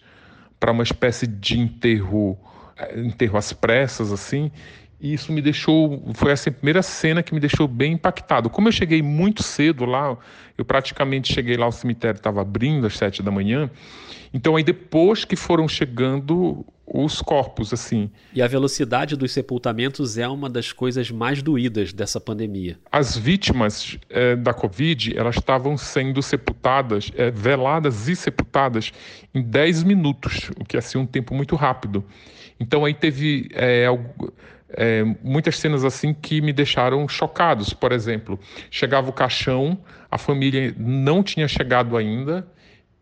para 0.59 0.71
uma 0.71 0.83
espécie 0.83 1.27
de 1.27 1.59
enterro, 1.59 2.37
eh, 2.77 2.99
enterro 2.99 3.37
às 3.37 3.53
pressas, 3.53 4.11
assim, 4.11 4.51
e 4.99 5.13
isso 5.13 5.31
me 5.31 5.41
deixou, 5.41 6.03
foi 6.15 6.31
essa 6.31 6.49
primeira 6.49 6.81
cena 6.81 7.21
que 7.21 7.33
me 7.33 7.39
deixou 7.39 7.67
bem 7.67 7.93
impactado. 7.93 8.49
Como 8.49 8.67
eu 8.67 8.71
cheguei 8.71 9.01
muito 9.01 9.43
cedo 9.43 9.85
lá, 9.85 10.17
eu 10.57 10.65
praticamente 10.65 11.31
cheguei 11.31 11.55
lá, 11.55 11.67
o 11.67 11.71
cemitério 11.71 12.17
estava 12.17 12.41
abrindo 12.41 12.87
às 12.87 12.97
sete 12.97 13.21
da 13.21 13.29
manhã. 13.29 13.69
Então 14.33 14.55
aí 14.55 14.63
depois 14.63 15.23
que 15.23 15.35
foram 15.35 15.67
chegando 15.67 16.65
os 16.87 17.21
corpos, 17.21 17.73
assim. 17.73 18.09
E 18.33 18.41
a 18.41 18.47
velocidade 18.47 19.15
dos 19.15 19.33
sepultamentos 19.33 20.17
é 20.17 20.27
uma 20.27 20.49
das 20.49 20.71
coisas 20.71 21.11
mais 21.11 21.43
doídas 21.43 21.91
dessa 21.91 22.19
pandemia. 22.19 22.79
As 22.91 23.17
vítimas 23.17 23.97
é, 24.09 24.35
da 24.35 24.53
Covid, 24.53 25.17
elas 25.17 25.35
estavam 25.35 25.77
sendo 25.77 26.21
sepultadas, 26.23 27.11
é, 27.15 27.29
veladas 27.29 28.07
e 28.07 28.15
sepultadas 28.15 28.93
em 29.35 29.41
10 29.41 29.83
minutos, 29.83 30.49
o 30.57 30.63
que 30.63 30.77
é 30.77 30.79
assim, 30.79 30.97
um 30.97 31.05
tempo 31.05 31.35
muito 31.35 31.55
rápido. 31.55 32.03
Então 32.59 32.85
aí 32.85 32.93
teve 32.93 33.49
é, 33.53 33.87
é, 34.69 35.03
muitas 35.23 35.57
cenas 35.57 35.83
assim 35.85 36.13
que 36.13 36.41
me 36.41 36.51
deixaram 36.51 37.07
chocados. 37.07 37.73
Por 37.73 37.91
exemplo, 37.91 38.39
chegava 38.69 39.09
o 39.09 39.13
caixão, 39.13 39.77
a 40.09 40.17
família 40.17 40.73
não 40.77 41.23
tinha 41.23 41.47
chegado 41.47 41.95
ainda 41.95 42.47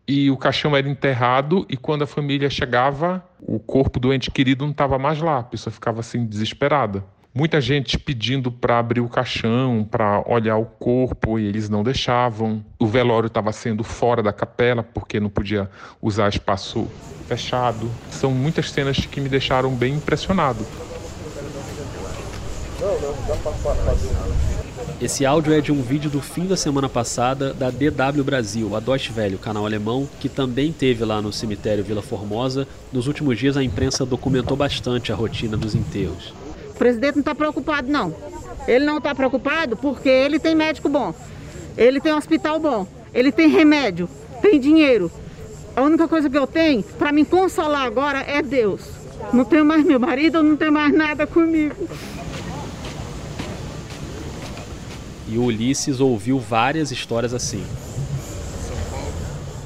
e 0.06 0.30
o 0.30 0.36
caixão 0.36 0.76
era 0.76 0.88
enterrado 0.88 1.66
e 1.68 1.76
quando 1.76 2.02
a 2.02 2.06
família 2.06 2.48
chegava, 2.48 3.24
o 3.40 3.58
corpo 3.58 3.98
do 3.98 4.12
ente 4.12 4.30
querido 4.30 4.64
não 4.64 4.70
estava 4.70 4.98
mais 4.98 5.20
lá. 5.20 5.38
A 5.38 5.44
pessoa 5.44 5.72
ficava 5.72 6.00
assim 6.00 6.24
desesperada. 6.24 7.04
Muita 7.36 7.60
gente 7.60 7.98
pedindo 7.98 8.50
para 8.50 8.78
abrir 8.78 9.02
o 9.02 9.10
caixão, 9.10 9.86
para 9.90 10.24
olhar 10.26 10.56
o 10.56 10.64
corpo, 10.64 11.38
e 11.38 11.44
eles 11.44 11.68
não 11.68 11.84
deixavam. 11.84 12.64
O 12.78 12.86
velório 12.86 13.26
estava 13.26 13.52
sendo 13.52 13.84
fora 13.84 14.22
da 14.22 14.32
capela, 14.32 14.82
porque 14.82 15.20
não 15.20 15.28
podia 15.28 15.68
usar 16.00 16.30
espaço 16.30 16.88
fechado. 17.28 17.90
São 18.10 18.30
muitas 18.30 18.70
cenas 18.70 19.04
que 19.04 19.20
me 19.20 19.28
deixaram 19.28 19.70
bem 19.74 19.96
impressionado. 19.96 20.64
Esse 24.98 25.26
áudio 25.26 25.52
é 25.52 25.60
de 25.60 25.70
um 25.70 25.82
vídeo 25.82 26.08
do 26.08 26.22
fim 26.22 26.46
da 26.46 26.56
semana 26.56 26.88
passada 26.88 27.52
da 27.52 27.70
DW 27.70 28.24
Brasil, 28.24 28.74
a 28.74 28.80
Deutsche 28.80 29.12
Welle, 29.14 29.36
canal 29.36 29.66
alemão, 29.66 30.08
que 30.18 30.30
também 30.30 30.72
teve 30.72 31.04
lá 31.04 31.20
no 31.20 31.30
cemitério 31.34 31.84
Vila 31.84 32.00
Formosa. 32.00 32.66
Nos 32.90 33.06
últimos 33.06 33.38
dias 33.38 33.58
a 33.58 33.62
imprensa 33.62 34.06
documentou 34.06 34.56
bastante 34.56 35.12
a 35.12 35.14
rotina 35.14 35.54
dos 35.54 35.74
enterros. 35.74 36.45
O 36.76 36.78
presidente 36.78 37.14
não 37.14 37.20
está 37.20 37.34
preocupado 37.34 37.90
não. 37.90 38.14
Ele 38.68 38.84
não 38.84 38.98
está 38.98 39.14
preocupado 39.14 39.78
porque 39.78 40.10
ele 40.10 40.38
tem 40.38 40.54
médico 40.54 40.90
bom, 40.90 41.14
ele 41.76 42.00
tem 42.00 42.12
hospital 42.12 42.60
bom, 42.60 42.86
ele 43.14 43.32
tem 43.32 43.48
remédio, 43.48 44.06
tem 44.42 44.60
dinheiro. 44.60 45.10
A 45.74 45.80
única 45.80 46.06
coisa 46.06 46.28
que 46.28 46.36
eu 46.36 46.46
tenho 46.46 46.82
para 46.82 47.12
me 47.12 47.24
consolar 47.24 47.86
agora 47.86 48.18
é 48.18 48.42
Deus. 48.42 48.82
Não 49.32 49.42
tenho 49.42 49.64
mais 49.64 49.86
meu 49.86 49.98
marido, 49.98 50.42
não 50.42 50.54
tenho 50.54 50.72
mais 50.72 50.92
nada 50.92 51.26
comigo. 51.26 51.88
E 55.28 55.38
o 55.38 55.44
Ulisses 55.44 55.98
ouviu 55.98 56.38
várias 56.38 56.90
histórias 56.90 57.32
assim. 57.32 57.64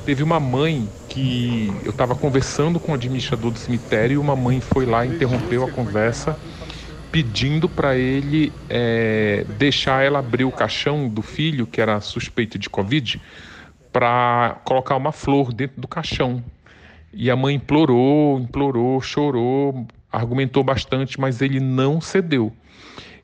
Teve 0.07 0.23
uma 0.23 0.39
mãe 0.39 0.89
que 1.09 1.73
eu 1.85 1.91
estava 1.91 2.15
conversando 2.15 2.79
com 2.79 2.93
o 2.93 2.95
administrador 2.95 3.51
do 3.51 3.59
cemitério 3.59 4.15
e 4.15 4.19
uma 4.19 4.37
mãe 4.37 4.61
foi 4.61 4.87
lá 4.87 5.05
e 5.05 5.09
interrompeu 5.09 5.65
a 5.65 5.71
conversa 5.71 6.39
pedindo 7.11 7.69
para 7.69 7.97
ele 7.97 8.53
é, 8.69 9.45
deixar 9.49 10.05
ela 10.05 10.21
abrir 10.21 10.45
o 10.45 10.53
caixão 10.53 11.09
do 11.09 11.23
filho, 11.23 11.67
que 11.67 11.81
era 11.81 12.01
suspeito 12.01 12.59
de 12.59 12.71
Covid, 12.71 13.21
para 13.93 14.61
colocar 14.65 14.97
uma 14.97 15.13
flor 15.13 15.53
dentro 15.53 15.81
do 15.81 15.89
caixão. 15.89 16.43
E 17.13 17.31
a 17.31 17.37
mãe 17.37 17.57
implorou, 17.57 18.39
implorou, 18.39 19.01
chorou, 19.01 19.87
argumentou 20.11 20.63
bastante, 20.63 21.19
mas 21.21 21.43
ele 21.43 21.59
não 21.59 22.01
cedeu. 22.01 22.53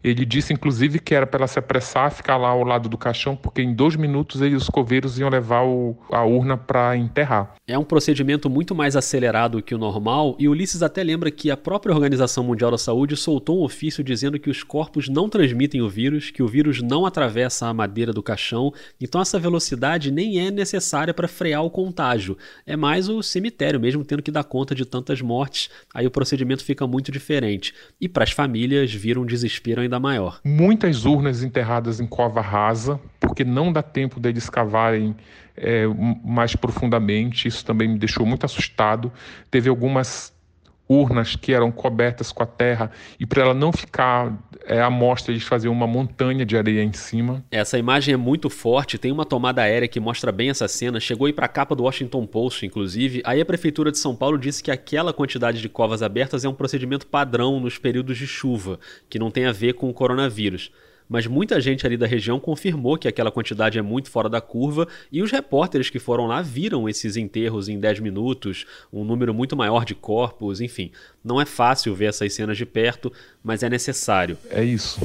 Ele 0.03 0.25
disse, 0.25 0.53
inclusive, 0.53 0.99
que 0.99 1.15
era 1.15 1.27
para 1.27 1.41
ela 1.41 1.47
se 1.47 1.59
apressar, 1.59 2.11
ficar 2.11 2.37
lá 2.37 2.49
ao 2.49 2.65
lado 2.65 2.89
do 2.89 2.99
caixão, 2.99 3.37
porque 3.37 3.63
em 3.63 3.75
dois 3.75 3.97
minutos 3.97 4.41
ele, 4.41 4.55
os 4.55 4.69
coveiros 4.69 5.19
iam 5.19 5.29
levar 5.29 5.63
o, 5.65 5.97
a 6.11 6.25
urna 6.25 6.57
para 6.57 6.97
enterrar. 6.97 7.55
É 7.66 7.79
um 7.79 7.85
procedimento 7.85 8.49
muito 8.49 8.75
mais 8.75 8.97
acelerado 8.97 9.62
que 9.62 9.75
o 9.75 9.79
normal, 9.79 10.37
e 10.39 10.49
Ulisses 10.49 10.83
até 10.83 11.03
lembra 11.03 11.31
que 11.31 11.51
a 11.51 11.57
própria 11.57 11.95
Organização 11.95 12.45
Mundial 12.45 12.70
da 12.70 12.79
Saúde 12.79 13.16
soltou 13.16 13.61
um 13.61 13.64
ofício 13.64 14.05
dizendo 14.05 14.39
que 14.39 14.51
os 14.51 14.62
corpos 14.62 15.09
não 15.09 15.29
transmitem 15.29 15.81
o 15.83 15.89
vírus, 15.89 16.31
que 16.31 16.43
o 16.43 16.49
vírus 16.49 16.83
não 16.83 17.07
atravessa 17.07 17.66
a 17.66 17.75
madeira 17.75 18.12
do 18.12 18.23
caixão, 18.23 18.73
então 19.01 19.20
essa 19.20 19.39
velocidade 19.39 20.11
nem 20.11 20.47
é 20.47 20.51
necessária 20.51 21.14
para 21.14 21.29
frear 21.29 21.64
o 21.64 21.70
contágio. 21.70 22.37
É 22.66 22.77
mais 22.77 23.09
o 23.09 23.23
cemitério 23.23 23.81
mesmo 23.81 24.05
tendo 24.05 24.23
que 24.23 24.31
dar 24.31 24.45
conta 24.45 24.75
de 24.75 24.85
tantas 24.85 25.20
mortes, 25.20 25.70
aí 25.95 26.07
o 26.07 26.11
procedimento 26.11 26.64
fica 26.64 26.87
muito 26.87 27.11
diferente. 27.11 27.75
E 28.01 28.09
para 28.09 28.25
as 28.25 28.31
famílias 28.31 28.93
vira 28.93 29.20
um 29.20 29.27
desespero 29.27 29.81
ainda 29.87 29.99
maior. 29.99 30.41
Muitas 30.45 31.05
urnas 31.05 31.43
enterradas 31.43 32.01
em 32.01 32.07
cova 32.07 32.41
rasa, 32.41 33.01
porque 33.18 33.45
não 33.45 33.72
dá 33.72 33.82
tempo 33.82 34.20
deles 34.20 34.51
cavarem 34.51 35.16
é, 35.57 35.87
mais 36.24 36.55
profundamente. 36.55 37.49
Isso 37.49 37.64
também 37.64 37.89
me 37.89 37.99
deixou 37.99 38.26
muito 38.26 38.45
assustado. 38.45 39.11
Teve 39.51 39.68
algumas 39.68 40.36
urnas 40.89 41.37
que 41.37 41.53
eram 41.53 41.72
cobertas 41.72 42.30
com 42.30 42.43
a 42.43 42.47
terra 42.47 42.91
e 43.18 43.26
para 43.26 43.43
ela 43.43 43.55
não 43.55 43.72
ficar 43.72 44.32
é, 44.64 44.80
à 44.80 44.91
mostra 44.91 45.32
eles 45.32 45.45
faziam 45.45 45.72
uma 45.72 45.87
montanha 45.87 46.45
de 46.45 46.57
areia 46.57 46.82
em 46.82 46.93
cima. 46.93 47.45
Essa 47.51 47.78
imagem 47.78 48.14
é 48.14 48.16
muito 48.16 48.49
forte, 48.49 48.99
tem 48.99 49.12
uma 49.12 49.24
tomada 49.24 49.62
aérea 49.62 49.89
que 49.89 50.01
mostra 50.01 50.30
bem 50.30 50.51
essa 50.51 50.68
cena, 50.68 51.01
chegou 51.01 51.26
aí 51.26 51.32
para 51.32 51.47
a 51.47 51.49
capa 51.49 51.74
do 51.74 51.84
Washington 51.84 52.26
Post, 52.26 52.64
inclusive. 52.64 53.22
Aí 53.24 53.41
a 53.41 53.47
prefeitura 53.47 53.91
de 53.91 53.99
São 53.99 54.14
Paulo 54.14 54.39
disse 54.39 54.62
que 54.62 54.70
aquela 54.70 55.12
quantidade 55.12 55.61
de 55.61 55.68
covas 55.68 56.03
abertas 56.03 56.45
é 56.45 56.49
um 56.49 56.55
procedimento 56.55 57.07
padrão 57.07 57.61
nos 57.61 57.78
períodos 57.78 58.18
de 58.18 58.26
chuva, 58.26 58.78
que 59.09 59.18
não 59.18 59.30
tem 59.30 59.47
a 59.47 59.53
ver 59.53 59.74
com 59.74 59.89
o 59.89 59.95
coronavírus 59.95 60.70
mas 61.09 61.27
muita 61.27 61.61
gente 61.61 61.87
ali 61.87 61.97
da 61.97 62.07
região 62.07 62.39
confirmou 62.39 62.97
que 62.97 63.09
aquela 63.09 63.31
quantidade 63.31 63.79
é 63.79 63.83
muito 63.83 64.11
fora 64.11 64.29
da 64.29 64.41
curva 64.41 64.87
e 65.11 65.23
os 65.23 65.31
repórteres 65.31 65.91
que 65.91 65.99
foram 65.99 66.27
lá 66.27 66.43
viram 66.43 66.89
esses 66.89 67.17
enterros 67.17 67.69
em 67.69 67.79
10 67.79 68.01
minutos, 68.01 68.67
um 68.93 69.05
número 69.05 69.35
muito 69.35 69.57
maior 69.57 69.85
de 69.85 69.95
corpos, 69.95 70.61
enfim. 70.61 70.91
Não 71.25 71.41
é 71.41 71.45
fácil 71.45 71.95
ver 71.95 72.07
essas 72.07 72.33
cenas 72.33 72.57
de 72.57 72.67
perto, 72.67 73.13
mas 73.43 73.63
é 73.63 73.69
necessário. 73.69 74.37
É 74.51 74.63
isso. 74.63 75.01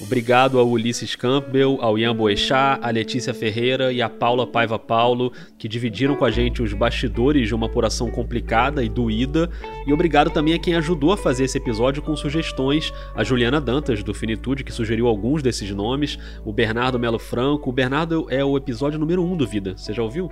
Obrigado 0.00 0.58
ao 0.58 0.66
Ulisses 0.66 1.14
Campbell, 1.14 1.78
ao 1.80 1.98
Ian 1.98 2.16
Boechat, 2.16 2.80
à 2.82 2.90
Letícia 2.90 3.34
Ferreira 3.34 3.92
e 3.92 4.00
à 4.00 4.08
Paula 4.08 4.46
Paiva 4.46 4.78
Paulo, 4.78 5.30
que 5.58 5.68
dividiram 5.68 6.16
com 6.16 6.24
a 6.24 6.30
gente 6.30 6.62
os 6.62 6.72
bastidores 6.72 7.48
de 7.48 7.54
uma 7.54 7.66
apuração 7.66 8.10
complicada 8.10 8.82
e 8.82 8.88
doída. 8.88 9.50
E 9.86 9.92
obrigado 9.92 10.30
também 10.30 10.54
a 10.54 10.58
quem 10.58 10.74
ajudou 10.74 11.12
a 11.12 11.18
fazer 11.18 11.44
esse 11.44 11.58
episódio 11.58 12.02
com 12.02 12.16
sugestões, 12.16 12.92
a 13.14 13.22
Juliana 13.22 13.60
Dantas, 13.60 14.02
do 14.02 14.14
Finitude, 14.14 14.64
que 14.64 14.72
sugeriu 14.72 15.06
alguns 15.06 15.42
desses 15.42 15.70
nomes, 15.70 16.18
o 16.46 16.52
Bernardo 16.52 16.98
Melo 16.98 17.18
Franco. 17.18 17.68
O 17.68 17.72
Bernardo 17.72 18.26
é 18.30 18.42
o 18.42 18.56
episódio 18.56 18.98
número 18.98 19.22
1 19.22 19.32
um 19.32 19.36
do 19.36 19.46
Vida, 19.46 19.76
você 19.76 19.92
já 19.92 20.02
ouviu? 20.02 20.30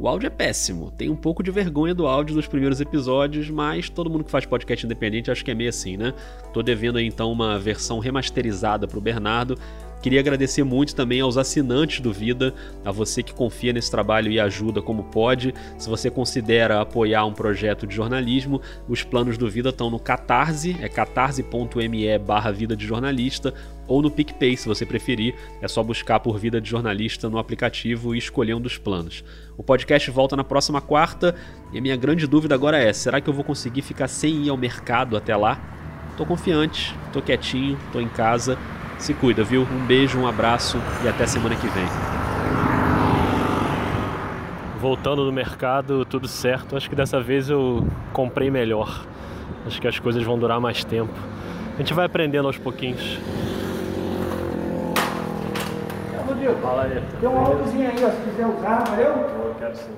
O 0.00 0.08
áudio 0.08 0.28
é 0.28 0.30
péssimo. 0.30 0.90
Tem 0.90 1.10
um 1.10 1.14
pouco 1.14 1.42
de 1.42 1.50
vergonha 1.50 1.94
do 1.94 2.06
áudio 2.06 2.34
dos 2.34 2.46
primeiros 2.46 2.80
episódios, 2.80 3.50
mas 3.50 3.90
todo 3.90 4.08
mundo 4.08 4.24
que 4.24 4.30
faz 4.30 4.46
podcast 4.46 4.86
independente 4.86 5.30
acho 5.30 5.44
que 5.44 5.50
é 5.50 5.54
meio 5.54 5.68
assim, 5.68 5.98
né? 5.98 6.14
Tô 6.54 6.62
devendo 6.62 6.96
aí 6.96 7.04
então 7.04 7.30
uma 7.30 7.58
versão 7.58 7.98
remasterizada 7.98 8.88
pro 8.88 8.98
Bernardo. 8.98 9.58
Queria 10.02 10.20
agradecer 10.20 10.64
muito 10.64 10.94
também 10.94 11.20
aos 11.20 11.36
assinantes 11.36 12.00
do 12.00 12.10
Vida, 12.10 12.54
a 12.82 12.90
você 12.90 13.22
que 13.22 13.34
confia 13.34 13.70
nesse 13.70 13.90
trabalho 13.90 14.32
e 14.32 14.40
ajuda 14.40 14.80
como 14.80 15.04
pode. 15.04 15.54
Se 15.76 15.90
você 15.90 16.10
considera 16.10 16.80
apoiar 16.80 17.26
um 17.26 17.34
projeto 17.34 17.86
de 17.86 17.94
jornalismo, 17.94 18.62
os 18.88 19.02
planos 19.02 19.36
do 19.36 19.50
Vida 19.50 19.68
estão 19.68 19.90
no 19.90 19.98
Catarse, 19.98 20.74
é 20.80 20.88
catarse.me 20.88 22.18
barra 22.18 22.50
Vida 22.50 22.74
de 22.74 22.86
Jornalista, 22.86 23.52
ou 23.86 24.00
no 24.00 24.10
PicPay, 24.10 24.56
se 24.56 24.66
você 24.66 24.86
preferir. 24.86 25.34
É 25.60 25.68
só 25.68 25.82
buscar 25.82 26.18
por 26.20 26.38
Vida 26.38 26.62
de 26.62 26.70
Jornalista 26.70 27.28
no 27.28 27.36
aplicativo 27.36 28.14
e 28.14 28.18
escolher 28.18 28.54
um 28.54 28.60
dos 28.60 28.78
planos. 28.78 29.22
O 29.54 29.62
podcast 29.62 30.10
volta 30.10 30.34
na 30.34 30.44
próxima 30.44 30.80
quarta 30.80 31.34
e 31.74 31.78
a 31.78 31.82
minha 31.82 31.96
grande 31.96 32.26
dúvida 32.26 32.54
agora 32.54 32.78
é: 32.78 32.90
será 32.94 33.20
que 33.20 33.28
eu 33.28 33.34
vou 33.34 33.44
conseguir 33.44 33.82
ficar 33.82 34.08
sem 34.08 34.44
ir 34.44 34.48
ao 34.48 34.56
mercado 34.56 35.14
até 35.14 35.36
lá? 35.36 35.60
Tô 36.16 36.24
confiante, 36.24 36.94
tô 37.12 37.20
quietinho, 37.20 37.78
tô 37.92 38.00
em 38.00 38.08
casa 38.08 38.58
se 39.02 39.14
cuida, 39.14 39.42
viu? 39.42 39.62
Um 39.62 39.86
beijo, 39.86 40.18
um 40.18 40.26
abraço 40.26 40.78
e 41.04 41.08
até 41.08 41.26
semana 41.26 41.56
que 41.56 41.66
vem. 41.68 41.84
Voltando 44.80 45.24
do 45.24 45.32
mercado, 45.32 46.04
tudo 46.04 46.28
certo. 46.28 46.76
Acho 46.76 46.88
que 46.88 46.96
dessa 46.96 47.20
vez 47.20 47.50
eu 47.50 47.86
comprei 48.12 48.50
melhor. 48.50 49.04
Acho 49.66 49.80
que 49.80 49.88
as 49.88 49.98
coisas 49.98 50.22
vão 50.22 50.38
durar 50.38 50.60
mais 50.60 50.84
tempo. 50.84 51.12
A 51.74 51.78
gente 51.78 51.92
vai 51.92 52.06
aprendendo 52.06 52.46
aos 52.46 52.58
pouquinhos. 52.58 53.18
Fala 56.62 56.82
aí. 56.82 57.02
Tem 57.20 57.28
um 57.28 57.38
álcoolzinho 57.38 57.88
aí, 57.88 58.04
ó, 58.04 58.10
se 58.10 58.16
quiser 58.22 58.46
usar, 58.46 58.84
valeu? 58.88 59.06
Eu 59.06 59.54
quero 59.58 59.76
sim. 59.76 59.92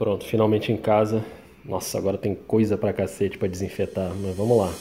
Pronto, 0.00 0.24
finalmente 0.24 0.72
em 0.72 0.78
casa. 0.78 1.22
Nossa, 1.62 1.98
agora 1.98 2.16
tem 2.16 2.34
coisa 2.34 2.78
pra 2.78 2.90
cacete 2.90 3.36
pra 3.36 3.46
desinfetar, 3.46 4.10
mas 4.18 4.34
vamos 4.34 4.56
lá. 4.56 4.72